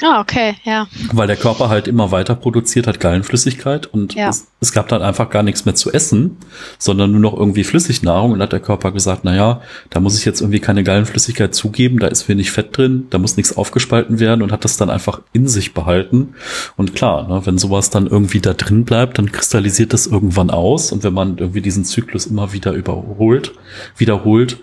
Ah, 0.00 0.20
okay, 0.20 0.54
ja. 0.64 0.88
Weil 1.12 1.26
der 1.26 1.36
Körper 1.36 1.68
halt 1.68 1.86
immer 1.86 2.10
weiter 2.10 2.34
produziert 2.34 2.86
hat 2.86 2.98
Gallenflüssigkeit 2.98 3.86
und 3.86 4.14
ja. 4.14 4.30
es, 4.30 4.46
es, 4.60 4.72
gab 4.72 4.88
dann 4.88 5.02
einfach 5.02 5.28
gar 5.28 5.42
nichts 5.42 5.66
mehr 5.66 5.74
zu 5.74 5.92
essen, 5.92 6.38
sondern 6.78 7.12
nur 7.12 7.20
noch 7.20 7.36
irgendwie 7.38 7.62
Flüssignahrung 7.62 8.32
und 8.32 8.40
hat 8.40 8.52
der 8.52 8.60
Körper 8.60 8.90
gesagt, 8.90 9.20
na 9.24 9.36
ja, 9.36 9.60
da 9.90 10.00
muss 10.00 10.18
ich 10.18 10.24
jetzt 10.24 10.40
irgendwie 10.40 10.60
keine 10.60 10.82
Gallenflüssigkeit 10.82 11.54
zugeben, 11.54 11.98
da 11.98 12.06
ist 12.06 12.26
wenig 12.26 12.50
Fett 12.52 12.76
drin, 12.76 13.06
da 13.10 13.18
muss 13.18 13.36
nichts 13.36 13.54
aufgespalten 13.54 14.18
werden 14.18 14.40
und 14.40 14.50
hat 14.50 14.64
das 14.64 14.78
dann 14.78 14.88
einfach 14.88 15.20
in 15.34 15.46
sich 15.46 15.74
behalten. 15.74 16.34
Und 16.78 16.94
klar, 16.94 17.28
ne, 17.28 17.42
wenn 17.44 17.58
sowas 17.58 17.90
dann 17.90 18.06
irgendwie 18.06 18.40
da 18.40 18.54
drin 18.54 18.84
bleibt, 18.86 19.18
dann 19.18 19.30
kristallisiert 19.30 19.92
das 19.92 20.06
irgendwann 20.06 20.50
aus 20.50 20.90
und 20.90 21.04
wenn 21.04 21.12
man 21.12 21.36
irgendwie 21.36 21.60
diesen 21.60 21.84
Zyklus 21.84 22.26
immer 22.26 22.54
wieder 22.54 22.72
überholt, 22.72 23.52
wiederholt, 23.98 24.56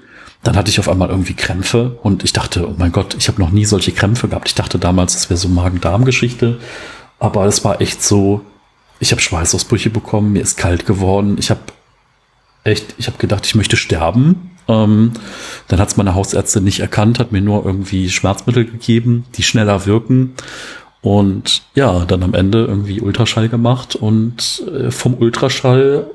dann 0.44 0.56
hatte 0.56 0.70
ich 0.70 0.80
auf 0.80 0.88
einmal 0.88 1.10
irgendwie 1.10 1.34
Krämpfe 1.34 1.98
und 2.02 2.24
ich 2.24 2.34
dachte, 2.34 2.68
oh 2.68 2.76
mein 2.78 2.92
Gott, 2.92 3.16
ich 3.18 3.28
habe 3.28 3.42
noch 3.42 3.52
nie 3.52 3.66
solche 3.66 3.92
Krämpfe 3.92 4.30
gehabt. 4.30 4.48
Ich 4.48 4.56
dachte 4.56 4.80
damals, 4.80 5.14
das 5.14 5.30
wäre 5.30 5.38
so 5.38 5.50
Magen-Darm-Geschichte, 5.50 6.60
aber 7.20 7.46
es 7.46 7.66
war 7.66 7.82
echt 7.82 8.02
so, 8.02 8.42
ich 9.00 9.12
habe 9.12 9.22
Schweißausbrüche 9.22 9.90
bekommen, 9.90 10.34
mir 10.34 10.42
ist 10.42 10.58
kalt 10.58 10.86
geworden, 10.86 11.36
ich 11.38 11.50
habe 11.50 11.62
echt, 12.64 12.96
ich 12.98 13.08
habe 13.08 13.18
gedacht, 13.18 13.46
ich 13.46 13.56
möchte 13.56 13.76
sterben. 13.76 14.52
Ähm, 14.68 15.14
dann 15.68 15.80
hat 15.80 15.90
es 15.90 15.98
meine 15.98 16.16
Hausärztin 16.16 16.64
nicht 16.64 16.80
erkannt, 16.80 17.20
hat 17.20 17.32
mir 17.32 17.42
nur 17.42 17.66
irgendwie 17.66 18.10
Schmerzmittel 18.10 18.66
gegeben, 18.66 19.26
die 19.36 19.44
schneller 19.44 19.86
wirken. 19.86 20.36
Und 21.02 21.64
ja, 21.76 22.06
dann 22.06 22.24
am 22.24 22.34
Ende 22.34 22.66
irgendwie 22.66 23.02
Ultraschall 23.02 23.50
gemacht 23.50 23.96
und 23.96 24.64
äh, 24.74 24.92
vom 24.92 25.16
Ultraschall 25.16 26.08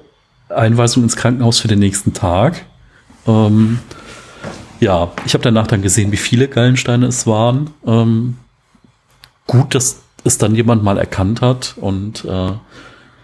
Einweisung 0.48 1.02
ins 1.02 1.16
Krankenhaus 1.16 1.58
für 1.60 1.68
den 1.68 1.78
nächsten 1.78 2.12
Tag. 2.12 2.66
Ähm, 3.26 3.78
ja, 4.84 5.12
ich 5.24 5.32
habe 5.34 5.42
danach 5.42 5.66
dann 5.66 5.82
gesehen, 5.82 6.12
wie 6.12 6.18
viele 6.18 6.46
Gallensteine 6.46 7.06
es 7.06 7.26
waren. 7.26 7.70
Ähm, 7.86 8.36
gut, 9.46 9.74
dass 9.74 10.02
es 10.24 10.38
dann 10.38 10.54
jemand 10.54 10.84
mal 10.84 10.98
erkannt 10.98 11.40
hat 11.40 11.74
und 11.80 12.24
äh, 12.24 12.52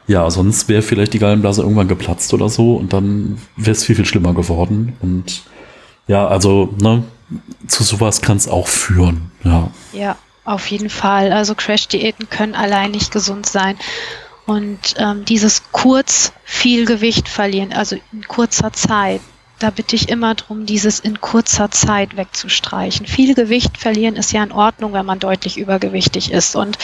ja, 0.07 0.29
sonst 0.31 0.69
wäre 0.69 0.83
vielleicht 0.83 1.13
die 1.13 1.19
Gallenblase 1.19 1.63
irgendwann 1.63 1.87
geplatzt 1.87 2.35
oder 2.35 2.49
so 2.49 2.75
und 2.75 2.93
dann 2.93 3.39
wäre 3.57 3.73
es 3.73 3.85
viel, 3.85 3.95
viel 3.95 4.07
schlimmer 4.07 4.35
geworden. 4.35 4.97
Und 5.03 5.43
ja, 6.09 6.27
also 6.27 6.75
ne, 6.81 7.05
zu 7.69 7.85
sowas 7.85 8.23
kann 8.23 8.39
es 8.39 8.49
auch 8.49 8.67
führen. 8.67 9.31
Ja. 9.45 9.71
ja, 9.93 10.17
auf 10.45 10.67
jeden 10.67 10.91
Fall. 10.91 11.31
Also 11.31 11.55
Crash-Diäten 11.55 12.29
können 12.29 12.55
allein 12.55 12.91
nicht 12.91 13.13
gesund 13.13 13.47
sein. 13.47 13.77
Und 14.47 14.95
ähm, 14.97 15.25
dieses 15.27 15.63
kurz 15.71 16.33
viel 16.43 16.87
Gewicht 16.87 17.29
verlieren, 17.29 17.73
also 17.73 17.97
in 18.13 18.27
kurzer 18.27 18.73
Zeit, 18.73 19.21
da 19.61 19.71
bitte 19.71 19.95
ich 19.95 20.09
immer 20.09 20.35
darum, 20.35 20.67
dieses 20.67 21.01
in 21.01 21.21
kurzer 21.21 21.71
Zeit 21.71 22.17
wegzustreichen. 22.17 23.07
Viel 23.07 23.35
Gewicht 23.35 23.79
verlieren 23.79 24.17
ist 24.17 24.33
ja 24.33 24.43
in 24.43 24.53
Ordnung, 24.53 24.93
wenn 24.93 25.07
man 25.07 25.19
deutlich 25.19 25.59
übergewichtig 25.59 26.33
ist. 26.33 26.57
Und 26.57 26.79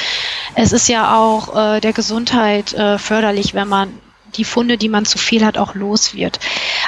es 0.54 0.72
ist 0.72 0.88
ja 0.88 1.16
auch 1.16 1.56
äh, 1.56 1.80
der 1.80 1.92
Gesundheit 1.92 2.74
äh, 2.74 2.98
förderlich, 2.98 3.54
wenn 3.54 3.68
man 3.68 3.92
die 4.34 4.44
Funde, 4.44 4.76
die 4.76 4.88
man 4.88 5.06
zu 5.06 5.18
viel 5.18 5.44
hat, 5.44 5.58
auch 5.58 5.74
los 5.74 6.14
wird. 6.14 6.38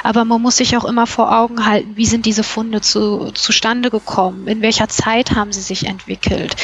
Aber 0.03 0.25
man 0.25 0.41
muss 0.41 0.57
sich 0.57 0.77
auch 0.77 0.85
immer 0.85 1.07
vor 1.07 1.35
Augen 1.35 1.65
halten, 1.65 1.95
wie 1.95 2.05
sind 2.05 2.25
diese 2.25 2.43
Funde 2.43 2.81
zu, 2.81 3.31
zustande 3.31 3.89
gekommen? 3.89 4.47
In 4.47 4.61
welcher 4.61 4.87
Zeit 4.87 5.31
haben 5.35 5.51
sie 5.51 5.61
sich 5.61 5.85
entwickelt? 5.85 6.55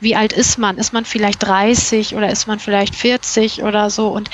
Wie 0.00 0.16
alt 0.16 0.32
ist 0.32 0.58
man? 0.58 0.78
Ist 0.78 0.92
man 0.92 1.04
vielleicht 1.04 1.42
30 1.42 2.14
oder 2.14 2.30
ist 2.30 2.46
man 2.46 2.58
vielleicht 2.58 2.94
40 2.94 3.62
oder 3.62 3.90
so? 3.90 4.08
Und 4.08 4.30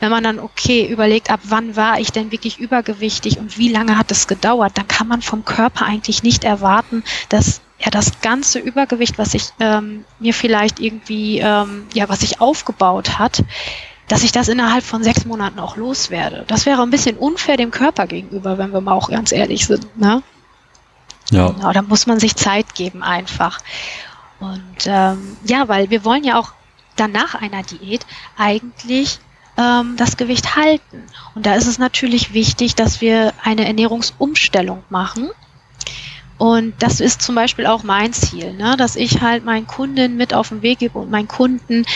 wenn 0.00 0.10
man 0.10 0.24
dann, 0.24 0.40
okay, 0.40 0.86
überlegt, 0.86 1.30
ab 1.30 1.40
wann 1.44 1.76
war 1.76 2.00
ich 2.00 2.10
denn 2.10 2.32
wirklich 2.32 2.58
übergewichtig 2.58 3.38
und 3.38 3.58
wie 3.58 3.68
lange 3.68 3.96
hat 3.96 4.10
es 4.10 4.26
gedauert, 4.26 4.76
dann 4.76 4.88
kann 4.88 5.08
man 5.08 5.22
vom 5.22 5.44
Körper 5.44 5.86
eigentlich 5.86 6.22
nicht 6.22 6.44
erwarten, 6.44 7.04
dass 7.28 7.60
ja 7.78 7.90
das 7.90 8.20
ganze 8.20 8.58
Übergewicht, 8.58 9.18
was 9.18 9.34
ich 9.34 9.48
ähm, 9.60 10.04
mir 10.18 10.34
vielleicht 10.34 10.80
irgendwie, 10.80 11.38
ähm, 11.40 11.86
ja, 11.94 12.08
was 12.08 12.20
sich 12.20 12.40
aufgebaut 12.40 13.18
hat, 13.18 13.44
dass 14.12 14.24
ich 14.24 14.32
das 14.32 14.48
innerhalb 14.48 14.84
von 14.84 15.02
sechs 15.02 15.24
Monaten 15.24 15.58
auch 15.58 15.76
loswerde. 15.76 16.44
Das 16.46 16.66
wäre 16.66 16.82
ein 16.82 16.90
bisschen 16.90 17.16
unfair 17.16 17.56
dem 17.56 17.70
Körper 17.70 18.06
gegenüber, 18.06 18.58
wenn 18.58 18.70
wir 18.70 18.82
mal 18.82 18.92
auch 18.92 19.08
ganz 19.08 19.32
ehrlich 19.32 19.64
sind. 19.64 19.96
Ne? 19.96 20.22
Ja. 21.30 21.48
Genau, 21.48 21.72
da 21.72 21.80
muss 21.80 22.06
man 22.06 22.20
sich 22.20 22.36
Zeit 22.36 22.74
geben 22.74 23.02
einfach. 23.02 23.60
Und 24.38 24.84
ähm, 24.84 25.38
ja, 25.44 25.66
weil 25.66 25.88
wir 25.88 26.04
wollen 26.04 26.24
ja 26.24 26.38
auch 26.38 26.52
dann 26.94 27.12
nach 27.12 27.36
einer 27.36 27.62
Diät 27.62 28.04
eigentlich 28.36 29.18
ähm, 29.56 29.94
das 29.96 30.18
Gewicht 30.18 30.56
halten. 30.56 31.04
Und 31.34 31.46
da 31.46 31.54
ist 31.54 31.66
es 31.66 31.78
natürlich 31.78 32.34
wichtig, 32.34 32.74
dass 32.74 33.00
wir 33.00 33.32
eine 33.42 33.64
Ernährungsumstellung 33.64 34.84
machen. 34.90 35.30
Und 36.36 36.74
das 36.82 37.00
ist 37.00 37.22
zum 37.22 37.34
Beispiel 37.34 37.64
auch 37.64 37.82
mein 37.82 38.12
Ziel, 38.12 38.52
ne? 38.52 38.76
dass 38.76 38.96
ich 38.96 39.22
halt 39.22 39.46
meinen 39.46 39.66
Kunden 39.66 40.18
mit 40.18 40.34
auf 40.34 40.50
den 40.50 40.60
Weg 40.60 40.80
gebe 40.80 40.98
und 40.98 41.10
meinen 41.10 41.28
Kunden 41.28 41.86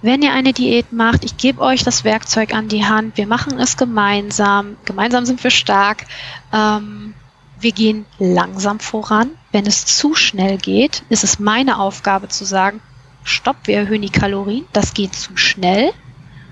wenn 0.00 0.22
ihr 0.22 0.32
eine 0.32 0.52
Diät 0.52 0.92
macht, 0.92 1.24
ich 1.24 1.36
gebe 1.36 1.60
euch 1.60 1.82
das 1.82 2.04
Werkzeug 2.04 2.54
an 2.54 2.68
die 2.68 2.84
Hand, 2.84 3.16
wir 3.16 3.26
machen 3.26 3.58
es 3.58 3.76
gemeinsam, 3.76 4.76
gemeinsam 4.84 5.26
sind 5.26 5.42
wir 5.42 5.50
stark, 5.50 6.06
ähm, 6.52 7.14
wir 7.60 7.72
gehen 7.72 8.06
langsam 8.18 8.78
voran. 8.78 9.30
Wenn 9.50 9.66
es 9.66 9.86
zu 9.86 10.14
schnell 10.14 10.58
geht, 10.58 11.02
ist 11.08 11.24
es 11.24 11.40
meine 11.40 11.78
Aufgabe 11.78 12.28
zu 12.28 12.44
sagen, 12.44 12.80
stopp, 13.24 13.56
wir 13.64 13.76
erhöhen 13.76 14.02
die 14.02 14.10
Kalorien, 14.10 14.64
das 14.72 14.94
geht 14.94 15.14
zu 15.14 15.36
schnell. 15.36 15.90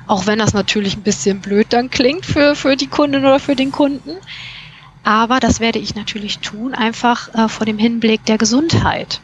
Auch 0.09 0.26
wenn 0.26 0.38
das 0.38 0.55
natürlich 0.55 0.97
ein 0.97 1.03
bisschen 1.03 1.40
blöd 1.40 1.68
dann 1.70 1.90
klingt 1.90 2.26
für, 2.26 2.55
für 2.55 2.76
die 2.76 2.86
Kundin 2.86 3.24
oder 3.24 3.40
für 3.40 3.57
den 3.57 3.72
Kunden. 3.72 4.12
Aber 5.03 5.38
das 5.38 5.61
werde 5.61 5.78
ich 5.78 5.94
natürlich 5.94 6.40
tun, 6.40 6.74
einfach 6.74 7.32
äh, 7.34 7.49
vor 7.49 7.64
dem 7.66 7.78
Hinblick 7.78 8.24
der 8.24 8.38
Gesundheit. 8.38 9.20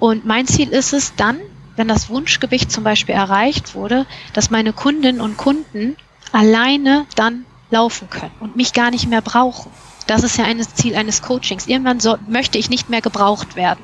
Und 0.00 0.24
mein 0.24 0.46
Ziel 0.46 0.70
ist 0.70 0.92
es 0.92 1.14
dann, 1.14 1.38
wenn 1.80 1.88
das 1.88 2.10
Wunschgewicht 2.10 2.70
zum 2.70 2.84
Beispiel 2.84 3.14
erreicht 3.14 3.74
wurde, 3.74 4.04
dass 4.34 4.50
meine 4.50 4.74
Kundinnen 4.74 5.22
und 5.22 5.38
Kunden 5.38 5.96
alleine 6.30 7.06
dann 7.16 7.46
laufen 7.70 8.10
können 8.10 8.34
und 8.38 8.54
mich 8.54 8.74
gar 8.74 8.90
nicht 8.90 9.08
mehr 9.08 9.22
brauchen. 9.22 9.72
Das 10.06 10.22
ist 10.22 10.36
ja 10.36 10.44
ein 10.44 10.60
Ziel 10.74 10.94
eines 10.94 11.22
Coachings. 11.22 11.66
Irgendwann 11.66 11.98
so, 11.98 12.18
möchte 12.28 12.58
ich 12.58 12.68
nicht 12.68 12.90
mehr 12.90 13.00
gebraucht 13.00 13.56
werden. 13.56 13.82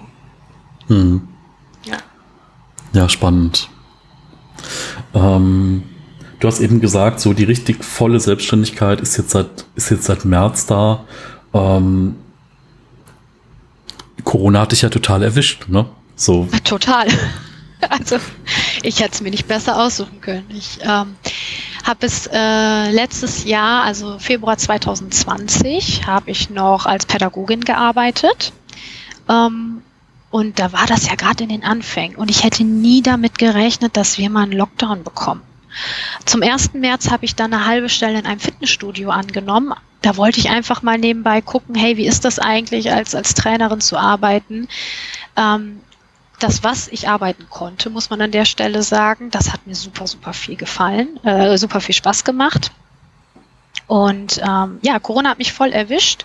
Hm. 0.89 1.27
Ja. 1.85 1.97
ja, 2.93 3.09
spannend. 3.09 3.71
Ähm, 5.15 5.85
du 6.39 6.49
hast 6.49 6.61
eben 6.61 6.83
gesagt, 6.83 7.21
so 7.21 7.33
die 7.33 7.45
richtig 7.45 7.83
volle 7.83 8.21
Selbstständigkeit 8.21 9.01
ist 9.01 9.17
jetzt 9.17 9.31
seit, 9.31 9.65
ist 9.75 9.91
jetzt 9.91 10.05
seit 10.05 10.27
März 10.27 10.67
da. 10.67 11.07
Ähm, 11.55 12.17
Corona 14.23 14.61
hat 14.61 14.73
dich 14.73 14.83
ja 14.83 14.91
total 14.91 15.23
erwischt, 15.23 15.69
ne? 15.69 15.87
So. 16.15 16.47
Total. 16.63 17.07
Also 17.89 18.19
ich 18.83 19.01
hätte 19.01 19.13
es 19.13 19.21
mir 19.21 19.31
nicht 19.31 19.49
besser 19.49 19.81
aussuchen 19.81 20.21
können. 20.21 20.47
Ich 20.51 20.79
ähm, 20.83 21.17
habe 21.85 22.01
bis 22.01 22.29
äh, 22.33 22.91
letztes 22.91 23.45
Jahr, 23.45 23.85
also 23.85 24.19
Februar 24.19 24.59
2020, 24.59 26.07
habe 26.07 26.31
ich 26.31 26.51
noch 26.51 26.87
als 26.87 27.07
Pädagogin 27.07 27.61
gearbeitet. 27.61 28.53
Ähm, 29.29 29.83
und 30.31 30.59
da 30.59 30.73
war 30.73 30.87
das 30.87 31.07
ja 31.07 31.15
gerade 31.15 31.45
in 31.45 31.49
den 31.49 31.65
Anfängen. 31.65 32.17
Und 32.17 32.31
ich 32.31 32.45
hätte 32.45 32.65
nie 32.65 33.03
damit 33.03 33.39
gerechnet, 33.39 33.97
dass 33.97 34.19
wir 34.19 34.29
mal 34.31 34.43
einen 34.43 34.53
Lockdown 34.53 35.05
bekommen. 35.05 35.43
Zum 36.25 36.43
1. 36.43 36.75
März 36.75 37.11
habe 37.11 37.25
ich 37.25 37.37
dann 37.37 37.53
eine 37.53 37.67
halbe 37.67 37.89
Stelle 37.89 38.19
in 38.19 38.27
einem 38.27 38.41
Fitnessstudio 38.41 39.11
angenommen. 39.11 39.75
Da 40.03 40.17
wollte 40.17 40.41
ich 40.41 40.51
einfach 40.51 40.83
mal 40.83 40.99
nebenbei 40.99 41.41
gucken, 41.41 41.75
hey, 41.75 41.97
wie 41.97 42.07
ist 42.07 42.25
das 42.25 42.39
eigentlich, 42.39 42.93
als, 42.93 43.15
als 43.15 43.35
Trainerin 43.35 43.81
zu 43.81 43.97
arbeiten? 43.97 44.69
Ähm, 45.37 45.81
das, 46.39 46.63
was 46.63 46.89
ich 46.89 47.09
arbeiten 47.09 47.47
konnte, 47.49 47.91
muss 47.91 48.11
man 48.11 48.21
an 48.21 48.31
der 48.31 48.45
Stelle 48.45 48.83
sagen, 48.83 49.31
das 49.31 49.53
hat 49.53 49.67
mir 49.67 49.75
super, 49.75 50.07
super 50.07 50.33
viel 50.33 50.57
gefallen, 50.57 51.23
äh, 51.25 51.57
super 51.57 51.81
viel 51.81 51.95
Spaß 51.95 52.25
gemacht. 52.25 52.73
Und 53.87 54.41
ähm, 54.47 54.79
ja, 54.83 54.99
Corona 54.99 55.31
hat 55.31 55.39
mich 55.39 55.53
voll 55.53 55.73
erwischt. 55.73 56.25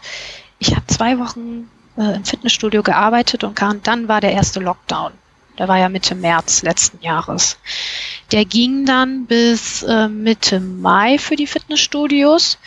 Ich 0.60 0.76
habe 0.76 0.86
zwei 0.88 1.20
Wochen 1.20 1.70
äh, 1.98 2.16
im 2.16 2.26
Fitnessstudio 2.26 2.84
gearbeitet 2.84 3.44
und 3.44 3.60
dann 3.84 4.08
war 4.08 4.22
der 4.22 4.34
erste 4.34 4.60
Lockdown. 4.60 5.14
Der 5.58 5.68
war 5.68 5.78
ja 5.78 5.90
Mitte 5.90 6.16
März 6.16 6.64
letzten 6.64 7.02
Jahres. 7.04 7.58
Der 8.32 8.46
ging 8.46 8.86
dann 8.86 9.26
bis 9.26 9.84
äh, 9.84 10.08
Mitte 10.08 10.60
Mai 10.60 11.18
für 11.18 11.36
die 11.36 11.46
Fitnessstudios. 11.46 12.58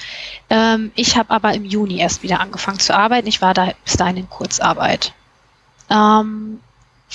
Ähm, 0.51 0.93
ich 0.95 1.17
habe 1.17 1.31
aber 1.31 1.55
im 1.55 1.65
Juni 1.65 1.99
erst 1.99 2.23
wieder 2.23 2.41
angefangen 2.41 2.79
zu 2.79 2.95
arbeiten. 2.95 3.27
Ich 3.27 3.41
war 3.41 3.55
da 3.55 3.73
bis 3.85 3.97
dahin 3.97 4.19
in 4.19 4.31
Kurzarbeit. 4.31 5.13
Ähm, 5.91 6.61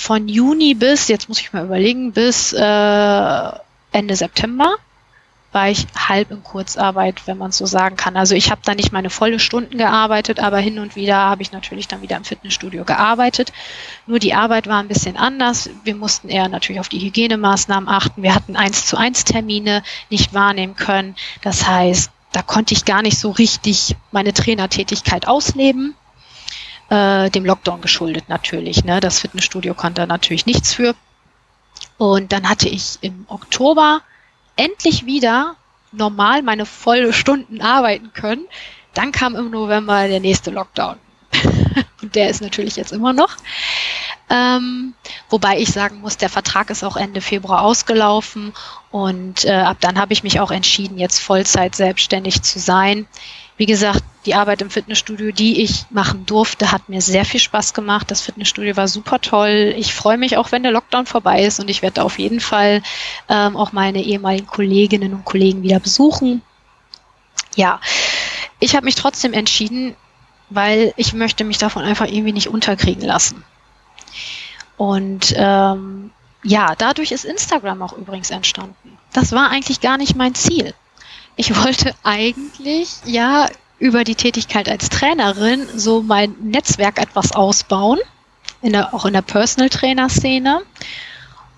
von 0.00 0.28
Juni 0.28 0.72
bis, 0.72 1.08
jetzt 1.08 1.28
muss 1.28 1.40
ich 1.40 1.52
mal 1.52 1.66
überlegen, 1.66 2.12
bis 2.12 2.54
äh, 2.54 3.50
Ende 3.92 4.16
September 4.16 4.76
war 5.52 5.68
ich 5.68 5.86
halb 5.94 6.30
in 6.30 6.42
Kurzarbeit, 6.42 7.26
wenn 7.26 7.36
man 7.36 7.52
so 7.52 7.66
sagen 7.66 7.96
kann. 7.96 8.16
Also 8.16 8.34
ich 8.34 8.50
habe 8.50 8.62
da 8.64 8.74
nicht 8.74 8.92
meine 8.92 9.10
volle 9.10 9.38
Stunden 9.38 9.76
gearbeitet, 9.76 10.40
aber 10.40 10.58
hin 10.58 10.78
und 10.78 10.96
wieder 10.96 11.16
habe 11.16 11.42
ich 11.42 11.52
natürlich 11.52 11.86
dann 11.86 12.00
wieder 12.00 12.16
im 12.16 12.24
Fitnessstudio 12.24 12.84
gearbeitet. 12.84 13.52
Nur 14.06 14.20
die 14.20 14.32
Arbeit 14.32 14.68
war 14.68 14.80
ein 14.80 14.88
bisschen 14.88 15.18
anders. 15.18 15.68
Wir 15.84 15.96
mussten 15.96 16.30
eher 16.30 16.48
natürlich 16.48 16.80
auf 16.80 16.88
die 16.88 17.00
Hygienemaßnahmen 17.00 17.88
achten. 17.88 18.22
Wir 18.22 18.34
hatten 18.34 18.56
eins 18.56 18.86
zu 18.86 18.96
eins 18.96 19.24
Termine 19.24 19.82
nicht 20.08 20.32
wahrnehmen 20.32 20.76
können. 20.76 21.14
Das 21.42 21.66
heißt, 21.66 22.10
da 22.32 22.40
konnte 22.40 22.72
ich 22.72 22.86
gar 22.86 23.02
nicht 23.02 23.18
so 23.18 23.32
richtig 23.32 23.96
meine 24.12 24.32
Trainertätigkeit 24.32 25.28
ausleben 25.28 25.94
äh, 26.90 27.30
dem 27.30 27.44
Lockdown 27.44 27.80
geschuldet 27.80 28.28
natürlich. 28.28 28.84
Ne? 28.84 29.00
Das 29.00 29.20
Fitnessstudio 29.20 29.74
konnte 29.74 30.06
natürlich 30.06 30.44
nichts 30.44 30.74
für. 30.74 30.94
Und 31.96 32.32
dann 32.32 32.48
hatte 32.48 32.68
ich 32.68 32.98
im 33.00 33.24
Oktober 33.28 34.02
endlich 34.56 35.06
wieder 35.06 35.56
normal 35.92 36.42
meine 36.42 36.66
volle 36.66 37.12
Stunden 37.12 37.62
arbeiten 37.62 38.12
können. 38.12 38.44
Dann 38.94 39.12
kam 39.12 39.36
im 39.36 39.50
November 39.50 40.08
der 40.08 40.20
nächste 40.20 40.50
Lockdown. 40.50 40.96
Und 42.02 42.14
der 42.14 42.28
ist 42.28 42.42
natürlich 42.42 42.76
jetzt 42.76 42.92
immer 42.92 43.12
noch. 43.12 43.36
Ähm, 44.28 44.94
wobei 45.28 45.58
ich 45.58 45.70
sagen 45.70 46.00
muss, 46.00 46.16
der 46.16 46.28
Vertrag 46.28 46.70
ist 46.70 46.84
auch 46.84 46.96
Ende 46.96 47.20
Februar 47.20 47.62
ausgelaufen 47.62 48.52
und 48.92 49.44
äh, 49.44 49.50
ab 49.50 49.78
dann 49.80 49.98
habe 49.98 50.12
ich 50.12 50.22
mich 50.22 50.38
auch 50.38 50.52
entschieden, 50.52 50.98
jetzt 50.98 51.18
Vollzeit 51.18 51.74
selbstständig 51.74 52.42
zu 52.42 52.60
sein 52.60 53.08
wie 53.60 53.66
gesagt, 53.66 54.02
die 54.24 54.34
Arbeit 54.34 54.62
im 54.62 54.70
Fitnessstudio, 54.70 55.32
die 55.32 55.60
ich 55.60 55.84
machen 55.90 56.24
durfte, 56.24 56.72
hat 56.72 56.88
mir 56.88 57.02
sehr 57.02 57.26
viel 57.26 57.40
Spaß 57.40 57.74
gemacht. 57.74 58.10
Das 58.10 58.22
Fitnessstudio 58.22 58.74
war 58.74 58.88
super 58.88 59.20
toll. 59.20 59.74
Ich 59.76 59.92
freue 59.92 60.16
mich 60.16 60.38
auch, 60.38 60.50
wenn 60.50 60.62
der 60.62 60.72
Lockdown 60.72 61.04
vorbei 61.04 61.44
ist 61.44 61.60
und 61.60 61.68
ich 61.68 61.82
werde 61.82 62.02
auf 62.02 62.18
jeden 62.18 62.40
Fall 62.40 62.82
ähm, 63.28 63.58
auch 63.58 63.72
meine 63.72 64.02
ehemaligen 64.02 64.46
Kolleginnen 64.46 65.12
und 65.12 65.26
Kollegen 65.26 65.62
wieder 65.62 65.78
besuchen. 65.78 66.40
Ja, 67.54 67.82
ich 68.60 68.76
habe 68.76 68.86
mich 68.86 68.94
trotzdem 68.94 69.34
entschieden, 69.34 69.94
weil 70.48 70.94
ich 70.96 71.12
möchte 71.12 71.44
mich 71.44 71.58
davon 71.58 71.84
einfach 71.84 72.06
irgendwie 72.06 72.32
nicht 72.32 72.48
unterkriegen 72.48 73.04
lassen. 73.04 73.44
Und 74.78 75.34
ähm, 75.36 76.12
ja, 76.42 76.74
dadurch 76.78 77.12
ist 77.12 77.26
Instagram 77.26 77.82
auch 77.82 77.92
übrigens 77.92 78.30
entstanden. 78.30 78.96
Das 79.12 79.32
war 79.32 79.50
eigentlich 79.50 79.82
gar 79.82 79.98
nicht 79.98 80.16
mein 80.16 80.34
Ziel. 80.34 80.72
Ich 81.40 81.56
wollte 81.56 81.94
eigentlich 82.02 82.90
ja 83.06 83.48
über 83.78 84.04
die 84.04 84.14
Tätigkeit 84.14 84.68
als 84.68 84.90
Trainerin 84.90 85.66
so 85.74 86.02
mein 86.02 86.36
Netzwerk 86.42 87.00
etwas 87.00 87.32
ausbauen, 87.32 87.98
in 88.60 88.74
der, 88.74 88.92
auch 88.92 89.06
in 89.06 89.14
der 89.14 89.22
Personal 89.22 89.70
Trainer 89.70 90.10
Szene. 90.10 90.60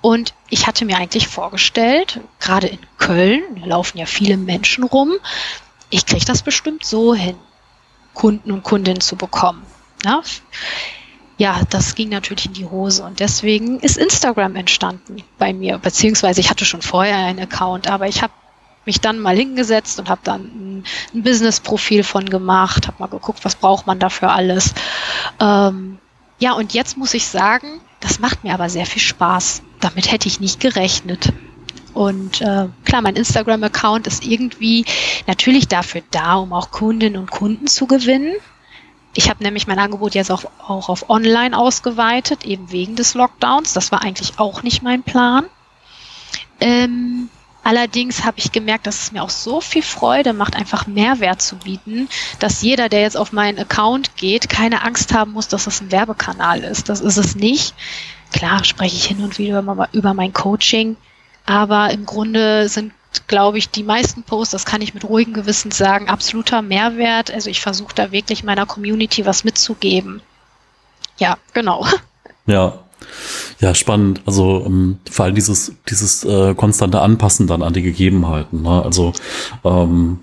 Und 0.00 0.34
ich 0.50 0.68
hatte 0.68 0.84
mir 0.84 0.98
eigentlich 0.98 1.26
vorgestellt, 1.26 2.20
gerade 2.38 2.68
in 2.68 2.78
Köln, 2.96 3.42
laufen 3.64 3.98
ja 3.98 4.06
viele 4.06 4.36
Menschen 4.36 4.84
rum, 4.84 5.14
ich 5.90 6.06
kriege 6.06 6.24
das 6.24 6.42
bestimmt 6.42 6.84
so 6.84 7.12
hin, 7.12 7.34
Kunden 8.14 8.52
und 8.52 8.62
Kundinnen 8.62 9.00
zu 9.00 9.16
bekommen. 9.16 9.66
Ja? 10.04 10.22
ja, 11.38 11.60
das 11.70 11.96
ging 11.96 12.10
natürlich 12.10 12.46
in 12.46 12.52
die 12.52 12.66
Hose 12.66 13.02
und 13.02 13.18
deswegen 13.18 13.80
ist 13.80 13.98
Instagram 13.98 14.54
entstanden 14.54 15.24
bei 15.38 15.52
mir, 15.52 15.78
beziehungsweise 15.78 16.40
ich 16.40 16.50
hatte 16.50 16.64
schon 16.64 16.82
vorher 16.82 17.16
einen 17.16 17.40
Account, 17.40 17.90
aber 17.90 18.06
ich 18.06 18.22
habe 18.22 18.32
mich 18.84 19.00
dann 19.00 19.18
mal 19.18 19.36
hingesetzt 19.36 19.98
und 19.98 20.08
habe 20.08 20.20
dann 20.24 20.82
ein, 21.14 21.22
Business-Profil 21.22 22.02
von 22.02 22.28
gemacht, 22.28 22.86
habe 22.88 22.96
mal 22.98 23.08
geguckt, 23.08 23.44
was 23.44 23.54
braucht 23.54 23.86
man 23.86 23.98
dafür 23.98 24.32
alles. 24.32 24.74
Ähm, 25.40 25.98
ja, 26.38 26.52
und 26.52 26.74
jetzt 26.74 26.96
muss 26.96 27.14
ich 27.14 27.26
sagen, 27.26 27.80
das 28.00 28.18
macht 28.18 28.42
mir 28.42 28.54
aber 28.54 28.68
sehr 28.68 28.86
viel 28.86 29.02
Spaß. 29.02 29.62
Damit 29.80 30.10
hätte 30.10 30.26
ich 30.26 30.40
nicht 30.40 30.58
gerechnet. 30.58 31.32
Und 31.94 32.40
äh, 32.40 32.68
klar, 32.84 33.02
mein 33.02 33.16
Instagram-Account 33.16 34.06
ist 34.06 34.24
irgendwie 34.24 34.84
natürlich 35.26 35.68
dafür 35.68 36.02
da, 36.10 36.34
um 36.34 36.52
auch 36.52 36.70
Kundinnen 36.70 37.20
und 37.20 37.30
Kunden 37.30 37.66
zu 37.66 37.86
gewinnen. 37.86 38.34
Ich 39.14 39.28
habe 39.28 39.42
nämlich 39.42 39.66
mein 39.66 39.78
Angebot 39.78 40.14
jetzt 40.14 40.30
auch, 40.30 40.44
auch 40.66 40.88
auf 40.88 41.10
Online 41.10 41.56
ausgeweitet, 41.56 42.44
eben 42.44 42.72
wegen 42.72 42.96
des 42.96 43.14
Lockdowns. 43.14 43.74
Das 43.74 43.92
war 43.92 44.02
eigentlich 44.02 44.38
auch 44.38 44.62
nicht 44.62 44.82
mein 44.82 45.02
Plan. 45.02 45.44
Ähm, 46.60 47.28
Allerdings 47.64 48.24
habe 48.24 48.38
ich 48.38 48.50
gemerkt, 48.50 48.86
dass 48.86 49.02
es 49.02 49.12
mir 49.12 49.22
auch 49.22 49.30
so 49.30 49.60
viel 49.60 49.82
Freude 49.82 50.32
macht, 50.32 50.56
einfach 50.56 50.86
Mehrwert 50.86 51.40
zu 51.40 51.56
bieten, 51.56 52.08
dass 52.40 52.62
jeder, 52.62 52.88
der 52.88 53.02
jetzt 53.02 53.16
auf 53.16 53.32
meinen 53.32 53.58
Account 53.58 54.16
geht, 54.16 54.48
keine 54.48 54.82
Angst 54.82 55.14
haben 55.14 55.32
muss, 55.32 55.48
dass 55.48 55.68
es 55.68 55.80
ein 55.80 55.92
Werbekanal 55.92 56.64
ist. 56.64 56.88
Das 56.88 57.00
ist 57.00 57.18
es 57.18 57.36
nicht. 57.36 57.74
Klar 58.32 58.64
spreche 58.64 58.96
ich 58.96 59.04
hin 59.04 59.22
und 59.22 59.38
wieder 59.38 59.88
über 59.92 60.14
mein 60.14 60.32
Coaching, 60.32 60.96
aber 61.46 61.90
im 61.90 62.04
Grunde 62.04 62.68
sind, 62.68 62.92
glaube 63.28 63.58
ich, 63.58 63.70
die 63.70 63.84
meisten 63.84 64.22
Posts, 64.22 64.52
das 64.52 64.64
kann 64.64 64.82
ich 64.82 64.94
mit 64.94 65.04
ruhigem 65.04 65.34
Gewissen 65.34 65.70
sagen, 65.70 66.08
absoluter 66.08 66.62
Mehrwert. 66.62 67.30
Also 67.30 67.50
ich 67.50 67.60
versuche 67.60 67.94
da 67.94 68.10
wirklich 68.10 68.42
meiner 68.42 68.66
Community 68.66 69.24
was 69.26 69.44
mitzugeben. 69.44 70.22
Ja, 71.18 71.36
genau. 71.52 71.86
Ja, 72.46 72.80
ja, 73.60 73.74
spannend. 73.74 74.22
Also 74.26 74.64
ähm, 74.66 74.98
vor 75.10 75.24
allem 75.24 75.34
dieses, 75.34 75.72
dieses 75.88 76.24
äh, 76.24 76.54
konstante 76.54 77.00
Anpassen 77.00 77.46
dann 77.46 77.62
an 77.62 77.72
die 77.72 77.82
Gegebenheiten. 77.82 78.62
Ne? 78.62 78.82
Also 78.82 79.12
ähm, 79.64 80.20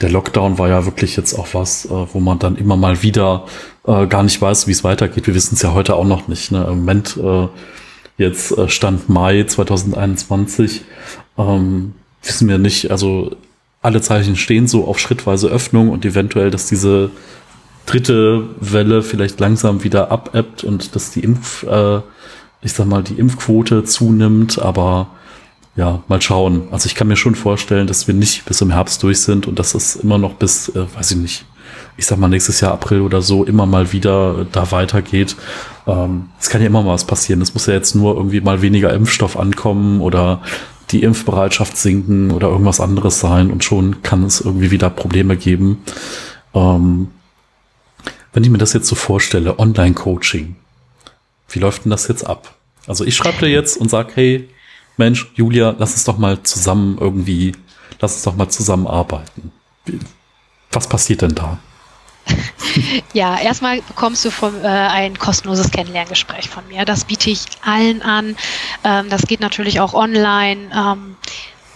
der 0.00 0.10
Lockdown 0.10 0.58
war 0.58 0.68
ja 0.68 0.84
wirklich 0.84 1.16
jetzt 1.16 1.34
auch 1.38 1.48
was, 1.52 1.86
äh, 1.86 1.90
wo 1.90 2.20
man 2.20 2.38
dann 2.38 2.56
immer 2.56 2.76
mal 2.76 3.02
wieder 3.02 3.46
äh, 3.86 4.06
gar 4.06 4.22
nicht 4.22 4.40
weiß, 4.40 4.66
wie 4.66 4.72
es 4.72 4.84
weitergeht. 4.84 5.26
Wir 5.26 5.34
wissen 5.34 5.54
es 5.54 5.62
ja 5.62 5.72
heute 5.72 5.96
auch 5.96 6.04
noch 6.04 6.28
nicht. 6.28 6.52
Ne? 6.52 6.64
Im 6.64 6.78
Moment 6.78 7.16
äh, 7.16 7.48
jetzt 8.18 8.56
äh, 8.56 8.68
Stand 8.68 9.08
Mai 9.08 9.44
2021 9.44 10.82
ähm, 11.38 11.94
wissen 12.22 12.48
wir 12.48 12.58
nicht. 12.58 12.90
Also 12.90 13.36
alle 13.82 14.00
Zeichen 14.00 14.36
stehen 14.36 14.66
so 14.66 14.86
auf 14.86 14.98
schrittweise 14.98 15.48
Öffnung 15.48 15.90
und 15.90 16.04
eventuell, 16.04 16.50
dass 16.50 16.68
diese 16.68 17.10
dritte 17.86 18.44
Welle 18.60 19.02
vielleicht 19.02 19.40
langsam 19.40 19.84
wieder 19.84 20.10
abebbt 20.10 20.64
und 20.64 20.94
dass 20.94 21.12
die 21.12 21.20
Impf 21.20 21.62
äh, 21.62 22.00
ich 22.66 22.72
sag 22.72 22.86
mal, 22.86 23.02
die 23.02 23.14
Impfquote 23.14 23.84
zunimmt, 23.84 24.58
aber 24.58 25.08
ja, 25.76 26.02
mal 26.08 26.20
schauen. 26.22 26.68
Also 26.70 26.86
ich 26.86 26.94
kann 26.94 27.08
mir 27.08 27.16
schon 27.16 27.34
vorstellen, 27.34 27.86
dass 27.86 28.06
wir 28.06 28.14
nicht 28.14 28.44
bis 28.44 28.60
im 28.60 28.70
Herbst 28.70 29.02
durch 29.02 29.20
sind 29.20 29.46
und 29.46 29.58
dass 29.58 29.74
es 29.74 29.96
immer 29.96 30.18
noch 30.18 30.34
bis, 30.34 30.70
äh, 30.70 30.84
weiß 30.94 31.12
ich 31.12 31.16
nicht, 31.18 31.44
ich 31.96 32.06
sag 32.06 32.18
mal 32.18 32.28
nächstes 32.28 32.60
Jahr 32.60 32.72
April 32.72 33.02
oder 33.02 33.22
so 33.22 33.44
immer 33.44 33.66
mal 33.66 33.92
wieder 33.92 34.46
da 34.52 34.70
weitergeht. 34.72 35.36
Ähm, 35.86 36.30
es 36.40 36.48
kann 36.48 36.60
ja 36.60 36.66
immer 36.66 36.82
mal 36.82 36.94
was 36.94 37.06
passieren. 37.06 37.40
Es 37.40 37.54
muss 37.54 37.66
ja 37.66 37.74
jetzt 37.74 37.94
nur 37.94 38.16
irgendwie 38.16 38.40
mal 38.40 38.62
weniger 38.62 38.92
Impfstoff 38.92 39.38
ankommen 39.38 40.00
oder 40.00 40.40
die 40.90 41.02
Impfbereitschaft 41.02 41.76
sinken 41.76 42.30
oder 42.30 42.48
irgendwas 42.48 42.80
anderes 42.80 43.20
sein 43.20 43.50
und 43.50 43.64
schon 43.64 44.02
kann 44.02 44.24
es 44.24 44.40
irgendwie 44.40 44.70
wieder 44.70 44.88
Probleme 44.88 45.36
geben. 45.36 45.82
Ähm, 46.54 47.08
wenn 48.36 48.44
ich 48.44 48.50
mir 48.50 48.58
das 48.58 48.74
jetzt 48.74 48.86
so 48.86 48.94
vorstelle, 48.94 49.58
Online-Coaching, 49.58 50.56
wie 51.48 51.58
läuft 51.58 51.86
denn 51.86 51.90
das 51.90 52.06
jetzt 52.06 52.26
ab? 52.26 52.54
Also 52.86 53.02
ich 53.02 53.16
schreibe 53.16 53.38
dir 53.38 53.48
jetzt 53.48 53.78
und 53.78 53.88
sag, 53.88 54.14
hey, 54.14 54.46
Mensch, 54.98 55.32
Julia, 55.36 55.74
lass 55.78 55.94
uns 55.94 56.04
doch 56.04 56.18
mal 56.18 56.42
zusammen 56.42 56.98
irgendwie, 57.00 57.52
lass 57.98 58.12
uns 58.12 58.24
doch 58.24 58.36
mal 58.36 58.50
zusammenarbeiten. 58.50 59.52
Was 60.70 60.86
passiert 60.86 61.22
denn 61.22 61.34
da? 61.34 61.58
Ja, 63.14 63.40
erstmal 63.40 63.80
bekommst 63.80 64.22
du 64.26 64.30
vom, 64.30 64.54
äh, 64.62 64.66
ein 64.66 65.18
kostenloses 65.18 65.70
Kennenlerngespräch 65.70 66.50
von 66.50 66.68
mir. 66.68 66.84
Das 66.84 67.06
biete 67.06 67.30
ich 67.30 67.46
allen 67.62 68.02
an. 68.02 68.36
Ähm, 68.84 69.08
das 69.08 69.22
geht 69.22 69.40
natürlich 69.40 69.80
auch 69.80 69.94
online. 69.94 70.70
Ähm, 70.76 71.16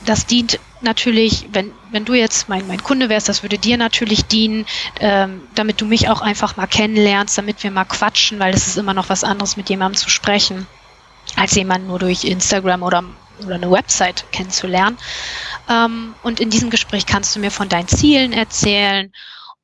das 0.05 0.27
dient 0.27 0.61
natürlich, 0.83 1.49
wenn, 1.53 1.73
wenn 1.91 2.05
du 2.05 2.15
jetzt 2.15 2.49
mein, 2.49 2.67
mein 2.67 2.83
Kunde 2.83 3.09
wärst, 3.09 3.29
das 3.29 3.43
würde 3.43 3.59
dir 3.59 3.77
natürlich 3.77 4.27
dienen, 4.27 4.67
ähm, 5.01 5.43
damit 5.55 5.81
du 5.81 5.87
mich 5.87 6.09
auch 6.09 6.21
einfach 6.21 6.57
mal 6.57 6.67
kennenlernst, 6.67 7.37
damit 7.39 7.63
wir 7.63 7.71
mal 7.71 7.85
quatschen, 7.85 8.39
weil 8.39 8.55
es 8.55 8.67
ist 8.67 8.79
immer 8.79 8.95
noch 8.95 9.09
was 9.09 9.25
anderes, 9.25 9.57
mit 9.57 9.69
jemandem 9.69 9.99
zu 9.99 10.11
sprechen, 10.11 10.67
als 11.37 11.55
jemanden 11.55 11.89
nur 11.89 11.99
durch 11.99 12.25
Instagram 12.25 12.83
oder, 12.83 13.05
oder 13.45 13.55
eine 13.55 13.71
Website 13.71 14.25
kennenzulernen. 14.33 14.99
Ähm, 15.69 16.15
und 16.23 16.41
in 16.41 16.51
diesem 16.51 16.71
Gespräch 16.71 17.07
kannst 17.07 17.35
du 17.35 17.41
mir 17.41 17.51
von 17.51 17.69
deinen 17.69 17.89
Zielen 17.89 18.33
erzählen 18.33 19.13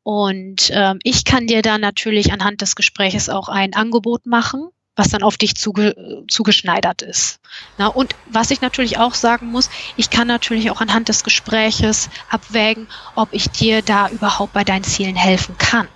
und 0.08 0.70
ähm, 0.72 1.00
ich 1.02 1.24
kann 1.24 1.48
dir 1.48 1.62
dann 1.62 1.80
natürlich 1.80 2.32
anhand 2.32 2.60
des 2.60 2.76
Gespräches 2.76 3.28
auch 3.28 3.48
ein 3.48 3.74
Angebot 3.74 4.24
machen, 4.24 4.68
was 4.96 5.08
dann 5.08 5.22
auf 5.22 5.36
dich 5.36 5.54
zuge 5.54 6.24
zugeschneidert 6.26 7.02
ist. 7.02 7.38
Na, 7.78 7.86
und 7.88 8.14
was 8.30 8.50
ich 8.50 8.62
natürlich 8.62 8.98
auch 8.98 9.14
sagen 9.14 9.46
muss, 9.46 9.68
ich 9.96 10.10
kann 10.10 10.26
natürlich 10.26 10.70
auch 10.70 10.80
anhand 10.80 11.08
des 11.08 11.22
Gespräches 11.22 12.08
abwägen, 12.30 12.88
ob 13.14 13.28
ich 13.32 13.50
dir 13.50 13.82
da 13.82 14.08
überhaupt 14.08 14.54
bei 14.54 14.64
deinen 14.64 14.84
Zielen 14.84 15.16
helfen 15.16 15.56
kann. 15.58 15.86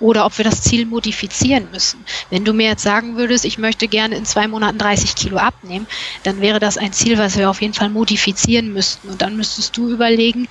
Oder 0.00 0.26
ob 0.26 0.36
wir 0.38 0.44
das 0.44 0.62
Ziel 0.62 0.86
modifizieren 0.86 1.70
müssen. 1.70 2.04
Wenn 2.28 2.44
du 2.44 2.52
mir 2.52 2.66
jetzt 2.66 2.82
sagen 2.82 3.16
würdest, 3.16 3.44
ich 3.44 3.58
möchte 3.58 3.88
gerne 3.88 4.16
in 4.16 4.24
zwei 4.24 4.48
Monaten 4.48 4.76
30 4.76 5.14
Kilo 5.14 5.36
abnehmen, 5.38 5.86
dann 6.24 6.40
wäre 6.40 6.58
das 6.58 6.76
ein 6.76 6.92
Ziel, 6.92 7.16
was 7.16 7.38
wir 7.38 7.48
auf 7.48 7.62
jeden 7.62 7.74
Fall 7.74 7.90
modifizieren 7.90 8.72
müssten. 8.72 9.08
Und 9.08 9.22
dann 9.22 9.36
müsstest 9.36 9.76
du 9.76 9.88
überlegen, 9.88 10.48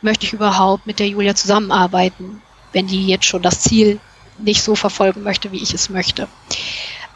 möchte 0.00 0.26
ich 0.26 0.32
überhaupt 0.32 0.86
mit 0.86 0.98
der 0.98 1.08
Julia 1.08 1.34
zusammenarbeiten, 1.34 2.42
wenn 2.72 2.86
die 2.86 3.06
jetzt 3.06 3.26
schon 3.26 3.42
das 3.42 3.60
Ziel 3.60 4.00
nicht 4.38 4.62
so 4.62 4.74
verfolgen 4.74 5.22
möchte, 5.22 5.52
wie 5.52 5.62
ich 5.62 5.74
es 5.74 5.88
möchte. 5.88 6.28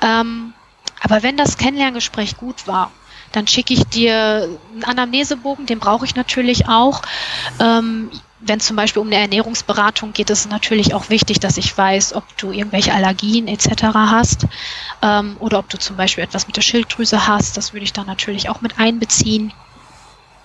Ähm, 0.03 0.55
aber 1.03 1.22
wenn 1.22 1.36
das 1.36 1.57
Kennenlerngespräch 1.57 2.36
gut 2.36 2.66
war, 2.66 2.90
dann 3.32 3.46
schicke 3.46 3.74
ich 3.74 3.84
dir 3.84 4.59
einen 4.72 4.84
Anamnesebogen, 4.84 5.66
den 5.66 5.78
brauche 5.78 6.05
ich 6.05 6.16
natürlich 6.16 6.68
auch. 6.68 7.03
Ähm, 7.61 8.11
wenn 8.40 8.59
zum 8.59 8.76
Beispiel 8.76 9.03
um 9.03 9.09
eine 9.09 9.16
Ernährungsberatung 9.16 10.12
geht, 10.12 10.30
ist 10.30 10.40
es 10.40 10.48
natürlich 10.48 10.94
auch 10.94 11.11
wichtig, 11.11 11.40
dass 11.40 11.59
ich 11.59 11.76
weiß, 11.76 12.14
ob 12.14 12.24
du 12.38 12.53
irgendwelche 12.53 12.94
Allergien 12.94 13.48
etc. 13.48 13.82
hast 13.94 14.46
ähm, 15.03 15.36
oder 15.40 15.59
ob 15.59 15.68
du 15.68 15.78
zum 15.78 15.96
Beispiel 15.96 16.24
etwas 16.24 16.46
mit 16.46 16.57
der 16.57 16.62
Schilddrüse 16.62 17.26
hast. 17.26 17.57
Das 17.57 17.72
würde 17.72 17.84
ich 17.84 17.92
dann 17.92 18.07
natürlich 18.07 18.48
auch 18.48 18.62
mit 18.62 18.78
einbeziehen. 18.78 19.53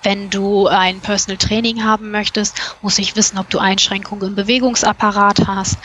Wenn 0.03 0.29
du 0.29 0.67
ein 0.67 0.99
Personal 0.99 1.37
Training 1.37 1.83
haben 1.83 2.11
möchtest, 2.11 2.77
muss 2.81 2.99
ich 2.99 3.15
wissen, 3.15 3.39
ob 3.39 3.49
du 3.49 3.59
Einschränkungen 3.59 4.27
im 4.27 4.35
Bewegungsapparat 4.35 5.47
hast 5.47 5.77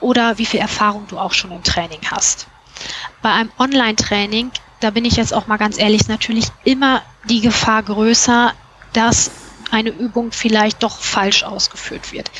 oder 0.00 0.36
wie 0.36 0.44
viel 0.44 0.60
Erfahrung 0.60 1.06
du 1.06 1.18
auch 1.18 1.32
schon 1.32 1.52
im 1.52 1.62
Training 1.62 2.00
hast. 2.10 2.48
Bei 3.22 3.32
einem 3.32 3.50
Online-Training, 3.58 4.50
da 4.80 4.90
bin 4.90 5.04
ich 5.04 5.16
jetzt 5.16 5.32
auch 5.32 5.46
mal 5.46 5.56
ganz 5.56 5.78
ehrlich, 5.78 6.02
ist 6.02 6.08
natürlich 6.08 6.46
immer 6.64 7.02
die 7.28 7.40
Gefahr 7.40 7.82
größer, 7.82 8.52
dass 8.92 9.30
eine 9.70 9.90
Übung 9.90 10.30
vielleicht 10.30 10.82
doch 10.82 10.98
falsch 11.00 11.42
ausgeführt 11.42 12.12
wird. 12.12 12.30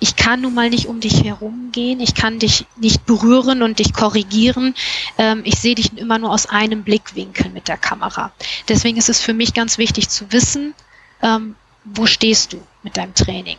Ich 0.00 0.16
kann 0.16 0.40
nun 0.40 0.54
mal 0.54 0.70
nicht 0.70 0.86
um 0.86 1.00
dich 1.00 1.22
herumgehen, 1.22 2.00
ich 2.00 2.14
kann 2.14 2.38
dich 2.38 2.66
nicht 2.76 3.06
berühren 3.06 3.62
und 3.62 3.78
dich 3.78 3.92
korrigieren. 3.92 4.74
Ähm, 5.18 5.42
ich 5.44 5.60
sehe 5.60 5.74
dich 5.74 5.96
immer 5.96 6.18
nur 6.18 6.32
aus 6.32 6.46
einem 6.46 6.82
Blickwinkel 6.82 7.50
mit 7.50 7.68
der 7.68 7.76
Kamera. 7.76 8.32
Deswegen 8.68 8.96
ist 8.96 9.08
es 9.08 9.20
für 9.20 9.34
mich 9.34 9.54
ganz 9.54 9.78
wichtig 9.78 10.08
zu 10.08 10.32
wissen, 10.32 10.74
ähm, 11.22 11.54
wo 11.84 12.06
stehst 12.06 12.52
du 12.52 12.62
mit 12.82 12.96
deinem 12.96 13.14
Training. 13.14 13.58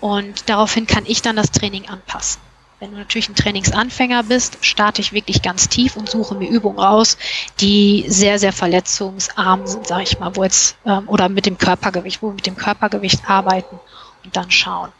Und 0.00 0.48
daraufhin 0.48 0.86
kann 0.86 1.04
ich 1.06 1.20
dann 1.20 1.36
das 1.36 1.50
Training 1.50 1.88
anpassen. 1.88 2.40
Wenn 2.80 2.92
du 2.92 2.96
natürlich 2.96 3.28
ein 3.28 3.34
Trainingsanfänger 3.34 4.22
bist, 4.22 4.64
starte 4.64 5.02
ich 5.02 5.12
wirklich 5.12 5.42
ganz 5.42 5.68
tief 5.68 5.96
und 5.96 6.08
suche 6.08 6.34
mir 6.34 6.48
Übungen 6.48 6.78
raus, 6.78 7.18
die 7.60 8.06
sehr, 8.08 8.38
sehr 8.38 8.54
verletzungsarm 8.54 9.66
sind, 9.66 9.86
sage 9.86 10.04
ich 10.04 10.18
mal, 10.18 10.34
wo 10.34 10.44
jetzt, 10.44 10.78
ähm, 10.86 11.06
oder 11.06 11.28
mit 11.28 11.44
dem 11.44 11.58
Körpergewicht, 11.58 12.22
wo 12.22 12.28
wir 12.28 12.34
mit 12.34 12.46
dem 12.46 12.56
Körpergewicht 12.56 13.28
arbeiten 13.28 13.78
und 14.24 14.34
dann 14.34 14.50
schauen. 14.50 14.90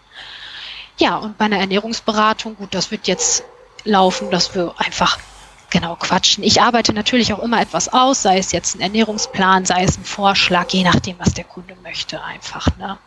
Ja, 0.99 1.17
und 1.17 1.39
bei 1.39 1.47
einer 1.47 1.59
Ernährungsberatung, 1.59 2.57
gut, 2.57 2.75
das 2.75 2.91
wird 2.91 3.07
jetzt 3.07 3.45
laufen, 3.85 4.31
dass 4.31 4.55
wir 4.55 4.75
einfach 4.77 5.19
genau 5.71 5.97
quatschen. 5.97 6.45
Ich 6.45 6.61
arbeite 6.61 6.93
natürlich 6.93 7.33
auch 7.33 7.39
immer 7.39 7.63
etwas 7.63 7.91
aus, 7.91 8.21
sei 8.21 8.37
es 8.37 8.53
jetzt 8.53 8.75
ein 8.75 8.83
Ernährungsplan, 8.83 9.65
sei 9.65 9.85
es 9.85 9.97
ein 9.97 10.05
Vorschlag, 10.05 10.69
je 10.69 10.85
nachdem, 10.85 11.19
was 11.19 11.33
der 11.33 11.45
Kunde 11.45 11.75
möchte, 11.83 12.23
einfach. 12.23 12.77
Ne? 12.77 12.99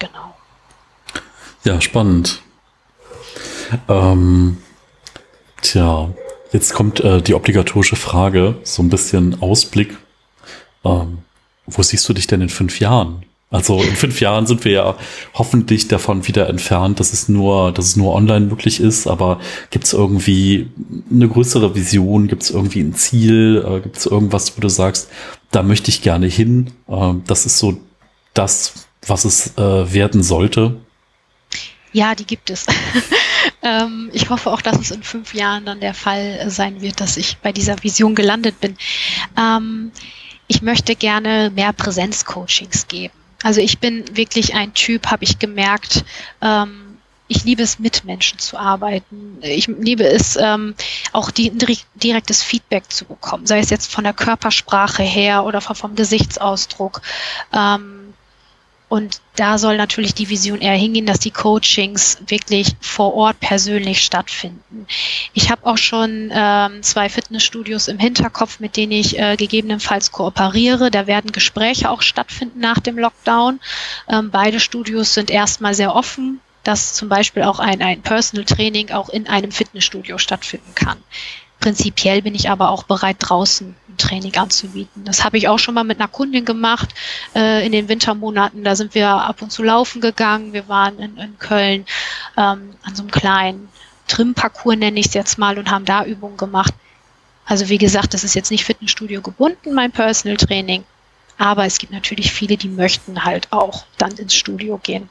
Genau. 0.00 0.34
Ja, 1.62 1.80
spannend. 1.80 2.42
Ähm, 3.88 4.58
tja, 5.62 6.10
jetzt 6.52 6.74
kommt 6.74 7.00
äh, 7.00 7.22
die 7.22 7.34
obligatorische 7.34 7.96
Frage, 7.96 8.56
so 8.62 8.82
ein 8.82 8.88
bisschen 8.88 9.40
Ausblick. 9.40 9.96
Ähm, 10.84 11.18
wo 11.66 11.82
siehst 11.82 12.08
du 12.08 12.12
dich 12.12 12.26
denn 12.26 12.40
in 12.40 12.48
fünf 12.48 12.80
Jahren? 12.80 13.24
Also 13.50 13.80
in 13.80 13.94
fünf 13.94 14.20
Jahren 14.20 14.46
sind 14.46 14.64
wir 14.64 14.72
ja 14.72 14.96
hoffentlich 15.34 15.86
davon 15.86 16.26
wieder 16.26 16.48
entfernt, 16.48 16.98
dass 16.98 17.12
es 17.12 17.28
nur, 17.28 17.70
dass 17.72 17.86
es 17.86 17.96
nur 17.96 18.12
online 18.12 18.46
möglich 18.46 18.80
ist. 18.80 19.06
Aber 19.06 19.40
gibt 19.70 19.84
es 19.84 19.92
irgendwie 19.92 20.68
eine 21.10 21.28
größere 21.28 21.74
Vision? 21.76 22.26
Gibt 22.26 22.42
es 22.42 22.50
irgendwie 22.50 22.80
ein 22.80 22.94
Ziel? 22.94 23.64
Äh, 23.66 23.80
gibt 23.80 23.98
es 23.98 24.06
irgendwas, 24.06 24.56
wo 24.56 24.60
du 24.60 24.68
sagst, 24.68 25.08
da 25.52 25.62
möchte 25.62 25.90
ich 25.90 26.02
gerne 26.02 26.26
hin? 26.26 26.72
Äh, 26.88 27.14
das 27.26 27.46
ist 27.46 27.58
so 27.58 27.78
das, 28.34 28.88
was 29.06 29.24
es 29.24 29.56
äh, 29.56 29.92
werden 29.92 30.22
sollte. 30.24 30.76
Ja, 31.92 32.14
die 32.14 32.26
gibt 32.26 32.50
es. 32.50 32.66
ähm, 33.66 34.10
ich 34.12 34.30
hoffe 34.30 34.50
auch, 34.52 34.62
dass 34.62 34.78
es 34.78 34.92
in 34.92 35.02
fünf 35.02 35.34
Jahren 35.34 35.66
dann 35.66 35.80
der 35.80 35.94
Fall 35.94 36.48
sein 36.48 36.80
wird, 36.80 37.00
dass 37.00 37.16
ich 37.16 37.38
bei 37.38 37.52
dieser 37.52 37.82
Vision 37.82 38.14
gelandet 38.14 38.60
bin. 38.60 38.76
Ähm, 39.36 39.90
ich 40.46 40.62
möchte 40.62 40.94
gerne 40.94 41.50
mehr 41.50 41.72
Präsenzcoachings 41.72 42.86
geben. 42.86 43.14
Also 43.42 43.60
ich 43.60 43.80
bin 43.80 44.04
wirklich 44.16 44.54
ein 44.54 44.72
Typ, 44.74 45.08
habe 45.08 45.24
ich 45.24 45.40
gemerkt. 45.40 46.04
Ähm, 46.40 46.98
ich 47.28 47.42
liebe 47.42 47.64
es, 47.64 47.80
mit 47.80 48.04
Menschen 48.04 48.38
zu 48.38 48.56
arbeiten. 48.56 49.38
Ich 49.42 49.66
liebe 49.66 50.06
es, 50.06 50.36
ähm, 50.36 50.76
auch 51.12 51.32
die, 51.32 51.50
direktes 51.96 52.44
Feedback 52.44 52.92
zu 52.92 53.04
bekommen, 53.04 53.46
sei 53.46 53.58
es 53.58 53.70
jetzt 53.70 53.92
von 53.92 54.04
der 54.04 54.12
Körpersprache 54.12 55.02
her 55.02 55.44
oder 55.44 55.60
vom 55.60 55.96
Gesichtsausdruck. 55.96 57.02
Ähm, 57.52 58.05
und 58.96 59.20
da 59.36 59.58
soll 59.58 59.76
natürlich 59.76 60.14
die 60.14 60.30
Vision 60.30 60.62
eher 60.62 60.72
hingehen, 60.72 61.04
dass 61.04 61.18
die 61.18 61.30
Coachings 61.30 62.16
wirklich 62.28 62.68
vor 62.80 63.12
Ort 63.12 63.38
persönlich 63.40 64.02
stattfinden. 64.02 64.86
Ich 65.34 65.50
habe 65.50 65.66
auch 65.66 65.76
schon 65.76 66.30
ähm, 66.32 66.82
zwei 66.82 67.10
Fitnessstudios 67.10 67.88
im 67.88 67.98
Hinterkopf, 67.98 68.58
mit 68.58 68.78
denen 68.78 68.92
ich 68.92 69.18
äh, 69.18 69.36
gegebenenfalls 69.36 70.12
kooperiere. 70.12 70.90
Da 70.90 71.06
werden 71.06 71.30
Gespräche 71.30 71.90
auch 71.90 72.00
stattfinden 72.00 72.58
nach 72.60 72.78
dem 72.78 72.98
Lockdown. 72.98 73.60
Ähm, 74.08 74.30
beide 74.30 74.60
Studios 74.60 75.12
sind 75.12 75.30
erstmal 75.30 75.74
sehr 75.74 75.94
offen, 75.94 76.40
dass 76.64 76.94
zum 76.94 77.10
Beispiel 77.10 77.42
auch 77.42 77.58
ein, 77.58 77.82
ein 77.82 78.00
Personal 78.00 78.46
Training 78.46 78.92
auch 78.92 79.10
in 79.10 79.28
einem 79.28 79.52
Fitnessstudio 79.52 80.16
stattfinden 80.16 80.74
kann. 80.74 80.96
Prinzipiell 81.60 82.22
bin 82.22 82.34
ich 82.34 82.50
aber 82.50 82.70
auch 82.70 82.84
bereit, 82.84 83.16
draußen 83.18 83.74
ein 83.88 83.96
Training 83.96 84.36
anzubieten. 84.36 85.04
Das 85.04 85.24
habe 85.24 85.38
ich 85.38 85.48
auch 85.48 85.58
schon 85.58 85.74
mal 85.74 85.84
mit 85.84 85.98
einer 85.98 86.08
Kundin 86.08 86.44
gemacht 86.44 86.90
äh, 87.34 87.64
in 87.64 87.72
den 87.72 87.88
Wintermonaten. 87.88 88.62
Da 88.62 88.76
sind 88.76 88.94
wir 88.94 89.08
ab 89.08 89.42
und 89.42 89.50
zu 89.50 89.62
laufen 89.62 90.00
gegangen. 90.00 90.52
Wir 90.52 90.68
waren 90.68 90.98
in, 90.98 91.16
in 91.16 91.38
Köln 91.38 91.86
ähm, 92.36 92.74
an 92.82 92.94
so 92.94 93.02
einem 93.02 93.10
kleinen 93.10 93.68
Trim-Parcours, 94.06 94.76
nenne 94.76 95.00
ich 95.00 95.06
es 95.06 95.14
jetzt 95.14 95.38
mal, 95.38 95.58
und 95.58 95.70
haben 95.70 95.84
da 95.84 96.04
Übungen 96.04 96.36
gemacht. 96.36 96.74
Also 97.46 97.68
wie 97.68 97.78
gesagt, 97.78 98.12
das 98.12 98.24
ist 98.24 98.34
jetzt 98.34 98.50
nicht 98.50 98.64
Fitnessstudio 98.64 99.22
gebunden, 99.22 99.72
mein 99.72 99.92
Personal 99.92 100.36
Training. 100.36 100.84
Aber 101.38 101.64
es 101.64 101.78
gibt 101.78 101.92
natürlich 101.92 102.32
viele, 102.32 102.56
die 102.56 102.68
möchten 102.68 103.24
halt 103.24 103.52
auch 103.52 103.84
dann 103.98 104.12
ins 104.12 104.34
Studio 104.34 104.78
gehen. 104.78 105.08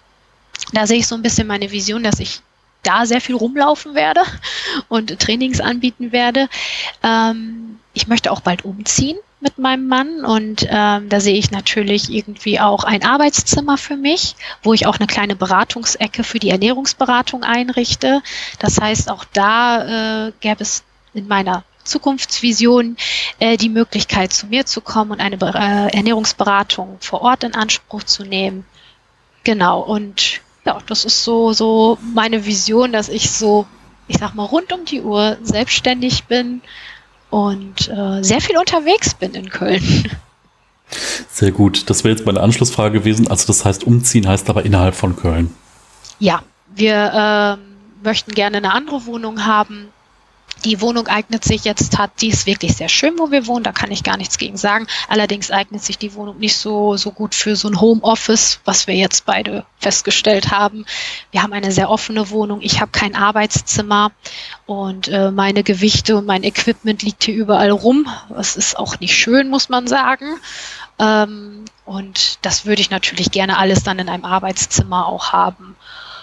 Da 0.73 0.87
sehe 0.87 0.99
ich 0.99 1.07
so 1.07 1.15
ein 1.15 1.21
bisschen 1.21 1.47
meine 1.47 1.71
Vision, 1.71 2.03
dass 2.03 2.19
ich 2.19 2.41
da 2.85 3.05
sehr 3.05 3.21
viel 3.21 3.35
rumlaufen 3.35 3.95
werde 3.95 4.21
und 4.87 5.19
Trainings 5.19 5.59
anbieten 5.59 6.11
werde. 6.11 6.47
Ähm, 7.03 7.79
ich 7.93 8.07
möchte 8.07 8.31
auch 8.31 8.41
bald 8.41 8.65
umziehen 8.65 9.17
mit 9.39 9.57
meinem 9.57 9.87
Mann 9.87 10.25
und 10.25 10.65
ähm, 10.69 11.07
da 11.09 11.19
sehe 11.19 11.37
ich 11.37 11.51
natürlich 11.51 12.09
irgendwie 12.09 12.59
auch 12.59 12.83
ein 12.83 13.03
Arbeitszimmer 13.03 13.77
für 13.77 13.95
mich, 13.95 14.35
wo 14.63 14.73
ich 14.73 14.87
auch 14.87 14.97
eine 14.97 15.07
kleine 15.07 15.35
Beratungsecke 15.35 16.23
für 16.23 16.39
die 16.39 16.49
Ernährungsberatung 16.49 17.43
einrichte. 17.43 18.21
Das 18.59 18.79
heißt, 18.81 19.09
auch 19.09 19.23
da 19.33 20.27
äh, 20.27 20.31
gäbe 20.39 20.63
es 20.63 20.83
in 21.13 21.27
meiner 21.27 21.63
Zukunftsvision 21.83 22.97
äh, 23.39 23.57
die 23.57 23.69
Möglichkeit, 23.69 24.33
zu 24.33 24.47
mir 24.47 24.65
zu 24.65 24.81
kommen 24.81 25.11
und 25.11 25.21
eine 25.21 25.35
äh, 25.35 25.95
Ernährungsberatung 25.95 26.97
vor 26.99 27.21
Ort 27.21 27.43
in 27.43 27.53
Anspruch 27.53 28.03
zu 28.03 28.23
nehmen. 28.23 28.65
Genau, 29.43 29.81
und 29.81 30.41
ja, 30.65 30.79
das 30.87 31.05
ist 31.05 31.23
so, 31.23 31.53
so 31.53 31.97
meine 32.13 32.45
Vision, 32.45 32.91
dass 32.91 33.09
ich 33.09 33.31
so, 33.31 33.65
ich 34.07 34.17
sag 34.17 34.33
mal, 34.33 34.43
rund 34.45 34.73
um 34.73 34.85
die 34.85 35.01
Uhr 35.01 35.37
selbstständig 35.43 36.25
bin 36.25 36.61
und 37.29 37.87
äh, 37.89 38.23
sehr 38.23 38.41
viel 38.41 38.57
unterwegs 38.57 39.13
bin 39.13 39.33
in 39.33 39.49
Köln. 39.49 40.11
Sehr 41.31 41.51
gut. 41.51 41.89
Das 41.89 42.03
wäre 42.03 42.15
jetzt 42.15 42.25
meine 42.25 42.41
Anschlussfrage 42.41 42.99
gewesen. 42.99 43.27
Also 43.27 43.47
das 43.47 43.65
heißt, 43.65 43.83
umziehen 43.83 44.27
heißt 44.27 44.49
aber 44.49 44.65
innerhalb 44.65 44.95
von 44.95 45.15
Köln. 45.15 45.53
Ja, 46.19 46.43
wir 46.73 47.57
äh, 47.59 48.05
möchten 48.05 48.31
gerne 48.33 48.57
eine 48.57 48.73
andere 48.73 49.05
Wohnung 49.05 49.45
haben 49.45 49.89
die 50.63 50.81
Wohnung 50.81 51.07
eignet 51.07 51.43
sich 51.43 51.63
jetzt, 51.63 51.97
hat, 51.97 52.21
die 52.21 52.29
ist 52.29 52.45
wirklich 52.45 52.75
sehr 52.75 52.89
schön, 52.89 53.19
wo 53.19 53.31
wir 53.31 53.45
wohnen, 53.47 53.63
da 53.63 53.71
kann 53.71 53.91
ich 53.91 54.03
gar 54.03 54.17
nichts 54.17 54.37
gegen 54.37 54.57
sagen. 54.57 54.87
Allerdings 55.07 55.51
eignet 55.51 55.83
sich 55.83 55.97
die 55.97 56.13
Wohnung 56.15 56.37
nicht 56.37 56.57
so, 56.57 56.97
so 56.97 57.11
gut 57.11 57.35
für 57.35 57.55
so 57.55 57.67
ein 57.67 57.79
Homeoffice, 57.81 58.59
was 58.65 58.87
wir 58.87 58.95
jetzt 58.95 59.25
beide 59.25 59.65
festgestellt 59.77 60.51
haben. 60.51 60.85
Wir 61.31 61.43
haben 61.43 61.53
eine 61.53 61.71
sehr 61.71 61.89
offene 61.89 62.29
Wohnung, 62.29 62.61
ich 62.61 62.81
habe 62.81 62.91
kein 62.91 63.15
Arbeitszimmer 63.15 64.11
und 64.65 65.07
äh, 65.09 65.31
meine 65.31 65.63
Gewichte 65.63 66.15
und 66.15 66.25
mein 66.25 66.43
Equipment 66.43 67.03
liegt 67.03 67.25
hier 67.25 67.35
überall 67.35 67.71
rum. 67.71 68.07
Das 68.29 68.55
ist 68.55 68.77
auch 68.77 68.99
nicht 68.99 69.15
schön, 69.15 69.49
muss 69.49 69.69
man 69.69 69.87
sagen. 69.87 70.37
Ähm, 70.97 71.65
und 71.85 72.39
das 72.43 72.65
würde 72.65 72.81
ich 72.81 72.89
natürlich 72.89 73.31
gerne 73.31 73.57
alles 73.57 73.83
dann 73.83 73.99
in 73.99 74.09
einem 74.09 74.25
Arbeitszimmer 74.25 75.07
auch 75.07 75.33
haben, 75.33 75.75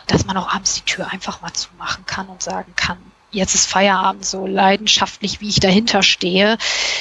dass 0.07 0.27
man 0.27 0.37
auch 0.37 0.53
abends 0.53 0.75
die 0.75 0.83
Tür 0.83 1.09
einfach 1.13 1.41
mal 1.41 1.53
zumachen 1.53 2.05
kann 2.07 2.29
und 2.29 2.43
sagen 2.43 2.73
kann, 2.75 2.99
jetzt 3.33 3.55
ist 3.55 3.69
Feierabend 3.69 4.25
so 4.25 4.47
leidenschaftlich, 4.47 5.41
wie 5.41 5.49
ich 5.49 5.61
dahinter 5.61 6.03
stehe, 6.03 6.59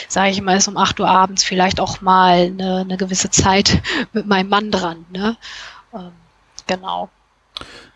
sage 0.07 0.31
ich 0.31 0.41
mal, 0.41 0.57
ist 0.57 0.67
um 0.67 0.77
8 0.77 0.99
Uhr 0.99 1.09
abends 1.09 1.43
vielleicht 1.43 1.79
auch 1.79 2.01
mal 2.01 2.45
eine, 2.45 2.77
eine 2.79 2.97
gewisse 2.97 3.29
Zeit 3.29 3.81
mit 4.13 4.25
meinem 4.25 4.49
Mann 4.49 4.71
dran. 4.71 5.05
Ne? 5.11 5.37
Ähm, 5.93 6.11
genau. 6.67 7.09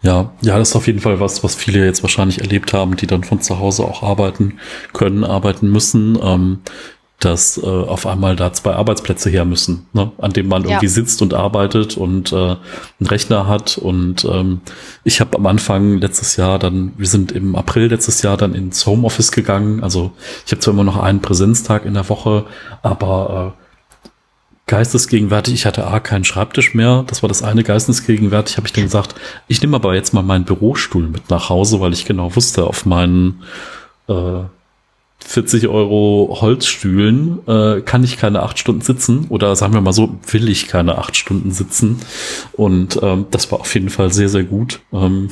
Ja, 0.01 0.33
ja, 0.41 0.59
das 0.59 0.69
ist 0.69 0.75
auf 0.75 0.85
jeden 0.85 0.99
Fall 0.99 1.19
was, 1.19 1.43
was 1.43 1.55
viele 1.55 1.83
jetzt 1.83 2.03
wahrscheinlich 2.03 2.39
erlebt 2.39 2.73
haben, 2.73 2.95
die 2.95 3.07
dann 3.07 3.23
von 3.23 3.41
zu 3.41 3.57
Hause 3.57 3.83
auch 3.83 4.03
arbeiten 4.03 4.59
können, 4.93 5.23
arbeiten 5.23 5.71
müssen. 5.71 6.19
Ähm, 6.21 6.59
dass 7.19 7.57
äh, 7.57 7.65
auf 7.65 8.05
einmal 8.05 8.35
da 8.35 8.51
zwei 8.51 8.73
Arbeitsplätze 8.73 9.29
her 9.29 9.45
müssen, 9.45 9.87
ne? 9.93 10.11
an 10.17 10.31
dem 10.31 10.47
man 10.47 10.63
ja. 10.63 10.69
irgendwie 10.69 10.87
sitzt 10.87 11.21
und 11.21 11.33
arbeitet 11.33 11.97
und 11.97 12.33
äh, 12.33 12.35
einen 12.35 13.07
Rechner 13.07 13.47
hat. 13.47 13.77
Und 13.77 14.25
ähm, 14.25 14.61
ich 15.03 15.21
habe 15.21 15.37
am 15.37 15.45
Anfang 15.45 15.99
letztes 15.99 16.35
Jahr 16.35 16.59
dann, 16.59 16.93
wir 16.97 17.07
sind 17.07 17.31
im 17.31 17.55
April 17.55 17.87
letztes 17.87 18.21
Jahr 18.21 18.37
dann 18.37 18.53
ins 18.53 18.85
Homeoffice 18.85 19.31
gegangen. 19.31 19.81
Also 19.81 20.11
ich 20.45 20.51
habe 20.51 20.59
zwar 20.59 20.73
immer 20.73 20.83
noch 20.83 20.97
einen 20.97 21.21
Präsenztag 21.21 21.85
in 21.85 21.93
der 21.93 22.09
Woche, 22.09 22.45
aber 22.83 23.55
äh, 23.55 24.09
geistesgegenwärtig, 24.67 25.53
ich 25.53 25.65
hatte 25.65 25.87
A, 25.87 25.99
keinen 25.99 26.25
Schreibtisch 26.25 26.73
mehr. 26.73 27.05
Das 27.07 27.23
war 27.23 27.29
das 27.29 27.43
eine 27.43 27.63
geistesgegenwärtig, 27.63 28.57
habe 28.57 28.67
ich 28.67 28.73
dann 28.73 28.83
gesagt, 28.83 29.15
ich 29.47 29.61
nehme 29.61 29.77
aber 29.77 29.95
jetzt 29.95 30.13
mal 30.13 30.23
meinen 30.23 30.45
Bürostuhl 30.45 31.07
mit 31.07 31.29
nach 31.29 31.49
Hause, 31.49 31.79
weil 31.79 31.93
ich 31.93 32.05
genau 32.05 32.35
wusste, 32.35 32.65
auf 32.65 32.85
meinen 32.85 33.43
äh, 34.09 34.43
40 35.19 35.67
Euro 35.67 36.37
Holzstühlen 36.41 37.39
äh, 37.47 37.81
kann 37.81 38.03
ich 38.03 38.17
keine 38.17 38.43
acht 38.43 38.59
Stunden 38.59 38.81
sitzen 38.81 39.25
oder 39.29 39.55
sagen 39.55 39.73
wir 39.73 39.81
mal 39.81 39.93
so, 39.93 40.15
will 40.29 40.49
ich 40.49 40.67
keine 40.67 40.97
acht 40.97 41.15
Stunden 41.15 41.51
sitzen. 41.51 41.99
Und 42.53 42.99
ähm, 43.01 43.25
das 43.31 43.51
war 43.51 43.59
auf 43.61 43.73
jeden 43.73 43.89
Fall 43.89 44.13
sehr, 44.13 44.29
sehr 44.29 44.43
gut. 44.43 44.81
Ähm, 44.93 45.29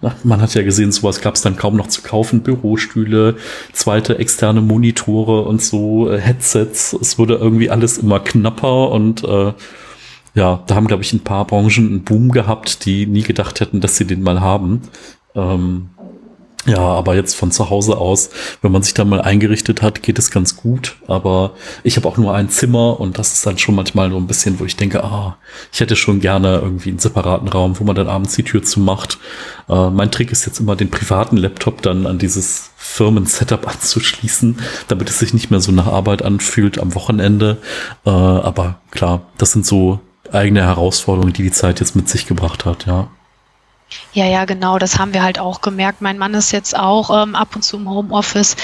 man 0.24 0.40
hat 0.40 0.54
ja 0.54 0.62
gesehen, 0.62 0.92
sowas 0.92 1.20
gab 1.20 1.34
es 1.34 1.42
dann 1.42 1.56
kaum 1.56 1.76
noch 1.76 1.88
zu 1.88 2.02
kaufen. 2.02 2.42
Bürostühle, 2.42 3.36
zweite 3.72 4.18
externe 4.18 4.60
Monitore 4.60 5.42
und 5.42 5.62
so, 5.62 6.10
äh, 6.10 6.20
Headsets. 6.20 6.92
Es 6.92 7.18
wurde 7.18 7.34
irgendwie 7.34 7.70
alles 7.70 7.98
immer 7.98 8.20
knapper 8.20 8.90
und 8.90 9.24
äh, 9.24 9.52
ja, 10.34 10.62
da 10.66 10.74
haben, 10.76 10.86
glaube 10.86 11.02
ich, 11.02 11.12
ein 11.12 11.24
paar 11.24 11.46
Branchen 11.46 11.88
einen 11.88 12.04
Boom 12.04 12.30
gehabt, 12.30 12.84
die 12.84 13.06
nie 13.06 13.22
gedacht 13.22 13.60
hätten, 13.60 13.80
dass 13.80 13.96
sie 13.96 14.04
den 14.04 14.22
mal 14.22 14.40
haben. 14.40 14.82
Ähm, 15.34 15.90
Ja, 16.66 16.80
aber 16.80 17.14
jetzt 17.14 17.34
von 17.34 17.50
zu 17.50 17.70
Hause 17.70 17.96
aus, 17.96 18.30
wenn 18.62 18.72
man 18.72 18.82
sich 18.82 18.92
da 18.92 19.04
mal 19.04 19.22
eingerichtet 19.22 19.80
hat, 19.80 20.02
geht 20.02 20.18
es 20.18 20.30
ganz 20.30 20.56
gut. 20.56 20.96
Aber 21.06 21.52
ich 21.82 21.96
habe 21.96 22.06
auch 22.08 22.16
nur 22.16 22.34
ein 22.34 22.50
Zimmer 22.50 22.98
und 23.00 23.18
das 23.18 23.32
ist 23.32 23.46
dann 23.46 23.58
schon 23.58 23.74
manchmal 23.74 24.10
so 24.10 24.16
ein 24.16 24.26
bisschen, 24.26 24.58
wo 24.58 24.64
ich 24.64 24.76
denke, 24.76 25.02
ah, 25.04 25.38
ich 25.72 25.80
hätte 25.80 25.96
schon 25.96 26.20
gerne 26.20 26.58
irgendwie 26.58 26.90
einen 26.90 26.98
separaten 26.98 27.48
Raum, 27.48 27.78
wo 27.78 27.84
man 27.84 27.94
dann 27.94 28.08
abends 28.08 28.34
die 28.34 28.42
Tür 28.42 28.62
zumacht. 28.62 29.18
Äh, 29.68 29.90
mein 29.90 30.10
Trick 30.10 30.32
ist 30.32 30.46
jetzt 30.46 30.58
immer, 30.60 30.76
den 30.76 30.90
privaten 30.90 31.36
Laptop 31.36 31.80
dann 31.80 32.06
an 32.06 32.18
dieses 32.18 32.70
Firmen-Setup 32.76 33.66
anzuschließen, 33.72 34.58
damit 34.88 35.08
es 35.08 35.20
sich 35.20 35.32
nicht 35.32 35.50
mehr 35.50 35.60
so 35.60 35.72
nach 35.72 35.86
Arbeit 35.86 36.22
anfühlt 36.22 36.78
am 36.78 36.94
Wochenende. 36.94 37.58
Äh, 38.04 38.10
aber 38.10 38.80
klar, 38.90 39.22
das 39.38 39.52
sind 39.52 39.64
so 39.64 40.00
eigene 40.32 40.62
Herausforderungen, 40.62 41.32
die 41.32 41.44
die 41.44 41.52
Zeit 41.52 41.80
jetzt 41.80 41.96
mit 41.96 42.08
sich 42.08 42.26
gebracht 42.26 42.64
hat, 42.64 42.86
ja. 42.86 43.08
Ja, 44.12 44.26
ja, 44.26 44.44
genau, 44.44 44.78
das 44.78 44.98
haben 44.98 45.14
wir 45.14 45.22
halt 45.22 45.38
auch 45.38 45.60
gemerkt. 45.60 46.00
Mein 46.00 46.18
Mann 46.18 46.34
ist 46.34 46.52
jetzt 46.52 46.76
auch 46.76 47.10
ähm, 47.22 47.34
ab 47.34 47.54
und 47.54 47.62
zu 47.62 47.76
im 47.76 47.88
Homeoffice. 47.88 48.56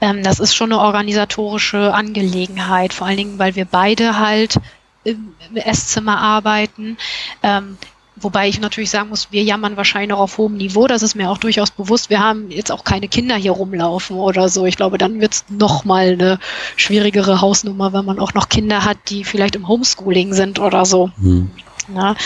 Ähm, 0.00 0.22
das 0.22 0.40
ist 0.40 0.54
schon 0.54 0.72
eine 0.72 0.80
organisatorische 0.80 1.94
Angelegenheit, 1.94 2.92
vor 2.92 3.06
allen 3.06 3.16
Dingen, 3.16 3.38
weil 3.38 3.54
wir 3.54 3.64
beide 3.64 4.18
halt 4.18 4.56
im, 5.04 5.34
im 5.50 5.56
Esszimmer 5.56 6.18
arbeiten. 6.18 6.98
Ähm, 7.42 7.78
Wobei 8.18 8.48
ich 8.48 8.58
natürlich 8.60 8.88
sagen 8.88 9.10
muss, 9.10 9.30
wir 9.30 9.42
jammern 9.42 9.76
wahrscheinlich 9.76 10.08
noch 10.08 10.20
auf 10.20 10.38
hohem 10.38 10.56
Niveau. 10.56 10.86
Das 10.86 11.02
ist 11.02 11.16
mir 11.16 11.28
auch 11.28 11.36
durchaus 11.36 11.70
bewusst. 11.70 12.08
Wir 12.08 12.20
haben 12.20 12.50
jetzt 12.50 12.72
auch 12.72 12.82
keine 12.82 13.08
Kinder 13.08 13.36
hier 13.36 13.52
rumlaufen 13.52 14.16
oder 14.16 14.48
so. 14.48 14.64
Ich 14.64 14.78
glaube, 14.78 14.96
dann 14.96 15.20
wird 15.20 15.34
es 15.34 15.44
nochmal 15.50 16.12
eine 16.12 16.38
schwierigere 16.76 17.42
Hausnummer, 17.42 17.92
wenn 17.92 18.06
man 18.06 18.18
auch 18.18 18.32
noch 18.32 18.48
Kinder 18.48 18.86
hat, 18.86 18.96
die 19.08 19.22
vielleicht 19.22 19.54
im 19.54 19.68
Homeschooling 19.68 20.32
sind 20.32 20.58
oder 20.58 20.86
so. 20.86 21.10
Hm. 21.20 21.50
Na, 21.88 22.16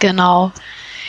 genau. 0.00 0.50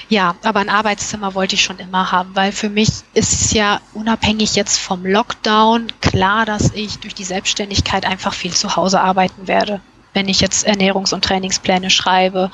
Ja, 0.10 0.36
aber 0.43 0.62
ein 0.62 0.70
Arbeitszimmer 0.70 1.36
wollte 1.36 1.55
ich 1.55 1.64
schon 1.64 1.80
immer 1.80 2.12
haben, 2.12 2.34
weil 2.34 2.53
für 2.53 2.70
mich 2.70 2.89
ist 3.14 3.34
es 3.34 3.53
ja 3.53 3.82
unabhängig 3.93 4.55
jetzt 4.55 4.78
vom 4.78 5.05
Lockdown 5.05 5.88
klar, 5.99 6.45
dass 6.45 6.72
ich 6.72 6.99
durch 6.99 7.14
die 7.14 7.26
Selbstständigkeit 7.26 8.05
einfach 8.05 8.34
viel 8.34 8.53
zu 8.53 8.76
Hause 8.78 9.01
arbeiten 9.01 9.47
werde. 9.47 9.82
Wenn 10.14 10.30
ich 10.30 10.39
jetzt 10.39 10.66
Ernährungs- 10.66 11.14
und 11.14 11.26
Trainingspläne 11.26 11.89
schreibe 11.89 12.51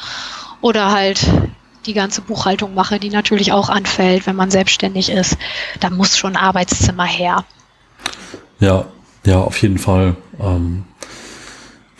oder 0.62 0.92
halt 0.92 1.28
die 1.86 1.94
ganze 1.94 2.22
Buchhaltung 2.22 2.74
mache, 2.74 3.00
die 3.00 3.10
natürlich 3.10 3.52
auch 3.52 3.70
anfällt, 3.70 4.26
wenn 4.26 4.36
man 4.36 4.50
selbstständig 4.50 5.10
ist, 5.10 5.38
da 5.80 5.90
muss 5.90 6.18
schon 6.18 6.36
ein 6.36 6.44
Arbeitszimmer 6.44 7.06
her. 7.06 7.46
Ja, 8.60 8.86
ja, 9.26 9.40
auf 9.40 9.62
jeden 9.62 9.78
Fall. 9.78 10.16
Ähm, 10.40 10.86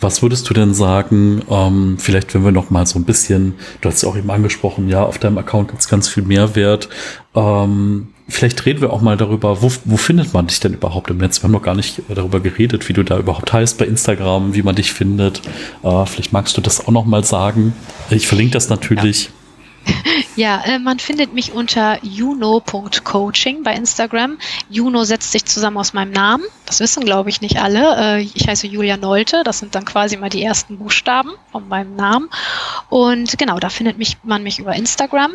was 0.00 0.22
würdest 0.22 0.48
du 0.48 0.54
denn 0.54 0.74
sagen, 0.74 1.42
ähm, 1.50 1.96
vielleicht 1.98 2.34
wenn 2.34 2.44
wir 2.44 2.52
noch 2.52 2.70
mal 2.70 2.86
so 2.86 2.98
ein 2.98 3.04
bisschen, 3.04 3.54
du 3.80 3.88
hast 3.88 4.02
ja 4.02 4.08
auch 4.08 4.16
eben 4.16 4.30
angesprochen, 4.30 4.88
ja, 4.88 5.02
auf 5.02 5.18
deinem 5.18 5.38
Account 5.38 5.68
gibt 5.68 5.80
es 5.80 5.88
ganz 5.88 6.08
viel 6.08 6.22
Mehrwert. 6.22 6.88
Ähm, 7.34 8.08
vielleicht 8.28 8.64
reden 8.66 8.80
wir 8.80 8.92
auch 8.92 9.00
mal 9.00 9.16
darüber, 9.16 9.62
wo, 9.62 9.70
wo 9.84 9.96
findet 9.96 10.32
man 10.34 10.46
dich 10.46 10.60
denn 10.60 10.74
überhaupt 10.74 11.10
im 11.10 11.18
Netz? 11.18 11.40
Wir 11.40 11.44
haben 11.44 11.52
noch 11.52 11.62
gar 11.62 11.74
nicht 11.74 12.02
darüber 12.08 12.40
geredet, 12.40 12.88
wie 12.88 12.92
du 12.92 13.02
da 13.02 13.18
überhaupt 13.18 13.52
heißt 13.52 13.78
bei 13.78 13.86
Instagram, 13.86 14.54
wie 14.54 14.62
man 14.62 14.74
dich 14.74 14.92
findet. 14.92 15.42
Äh, 15.82 16.06
vielleicht 16.06 16.32
magst 16.32 16.56
du 16.56 16.60
das 16.60 16.86
auch 16.86 16.92
noch 16.92 17.06
mal 17.06 17.24
sagen. 17.24 17.72
Ich 18.10 18.26
verlinke 18.26 18.52
das 18.52 18.68
natürlich. 18.68 19.24
Ja. 19.24 19.30
Ja, 20.36 20.62
äh, 20.64 20.78
man 20.78 20.98
findet 20.98 21.32
mich 21.32 21.52
unter 21.52 22.04
juno.coaching 22.04 23.62
bei 23.62 23.74
Instagram. 23.74 24.38
Juno 24.68 25.04
setzt 25.04 25.30
sich 25.32 25.44
zusammen 25.44 25.76
aus 25.78 25.92
meinem 25.92 26.10
Namen. 26.12 26.44
Das 26.66 26.80
wissen, 26.80 27.04
glaube 27.04 27.30
ich, 27.30 27.40
nicht 27.40 27.60
alle. 27.60 28.18
Äh, 28.18 28.22
ich 28.22 28.48
heiße 28.48 28.66
Julia 28.66 28.96
Nolte. 28.96 29.44
Das 29.44 29.60
sind 29.60 29.74
dann 29.74 29.84
quasi 29.84 30.16
mal 30.16 30.30
die 30.30 30.42
ersten 30.42 30.78
Buchstaben 30.78 31.32
von 31.52 31.68
meinem 31.68 31.94
Namen. 31.96 32.30
Und 32.88 33.36
genau, 33.38 33.60
da 33.60 33.68
findet 33.68 33.98
mich, 33.98 34.16
man 34.24 34.42
mich 34.42 34.58
über 34.58 34.74
Instagram. 34.74 35.32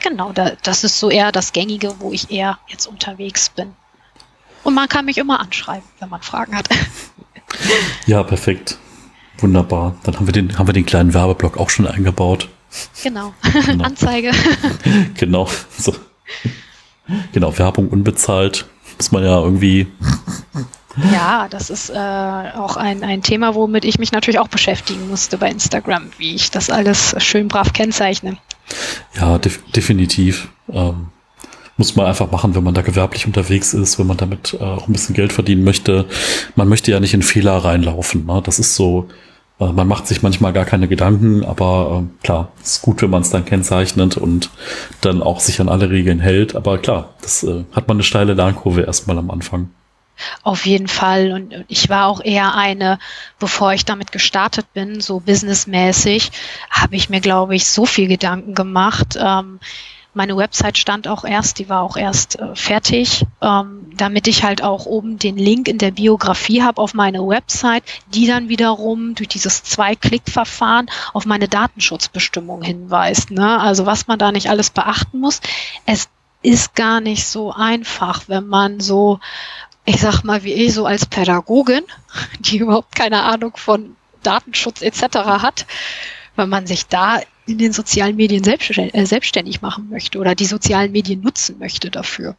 Genau, 0.00 0.32
da, 0.32 0.52
das 0.62 0.84
ist 0.84 1.00
so 1.00 1.10
eher 1.10 1.32
das 1.32 1.52
Gängige, 1.52 2.00
wo 2.00 2.12
ich 2.12 2.30
eher 2.30 2.58
jetzt 2.68 2.86
unterwegs 2.86 3.48
bin. 3.48 3.74
Und 4.62 4.74
man 4.74 4.88
kann 4.88 5.04
mich 5.04 5.18
immer 5.18 5.40
anschreiben, 5.40 5.88
wenn 6.00 6.08
man 6.08 6.22
Fragen 6.22 6.56
hat. 6.56 6.68
Ja, 8.06 8.22
perfekt. 8.22 8.78
Wunderbar. 9.38 9.96
Dann 10.04 10.16
haben 10.16 10.26
wir 10.26 10.32
den, 10.32 10.58
haben 10.58 10.66
wir 10.66 10.72
den 10.72 10.86
kleinen 10.86 11.12
Werbeblock 11.14 11.58
auch 11.58 11.70
schon 11.70 11.86
eingebaut. 11.86 12.48
Genau. 13.02 13.34
genau. 13.66 13.84
Anzeige. 13.84 14.32
genau. 15.14 15.48
So. 15.78 15.94
Genau, 17.32 17.56
Werbung 17.58 17.88
unbezahlt. 17.88 18.66
Muss 18.96 19.12
man 19.12 19.24
ja 19.24 19.38
irgendwie. 19.40 19.86
Ja, 21.12 21.46
das 21.48 21.68
ist 21.68 21.90
äh, 21.90 21.94
auch 21.94 22.76
ein, 22.76 23.04
ein 23.04 23.22
Thema, 23.22 23.54
womit 23.54 23.84
ich 23.84 23.98
mich 23.98 24.12
natürlich 24.12 24.38
auch 24.38 24.48
beschäftigen 24.48 25.08
musste 25.08 25.36
bei 25.36 25.50
Instagram, 25.50 26.10
wie 26.16 26.34
ich 26.34 26.50
das 26.50 26.70
alles 26.70 27.14
schön 27.18 27.48
brav 27.48 27.74
kennzeichne. 27.74 28.38
Ja, 29.14 29.38
def 29.38 29.62
definitiv. 29.72 30.48
Ähm, 30.70 31.08
muss 31.76 31.96
man 31.96 32.06
einfach 32.06 32.30
machen, 32.30 32.54
wenn 32.54 32.64
man 32.64 32.74
da 32.74 32.82
gewerblich 32.82 33.26
unterwegs 33.26 33.74
ist, 33.74 33.98
wenn 33.98 34.06
man 34.06 34.16
damit 34.16 34.54
äh, 34.54 34.62
auch 34.62 34.88
ein 34.88 34.92
bisschen 34.92 35.14
Geld 35.14 35.32
verdienen 35.32 35.64
möchte. 35.64 36.06
Man 36.54 36.68
möchte 36.68 36.90
ja 36.90 37.00
nicht 37.00 37.14
in 37.14 37.22
Fehler 37.22 37.56
reinlaufen. 37.56 38.26
Ne? 38.26 38.40
Das 38.42 38.58
ist 38.58 38.76
so, 38.76 39.08
äh, 39.60 39.66
man 39.66 39.86
macht 39.86 40.06
sich 40.06 40.22
manchmal 40.22 40.52
gar 40.52 40.64
keine 40.64 40.88
Gedanken, 40.88 41.44
aber 41.44 42.04
äh, 42.04 42.24
klar, 42.24 42.52
ist 42.62 42.82
gut, 42.82 43.02
wenn 43.02 43.10
man 43.10 43.22
es 43.22 43.30
dann 43.30 43.44
kennzeichnet 43.44 44.16
und 44.16 44.50
dann 45.00 45.22
auch 45.22 45.40
sich 45.40 45.60
an 45.60 45.68
alle 45.68 45.90
Regeln 45.90 46.20
hält. 46.20 46.56
Aber 46.56 46.78
klar, 46.78 47.14
das 47.20 47.42
äh, 47.42 47.64
hat 47.72 47.88
man 47.88 47.96
eine 47.96 48.04
steile 48.04 48.34
Lernkurve 48.34 48.82
erstmal 48.82 49.18
am 49.18 49.30
Anfang. 49.30 49.70
Auf 50.42 50.64
jeden 50.64 50.88
Fall. 50.88 51.32
Und 51.32 51.66
ich 51.68 51.90
war 51.90 52.06
auch 52.06 52.22
eher 52.24 52.54
eine, 52.54 52.98
bevor 53.38 53.74
ich 53.74 53.84
damit 53.84 54.12
gestartet 54.12 54.72
bin, 54.72 55.02
so 55.02 55.20
businessmäßig, 55.20 56.30
habe 56.70 56.96
ich 56.96 57.10
mir, 57.10 57.20
glaube 57.20 57.54
ich, 57.54 57.66
so 57.66 57.84
viel 57.84 58.08
Gedanken 58.08 58.54
gemacht. 58.54 59.18
Ähm, 59.20 59.60
meine 60.16 60.36
Website 60.36 60.78
stand 60.78 61.06
auch 61.06 61.24
erst, 61.24 61.58
die 61.58 61.68
war 61.68 61.82
auch 61.82 61.96
erst 61.96 62.38
äh, 62.38 62.56
fertig, 62.56 63.26
ähm, 63.42 63.86
damit 63.96 64.26
ich 64.26 64.42
halt 64.42 64.62
auch 64.62 64.86
oben 64.86 65.18
den 65.18 65.36
Link 65.36 65.68
in 65.68 65.78
der 65.78 65.90
Biografie 65.90 66.62
habe 66.62 66.80
auf 66.80 66.94
meine 66.94 67.20
Website, 67.26 67.84
die 68.14 68.26
dann 68.26 68.48
wiederum 68.48 69.14
durch 69.14 69.28
dieses 69.28 69.62
Zwei-Klick-Verfahren 69.62 70.90
auf 71.12 71.26
meine 71.26 71.48
Datenschutzbestimmung 71.48 72.62
hinweist. 72.62 73.30
Ne? 73.30 73.60
Also 73.60 73.86
was 73.86 74.06
man 74.06 74.18
da 74.18 74.32
nicht 74.32 74.48
alles 74.48 74.70
beachten 74.70 75.20
muss. 75.20 75.40
Es 75.84 76.08
ist 76.42 76.74
gar 76.74 77.00
nicht 77.00 77.26
so 77.26 77.52
einfach, 77.52 78.22
wenn 78.28 78.46
man 78.46 78.80
so, 78.80 79.20
ich 79.84 80.00
sag 80.00 80.22
mal, 80.22 80.44
wie 80.44 80.52
ich 80.52 80.72
so 80.74 80.86
als 80.86 81.06
Pädagogin, 81.06 81.84
die 82.40 82.58
überhaupt 82.58 82.94
keine 82.94 83.22
Ahnung 83.22 83.56
von 83.56 83.96
Datenschutz 84.22 84.82
etc. 84.82 85.02
hat, 85.42 85.66
wenn 86.36 86.48
man 86.48 86.66
sich 86.66 86.86
da 86.86 87.20
in 87.46 87.58
den 87.58 87.72
sozialen 87.72 88.16
Medien 88.16 88.44
äh, 88.44 89.06
selbstständig 89.06 89.62
machen 89.62 89.88
möchte 89.90 90.18
oder 90.18 90.34
die 90.34 90.46
sozialen 90.46 90.92
Medien 90.92 91.20
nutzen 91.20 91.58
möchte 91.58 91.90
dafür. 91.90 92.36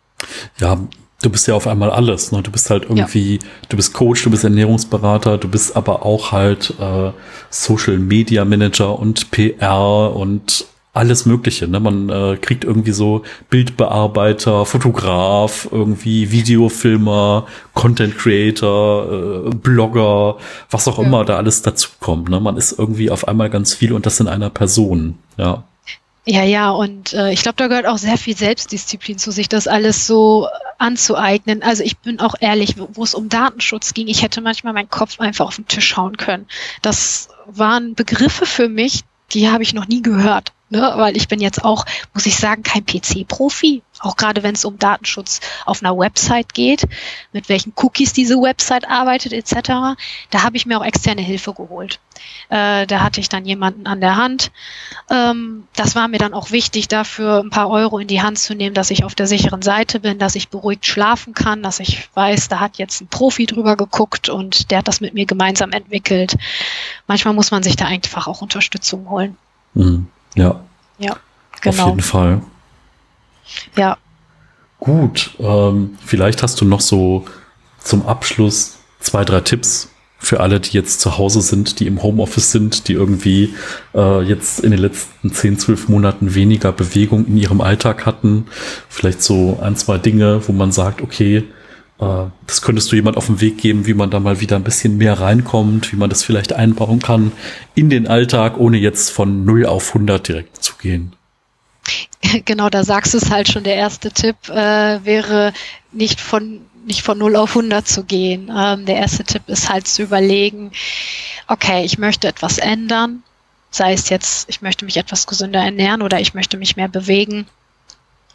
Ja, 0.59 0.79
du 1.21 1.29
bist 1.29 1.47
ja 1.47 1.55
auf 1.55 1.67
einmal 1.67 1.89
alles. 1.89 2.31
Ne? 2.31 2.41
Du 2.43 2.51
bist 2.51 2.69
halt 2.69 2.83
irgendwie, 2.83 3.35
ja. 3.35 3.41
du 3.69 3.77
bist 3.77 3.93
Coach, 3.93 4.23
du 4.23 4.29
bist 4.29 4.43
Ernährungsberater, 4.43 5.37
du 5.37 5.47
bist 5.47 5.75
aber 5.75 6.05
auch 6.05 6.31
halt 6.31 6.73
äh, 6.79 7.11
Social 7.49 7.97
Media 7.97 8.45
Manager 8.45 8.99
und 8.99 9.31
PR 9.31 10.13
und 10.15 10.65
alles 10.97 11.25
Mögliche. 11.25 11.67
Ne? 11.67 11.79
Man 11.79 12.09
äh, 12.09 12.37
kriegt 12.37 12.63
irgendwie 12.63 12.91
so 12.91 13.23
Bildbearbeiter, 13.49 14.65
Fotograf, 14.65 15.67
irgendwie 15.71 16.31
Videofilmer, 16.31 17.45
Content 17.73 18.17
Creator, 18.17 19.45
äh, 19.45 19.55
Blogger, 19.55 20.37
was 20.71 20.87
auch 20.87 20.97
ja. 20.97 21.05
immer 21.05 21.23
da 21.23 21.37
alles 21.37 21.61
dazu 21.61 21.89
kommt. 21.99 22.29
Ne? 22.29 22.39
Man 22.39 22.57
ist 22.57 22.77
irgendwie 22.77 23.11
auf 23.11 23.27
einmal 23.27 23.49
ganz 23.49 23.75
viel 23.75 23.93
und 23.93 24.05
das 24.05 24.19
in 24.19 24.27
einer 24.27 24.49
Person. 24.49 25.19
Ja. 25.37 25.63
Ja, 26.29 26.43
ja, 26.43 26.71
und 26.71 27.13
äh, 27.13 27.31
ich 27.31 27.41
glaube, 27.41 27.55
da 27.55 27.67
gehört 27.67 27.85
auch 27.85 27.97
sehr 27.97 28.17
viel 28.17 28.35
Selbstdisziplin 28.35 29.17
zu 29.17 29.31
sich, 29.31 29.47
das 29.47 29.65
alles 29.65 30.07
so 30.07 30.49
anzueignen. 30.77 31.63
Also 31.63 31.83
ich 31.83 31.99
bin 31.99 32.19
auch 32.19 32.35
ehrlich, 32.41 32.75
wo 32.77 33.01
es 33.01 33.15
um 33.15 33.29
Datenschutz 33.29 33.93
ging, 33.93 34.09
ich 34.09 34.23
hätte 34.23 34.41
manchmal 34.41 34.73
meinen 34.73 34.89
Kopf 34.89 35.21
einfach 35.21 35.45
auf 35.45 35.55
den 35.55 35.69
Tisch 35.69 35.95
hauen 35.95 36.17
können. 36.17 36.47
Das 36.81 37.29
waren 37.45 37.95
Begriffe 37.95 38.45
für 38.45 38.67
mich, 38.67 39.03
die 39.31 39.49
habe 39.49 39.63
ich 39.63 39.73
noch 39.73 39.87
nie 39.87 40.01
gehört. 40.01 40.51
Ne, 40.69 40.81
weil 40.97 41.15
ich 41.15 41.29
bin 41.29 41.39
jetzt 41.39 41.63
auch, 41.63 41.85
muss 42.13 42.25
ich 42.25 42.35
sagen, 42.35 42.61
kein 42.61 42.85
PC-Profi. 42.85 43.83
Auch 43.99 44.17
gerade 44.17 44.43
wenn 44.43 44.53
es 44.53 44.65
um 44.65 44.77
Datenschutz 44.77 45.39
auf 45.65 45.81
einer 45.81 45.97
Website 45.97 46.53
geht, 46.53 46.83
mit 47.31 47.47
welchen 47.47 47.71
Cookies 47.77 48.11
diese 48.11 48.35
Website 48.35 48.85
arbeitet 48.89 49.31
etc. 49.31 49.95
Da 50.29 50.43
habe 50.43 50.57
ich 50.57 50.65
mir 50.65 50.77
auch 50.77 50.83
externe 50.83 51.21
Hilfe 51.21 51.53
geholt. 51.53 52.01
Äh, 52.49 52.85
da 52.85 52.99
hatte 52.99 53.21
ich 53.21 53.29
dann 53.29 53.45
jemanden 53.45 53.87
an 53.87 54.01
der 54.01 54.17
Hand. 54.17 54.51
Ähm, 55.09 55.67
das 55.73 55.95
war 55.95 56.09
mir 56.09 56.17
dann 56.17 56.33
auch 56.33 56.51
wichtig, 56.51 56.89
dafür 56.89 57.39
ein 57.39 57.49
paar 57.49 57.69
Euro 57.69 57.97
in 57.99 58.07
die 58.09 58.21
Hand 58.21 58.37
zu 58.37 58.53
nehmen, 58.53 58.73
dass 58.73 58.91
ich 58.91 59.05
auf 59.05 59.15
der 59.15 59.27
sicheren 59.27 59.61
Seite 59.61 60.01
bin, 60.01 60.19
dass 60.19 60.35
ich 60.35 60.49
beruhigt 60.49 60.85
schlafen 60.85 61.33
kann, 61.33 61.63
dass 61.63 61.79
ich 61.79 62.09
weiß, 62.13 62.49
da 62.49 62.59
hat 62.59 62.77
jetzt 62.77 62.99
ein 62.99 63.07
Profi 63.07 63.45
drüber 63.45 63.77
geguckt 63.77 64.27
und 64.27 64.69
der 64.69 64.79
hat 64.79 64.89
das 64.89 64.99
mit 64.99 65.13
mir 65.13 65.25
gemeinsam 65.25 65.71
entwickelt. 65.71 66.35
Manchmal 67.07 67.33
muss 67.33 67.51
man 67.51 67.63
sich 67.63 67.77
da 67.77 67.85
einfach 67.85 68.27
auch 68.27 68.41
Unterstützung 68.41 69.09
holen. 69.09 69.37
Mhm. 69.73 70.07
Ja. 70.37 70.61
Ja, 70.97 71.17
genau. 71.61 71.83
Auf 71.83 71.89
jeden 71.89 72.01
Fall. 72.01 72.41
Ja. 73.75 73.97
Gut, 74.79 75.31
ähm, 75.39 75.97
vielleicht 76.05 76.43
hast 76.43 76.61
du 76.61 76.65
noch 76.65 76.81
so 76.81 77.25
zum 77.79 78.05
Abschluss 78.05 78.77
zwei, 78.99 79.25
drei 79.25 79.41
Tipps, 79.41 79.89
für 80.19 80.39
alle, 80.39 80.59
die 80.59 80.71
jetzt 80.71 80.99
zu 80.99 81.17
Hause 81.17 81.41
sind, 81.41 81.79
die 81.79 81.87
im 81.87 82.01
Homeoffice 82.01 82.51
sind, 82.51 82.87
die 82.87 82.93
irgendwie 82.93 83.53
äh, 83.93 84.21
jetzt 84.23 84.59
in 84.59 84.71
den 84.71 84.79
letzten 84.79 85.31
10, 85.31 85.59
12 85.59 85.89
Monaten 85.89 86.33
weniger 86.33 86.71
Bewegung 86.71 87.27
in 87.27 87.37
ihrem 87.37 87.61
Alltag 87.61 88.05
hatten. 88.05 88.47
Vielleicht 88.89 89.21
so 89.21 89.59
ein, 89.61 89.75
zwei 89.75 89.99
Dinge, 89.99 90.41
wo 90.47 90.53
man 90.53 90.71
sagt, 90.71 91.01
okay, 91.01 91.43
das 91.99 92.61
könntest 92.61 92.91
du 92.91 92.95
jemand 92.95 93.17
auf 93.17 93.25
den 93.25 93.41
Weg 93.41 93.57
geben, 93.57 93.87
wie 93.87 93.95
man 93.95 94.11
da 94.11 94.19
mal 94.19 94.39
wieder 94.39 94.55
ein 94.55 94.63
bisschen 94.63 94.97
mehr 94.97 95.19
reinkommt, 95.19 95.91
wie 95.91 95.95
man 95.95 96.11
das 96.11 96.23
vielleicht 96.23 96.53
einbauen 96.53 96.99
kann 96.99 97.31
in 97.73 97.89
den 97.89 98.07
Alltag, 98.07 98.57
ohne 98.57 98.77
jetzt 98.77 99.09
von 99.09 99.45
0 99.45 99.65
auf 99.65 99.89
100 99.89 100.27
direkt 100.27 100.63
zu 100.63 100.75
gehen. 100.77 101.13
Genau, 102.45 102.69
da 102.69 102.83
sagst 102.83 103.13
du 103.13 103.19
es 103.19 103.31
halt 103.31 103.47
schon. 103.47 103.63
Der 103.63 103.75
erste 103.75 104.11
Tipp 104.11 104.35
äh, 104.49 105.05
wäre 105.05 105.53
nicht 105.93 106.19
von 106.19 106.59
nicht 106.85 107.01
von 107.01 107.17
0 107.17 107.35
auf 107.35 107.55
100 107.55 107.87
zu 107.87 108.03
gehen. 108.03 108.51
Ähm, 108.55 108.85
der 108.85 108.95
erste 108.95 109.23
Tipp 109.23 109.43
ist 109.47 109.69
halt 109.69 109.87
zu 109.87 110.03
überlegen, 110.03 110.71
okay, 111.47 111.83
ich 111.83 111.97
möchte 111.97 112.27
etwas 112.27 112.57
ändern, 112.57 113.23
sei 113.69 113.93
es 113.93 114.09
jetzt, 114.09 114.49
ich 114.49 114.61
möchte 114.61 114.85
mich 114.85 114.97
etwas 114.97 115.27
gesünder 115.27 115.61
ernähren 115.61 116.01
oder 116.01 116.19
ich 116.19 116.33
möchte 116.33 116.57
mich 116.57 116.77
mehr 116.77 116.87
bewegen. 116.87 117.45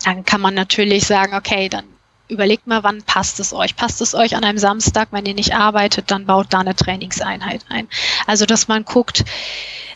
Dann 0.05 0.25
kann 0.25 0.41
man 0.41 0.55
natürlich 0.55 1.07
sagen, 1.07 1.35
okay, 1.35 1.69
dann 1.69 1.85
überlegt 2.33 2.67
mal, 2.67 2.83
wann 2.83 3.03
passt 3.03 3.39
es 3.41 3.53
euch? 3.53 3.77
Passt 3.77 4.01
es 4.01 4.15
euch 4.15 4.35
an 4.35 4.45
einem 4.45 4.59
Samstag, 4.59 5.09
wenn 5.13 5.27
ihr 5.27 5.35
nicht 5.35 5.55
arbeitet, 5.55 6.11
dann 6.11 6.27
baut 6.27 6.49
da 6.51 6.61
eine 6.61 6.75
Trainingseinheit 6.75 7.65
ein. 7.69 7.89
Also, 8.27 8.47
dass 8.47 8.69
man 8.69 8.85
guckt, 8.85 9.25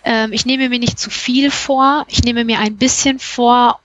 ähm, 0.04 0.32
ich 0.32 0.46
nehme 0.46 0.68
mir 0.68 0.78
nicht 0.78 0.98
zu 0.98 1.10
viel 1.10 1.50
vor, 1.50 2.06
ich 2.08 2.22
nehme 2.22 2.44
mir 2.44 2.60
ein 2.60 2.76
bisschen 2.76 3.18
vor 3.18 3.80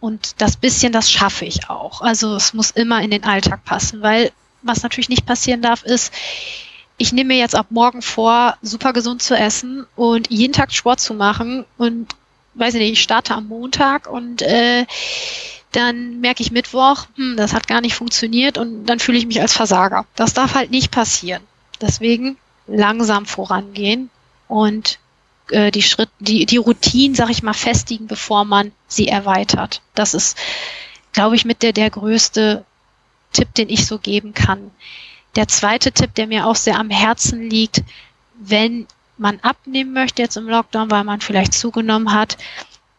und 0.00 0.40
das 0.42 0.56
bisschen, 0.56 0.92
das 0.92 1.10
schaffe 1.10 1.44
ich 1.44 1.70
auch. 1.70 2.02
Also 2.02 2.34
es 2.34 2.52
muss 2.54 2.72
immer 2.72 3.00
in 3.00 3.10
den 3.10 3.24
Alltag 3.24 3.64
passen, 3.64 4.02
weil 4.02 4.32
was 4.62 4.82
natürlich 4.82 5.08
nicht 5.08 5.26
passieren 5.26 5.62
darf, 5.62 5.82
ist, 5.82 6.12
ich 6.98 7.12
nehme 7.12 7.28
mir 7.28 7.38
jetzt 7.38 7.54
ab 7.54 7.66
morgen 7.70 8.02
vor, 8.02 8.56
super 8.62 8.92
gesund 8.92 9.22
zu 9.22 9.34
essen 9.34 9.86
und 9.96 10.30
jeden 10.30 10.52
Tag 10.52 10.72
Sport 10.72 11.00
zu 11.00 11.14
machen 11.14 11.64
und 11.78 12.14
weiß 12.54 12.74
ich 12.74 12.80
nicht, 12.80 12.92
ich 12.92 13.02
starte 13.02 13.34
am 13.34 13.48
Montag 13.48 14.08
und 14.08 14.42
äh, 14.42 14.86
dann 15.72 16.20
merke 16.20 16.42
ich 16.42 16.52
Mittwoch, 16.52 17.06
hm, 17.16 17.36
das 17.36 17.54
hat 17.54 17.66
gar 17.66 17.80
nicht 17.80 17.94
funktioniert 17.94 18.58
und 18.58 18.86
dann 18.86 19.00
fühle 19.00 19.18
ich 19.18 19.26
mich 19.26 19.40
als 19.40 19.54
Versager. 19.54 20.06
Das 20.14 20.34
darf 20.34 20.54
halt 20.54 20.70
nicht 20.70 20.90
passieren. 20.90 21.42
Deswegen 21.80 22.36
langsam 22.66 23.26
vorangehen 23.26 24.10
und 24.48 24.98
äh, 25.50 25.70
die 25.70 25.82
Schritt, 25.82 26.10
die, 26.20 26.46
die 26.46 26.58
Routinen, 26.58 27.14
sag 27.14 27.30
ich 27.30 27.42
mal, 27.42 27.54
festigen, 27.54 28.06
bevor 28.06 28.44
man 28.44 28.72
sie 28.86 29.08
erweitert. 29.08 29.80
Das 29.94 30.14
ist, 30.14 30.36
glaube 31.12 31.36
ich, 31.36 31.44
mit 31.44 31.62
der, 31.62 31.72
der 31.72 31.90
größte 31.90 32.64
Tipp, 33.32 33.54
den 33.54 33.68
ich 33.68 33.86
so 33.86 33.98
geben 33.98 34.34
kann. 34.34 34.70
Der 35.36 35.48
zweite 35.48 35.92
Tipp, 35.92 36.14
der 36.14 36.26
mir 36.26 36.46
auch 36.46 36.56
sehr 36.56 36.78
am 36.78 36.90
Herzen 36.90 37.48
liegt, 37.48 37.82
wenn 38.34 38.86
man 39.16 39.40
abnehmen 39.40 39.92
möchte 39.92 40.22
jetzt 40.22 40.36
im 40.36 40.48
Lockdown, 40.48 40.90
weil 40.90 41.04
man 41.04 41.20
vielleicht 41.20 41.54
zugenommen 41.54 42.12
hat, 42.12 42.36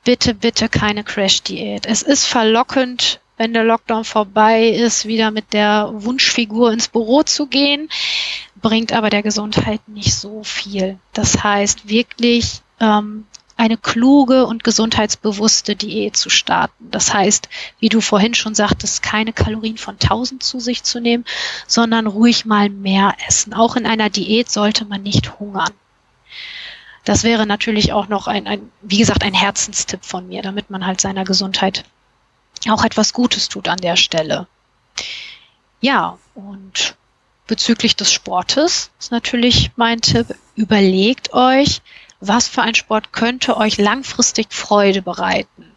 bitte, 0.04 0.34
bitte 0.34 0.70
keine 0.70 1.04
Crash-Diät. 1.04 1.86
Es 1.86 2.02
ist 2.02 2.26
verlockend, 2.26 3.20
wenn 3.38 3.54
der 3.54 3.64
Lockdown 3.64 4.06
vorbei 4.06 4.68
ist, 4.68 5.06
wieder 5.06 5.32
mit 5.32 5.54
der 5.54 5.90
Wunschfigur 5.94 6.72
ins 6.72 6.88
Büro 6.88 7.24
zu 7.24 7.48
gehen 7.48 7.90
bringt 8.64 8.94
aber 8.94 9.12
der 9.12 9.22
Gesundheit 9.22 9.88
nicht 9.88 10.16
so 10.16 10.44
viel. 10.44 10.98
Das 11.12 11.44
heißt, 11.44 11.88
wirklich 11.88 12.62
ähm, 12.80 13.26
eine 13.56 13.78
kluge 13.78 14.48
und 14.48 14.64
gesundheitsbewusste 14.64 15.76
Diät 15.76 16.16
zu 16.16 16.32
starten. 16.32 16.90
Das 16.90 17.14
heißt, 17.14 17.50
wie 17.80 17.90
du 17.90 18.02
vorhin 18.02 18.34
schon 18.34 18.56
sagtest, 18.56 19.04
keine 19.04 19.34
Kalorien 19.34 19.78
von 19.78 19.96
1000 19.96 20.42
zu 20.42 20.60
sich 20.60 20.82
zu 20.84 21.00
nehmen, 21.00 21.26
sondern 21.68 22.08
ruhig 22.08 22.46
mal 22.46 22.70
mehr 22.70 23.14
essen. 23.28 23.54
Auch 23.54 23.76
in 23.76 23.86
einer 23.86 24.10
Diät 24.10 24.50
sollte 24.50 24.86
man 24.86 25.04
nicht 25.04 25.40
hungern. 25.40 25.72
Das 27.06 27.24
wäre 27.24 27.46
natürlich 27.46 27.92
auch 27.92 28.08
noch 28.08 28.28
ein, 28.28 28.48
ein, 28.48 28.72
wie 28.82 28.98
gesagt, 28.98 29.24
ein 29.24 29.34
Herzenstipp 29.34 30.06
von 30.06 30.28
mir, 30.28 30.42
damit 30.42 30.70
man 30.70 30.86
halt 30.86 31.02
seiner 31.02 31.26
Gesundheit 31.26 31.84
auch 32.70 32.86
etwas 32.86 33.12
Gutes 33.12 33.50
tut 33.50 33.68
an 33.68 33.80
der 33.80 33.98
Stelle. 33.98 34.48
Ja, 35.82 36.18
und 36.34 36.96
bezüglich 37.46 37.96
des 37.96 38.12
Sportes 38.12 38.92
ist 39.00 39.12
natürlich 39.12 39.72
mein 39.76 40.00
Tipp, 40.00 40.28
überlegt 40.56 41.34
euch, 41.34 41.82
was 42.22 42.48
für 42.48 42.62
ein 42.62 42.76
Sport 42.76 43.12
könnte 43.12 43.58
euch 43.58 43.78
langfristig 43.78 44.54
Freude 44.54 45.02
bereiten. 45.02 45.72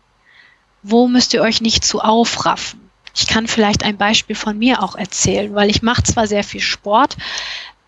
Wo 0.82 1.08
müsst 1.08 1.34
ihr 1.34 1.42
euch 1.42 1.60
nicht 1.60 1.84
zu 1.84 2.00
aufraffen? 2.00 2.88
Ich 3.16 3.26
kann 3.26 3.48
vielleicht 3.48 3.82
ein 3.82 3.96
Beispiel 3.96 4.36
von 4.36 4.56
mir 4.56 4.82
auch 4.82 4.94
erzählen, 4.94 5.54
weil 5.54 5.70
ich 5.70 5.82
mache 5.82 6.04
zwar 6.04 6.28
sehr 6.28 6.44
viel 6.44 6.60
Sport, 6.60 7.16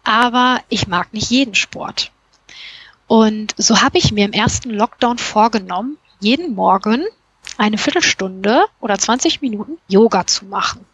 aber 0.02 0.60
ich 0.68 0.88
mag 0.88 1.12
nicht 1.12 1.30
jeden 1.30 1.54
Sport. 1.54 2.10
Und 3.08 3.54
so 3.56 3.80
habe 3.80 3.98
ich 3.98 4.12
mir 4.12 4.26
im 4.26 4.32
ersten 4.32 4.70
Lockdown 4.70 5.18
vorgenommen, 5.18 5.96
jeden 6.20 6.54
Morgen 6.54 7.04
eine 7.56 7.78
Viertelstunde 7.78 8.66
oder 8.80 8.98
20 8.98 9.40
Minuten 9.40 9.78
Yoga 9.88 10.26
zu 10.26 10.44
machen. 10.44 10.84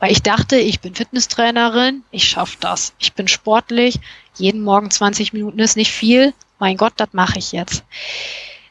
Weil 0.00 0.12
ich 0.12 0.22
dachte, 0.22 0.56
ich 0.56 0.80
bin 0.80 0.94
Fitnesstrainerin, 0.94 2.02
ich 2.10 2.24
schaffe 2.24 2.56
das. 2.60 2.94
Ich 2.98 3.12
bin 3.12 3.28
sportlich, 3.28 4.00
jeden 4.36 4.62
Morgen 4.62 4.90
20 4.90 5.32
Minuten 5.32 5.58
ist 5.58 5.76
nicht 5.76 5.92
viel. 5.92 6.32
Mein 6.58 6.76
Gott, 6.76 6.94
das 6.96 7.10
mache 7.12 7.38
ich 7.38 7.52
jetzt. 7.52 7.84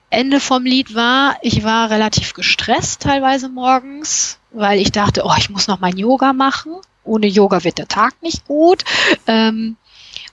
Ende 0.10 0.40
vom 0.40 0.64
Lied 0.64 0.96
war, 0.96 1.38
ich 1.42 1.64
war 1.64 1.90
relativ 1.90 2.34
gestresst 2.34 3.02
teilweise 3.02 3.50
morgens, 3.50 4.40
weil 4.52 4.80
ich 4.80 4.92
dachte, 4.92 5.24
oh, 5.26 5.34
ich 5.38 5.50
muss 5.50 5.68
noch 5.68 5.82
mein 5.82 5.98
Yoga 5.98 6.34
machen. 6.34 6.78
Ohne 7.04 7.28
Yoga 7.28 7.64
wird 7.64 7.78
der 7.78 7.88
Tag 7.88 8.22
nicht 8.24 8.46
gut. 8.46 8.84
Ähm, 9.28 9.76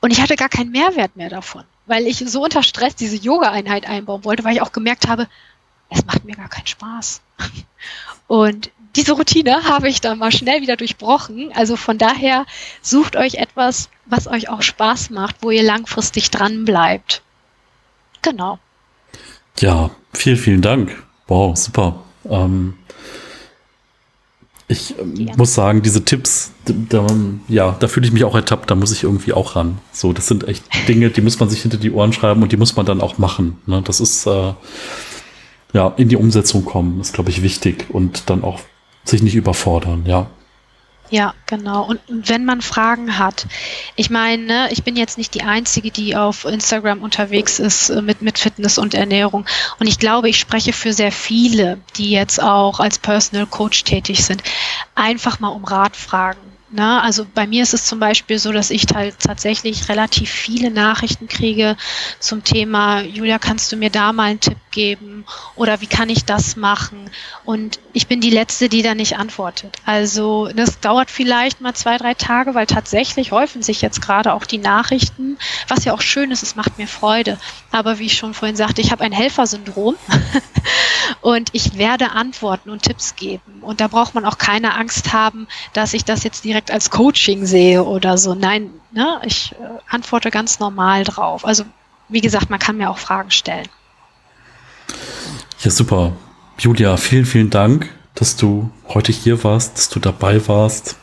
und 0.00 0.12
ich 0.12 0.20
hatte 0.20 0.36
gar 0.36 0.48
keinen 0.48 0.70
Mehrwert 0.70 1.16
mehr 1.16 1.28
davon, 1.28 1.64
weil 1.86 2.06
ich 2.06 2.18
so 2.18 2.42
unter 2.42 2.62
Stress 2.62 2.94
diese 2.94 3.16
Yoga-Einheit 3.16 3.86
einbauen 3.86 4.24
wollte, 4.24 4.44
weil 4.44 4.54
ich 4.54 4.62
auch 4.62 4.72
gemerkt 4.72 5.08
habe, 5.08 5.28
es 5.90 6.04
macht 6.06 6.24
mir 6.24 6.36
gar 6.36 6.48
keinen 6.48 6.66
Spaß. 6.66 7.20
Und 8.26 8.70
diese 8.96 9.12
Routine 9.12 9.64
habe 9.64 9.88
ich 9.88 10.00
dann 10.00 10.18
mal 10.18 10.32
schnell 10.32 10.62
wieder 10.62 10.76
durchbrochen. 10.76 11.52
Also 11.54 11.76
von 11.76 11.98
daher 11.98 12.46
sucht 12.80 13.16
euch 13.16 13.34
etwas, 13.34 13.90
was 14.06 14.26
euch 14.26 14.48
auch 14.48 14.62
Spaß 14.62 15.10
macht, 15.10 15.36
wo 15.40 15.50
ihr 15.50 15.62
langfristig 15.62 16.30
dran 16.30 16.64
bleibt. 16.64 17.22
Genau. 18.22 18.58
Ja, 19.58 19.90
vielen, 20.12 20.36
vielen 20.36 20.62
Dank. 20.62 21.02
Wow, 21.26 21.56
super. 21.56 22.02
Ähm, 22.28 22.78
ich 24.66 24.94
ähm, 24.98 25.30
muss 25.36 25.54
sagen, 25.54 25.82
diese 25.82 26.04
Tipps, 26.04 26.52
da, 26.64 27.06
ja, 27.48 27.76
da 27.78 27.88
fühle 27.88 28.06
ich 28.06 28.12
mich 28.12 28.24
auch 28.24 28.34
ertappt, 28.34 28.70
da 28.70 28.74
muss 28.74 28.92
ich 28.92 29.02
irgendwie 29.02 29.32
auch 29.32 29.56
ran. 29.56 29.78
So, 29.92 30.12
das 30.12 30.26
sind 30.26 30.48
echt 30.48 30.64
Dinge, 30.88 31.10
die 31.10 31.20
muss 31.20 31.38
man 31.38 31.50
sich 31.50 31.62
hinter 31.62 31.76
die 31.76 31.90
Ohren 31.90 32.12
schreiben 32.12 32.42
und 32.42 32.52
die 32.52 32.56
muss 32.56 32.76
man 32.76 32.86
dann 32.86 33.00
auch 33.00 33.18
machen. 33.18 33.58
Ne? 33.66 33.82
Das 33.84 34.00
ist 34.00 34.26
äh, 34.26 34.54
ja 35.72 35.92
in 35.96 36.08
die 36.08 36.16
Umsetzung 36.16 36.64
kommen, 36.64 37.00
ist, 37.00 37.12
glaube 37.12 37.30
ich, 37.30 37.42
wichtig 37.42 37.86
und 37.90 38.30
dann 38.30 38.42
auch 38.42 38.60
sich 39.04 39.22
nicht 39.22 39.34
überfordern, 39.34 40.04
ja. 40.06 40.30
Ja, 41.14 41.32
genau. 41.46 41.84
Und, 41.84 42.00
wenn 42.08 42.44
man 42.44 42.60
Fragen 42.60 43.18
hat, 43.18 43.46
ich 43.94 44.10
meine, 44.10 44.42
ne, 44.42 44.68
ich 44.72 44.82
bin 44.82 44.96
jetzt 44.96 45.16
nicht 45.16 45.32
die 45.34 45.44
Einzige, 45.44 45.92
die 45.92 46.16
auf 46.16 46.44
Instagram 46.44 47.02
unterwegs 47.02 47.60
ist 47.60 47.88
äh, 47.90 48.02
mit, 48.02 48.20
mit 48.20 48.36
Fitness 48.36 48.78
und 48.78 48.94
Ernährung. 48.94 49.46
Und 49.78 49.86
ich 49.86 50.00
glaube, 50.00 50.28
ich 50.28 50.40
spreche 50.40 50.72
für 50.72 50.92
sehr 50.92 51.12
viele, 51.12 51.78
die 51.98 52.10
jetzt 52.10 52.42
auch 52.42 52.80
als 52.80 52.98
Personal 52.98 53.46
Coach 53.46 53.84
tätig 53.84 54.24
sind, 54.24 54.42
einfach 54.96 55.38
mal 55.38 55.50
um 55.50 55.62
Rat 55.62 55.94
fragen. 55.94 56.40
Na, 56.72 57.02
also 57.02 57.24
bei 57.32 57.46
mir 57.46 57.62
ist 57.62 57.74
es 57.74 57.86
zum 57.86 58.00
Beispiel 58.00 58.40
so, 58.40 58.50
dass 58.50 58.70
ich 58.70 58.86
halt 58.92 59.20
tatsächlich 59.20 59.88
relativ 59.88 60.28
viele 60.28 60.72
Nachrichten 60.72 61.28
kriege 61.28 61.76
zum 62.18 62.42
Thema, 62.42 63.02
Julia, 63.02 63.38
kannst 63.38 63.70
du 63.70 63.76
mir 63.76 63.90
da 63.90 64.12
mal 64.12 64.30
einen 64.30 64.40
Tipp 64.40 64.58
geben? 64.74 65.24
Oder 65.56 65.80
wie 65.80 65.86
kann 65.86 66.10
ich 66.10 66.26
das 66.26 66.56
machen? 66.56 67.10
Und 67.46 67.80
ich 67.94 68.06
bin 68.06 68.20
die 68.20 68.30
Letzte, 68.30 68.68
die 68.68 68.82
da 68.82 68.94
nicht 68.94 69.16
antwortet. 69.16 69.76
Also 69.86 70.50
das 70.54 70.80
dauert 70.80 71.10
vielleicht 71.10 71.62
mal 71.62 71.72
zwei, 71.72 71.96
drei 71.96 72.12
Tage, 72.12 72.54
weil 72.54 72.66
tatsächlich 72.66 73.32
häufen 73.32 73.62
sich 73.62 73.80
jetzt 73.80 74.02
gerade 74.02 74.34
auch 74.34 74.44
die 74.44 74.58
Nachrichten, 74.58 75.38
was 75.68 75.86
ja 75.86 75.94
auch 75.94 76.02
schön 76.02 76.30
ist, 76.30 76.42
es 76.42 76.56
macht 76.56 76.76
mir 76.76 76.88
Freude. 76.88 77.38
Aber 77.70 77.98
wie 77.98 78.06
ich 78.06 78.18
schon 78.18 78.34
vorhin 78.34 78.56
sagte, 78.56 78.82
ich 78.82 78.92
habe 78.92 79.04
ein 79.04 79.12
Helfersyndrom 79.12 79.94
und 81.22 81.48
ich 81.52 81.78
werde 81.78 82.10
antworten 82.10 82.68
und 82.68 82.82
Tipps 82.82 83.16
geben. 83.16 83.62
Und 83.62 83.80
da 83.80 83.88
braucht 83.88 84.14
man 84.14 84.24
auch 84.24 84.36
keine 84.36 84.74
Angst 84.74 85.12
haben, 85.12 85.46
dass 85.72 85.94
ich 85.94 86.04
das 86.04 86.24
jetzt 86.24 86.44
direkt 86.44 86.70
als 86.70 86.90
Coaching 86.90 87.46
sehe 87.46 87.84
oder 87.84 88.18
so. 88.18 88.34
Nein, 88.34 88.70
ne, 88.92 89.20
ich 89.24 89.52
äh, 89.52 89.56
antworte 89.88 90.30
ganz 90.30 90.58
normal 90.58 91.04
drauf. 91.04 91.44
Also 91.44 91.64
wie 92.08 92.20
gesagt, 92.20 92.50
man 92.50 92.58
kann 92.58 92.76
mir 92.76 92.90
auch 92.90 92.98
Fragen 92.98 93.30
stellen. 93.30 93.68
Ja, 95.60 95.70
super. 95.70 96.12
Julia, 96.58 96.96
vielen, 96.96 97.26
vielen 97.26 97.50
Dank, 97.50 97.88
dass 98.14 98.36
du 98.36 98.70
heute 98.88 99.12
hier 99.12 99.42
warst, 99.44 99.76
dass 99.76 99.88
du 99.88 99.98
dabei 99.98 100.46
warst. 100.46 100.96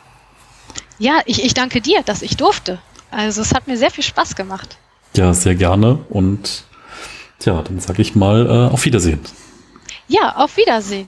Ja, 0.98 1.20
ich, 1.26 1.44
ich 1.44 1.54
danke 1.54 1.80
dir, 1.80 2.02
dass 2.02 2.22
ich 2.22 2.36
durfte. 2.36 2.78
Also 3.10 3.42
es 3.42 3.52
hat 3.54 3.66
mir 3.66 3.76
sehr 3.76 3.90
viel 3.90 4.04
Spaß 4.04 4.36
gemacht. 4.36 4.78
Ja, 5.16 5.34
sehr 5.34 5.54
gerne. 5.54 5.98
Und 6.08 6.64
ja, 7.44 7.60
dann 7.62 7.80
sage 7.80 8.02
ich 8.02 8.14
mal 8.14 8.46
äh, 8.46 8.72
auf 8.72 8.84
Wiedersehen. 8.84 9.20
Ja, 10.08 10.36
auf 10.36 10.56
Wiedersehen. 10.56 11.00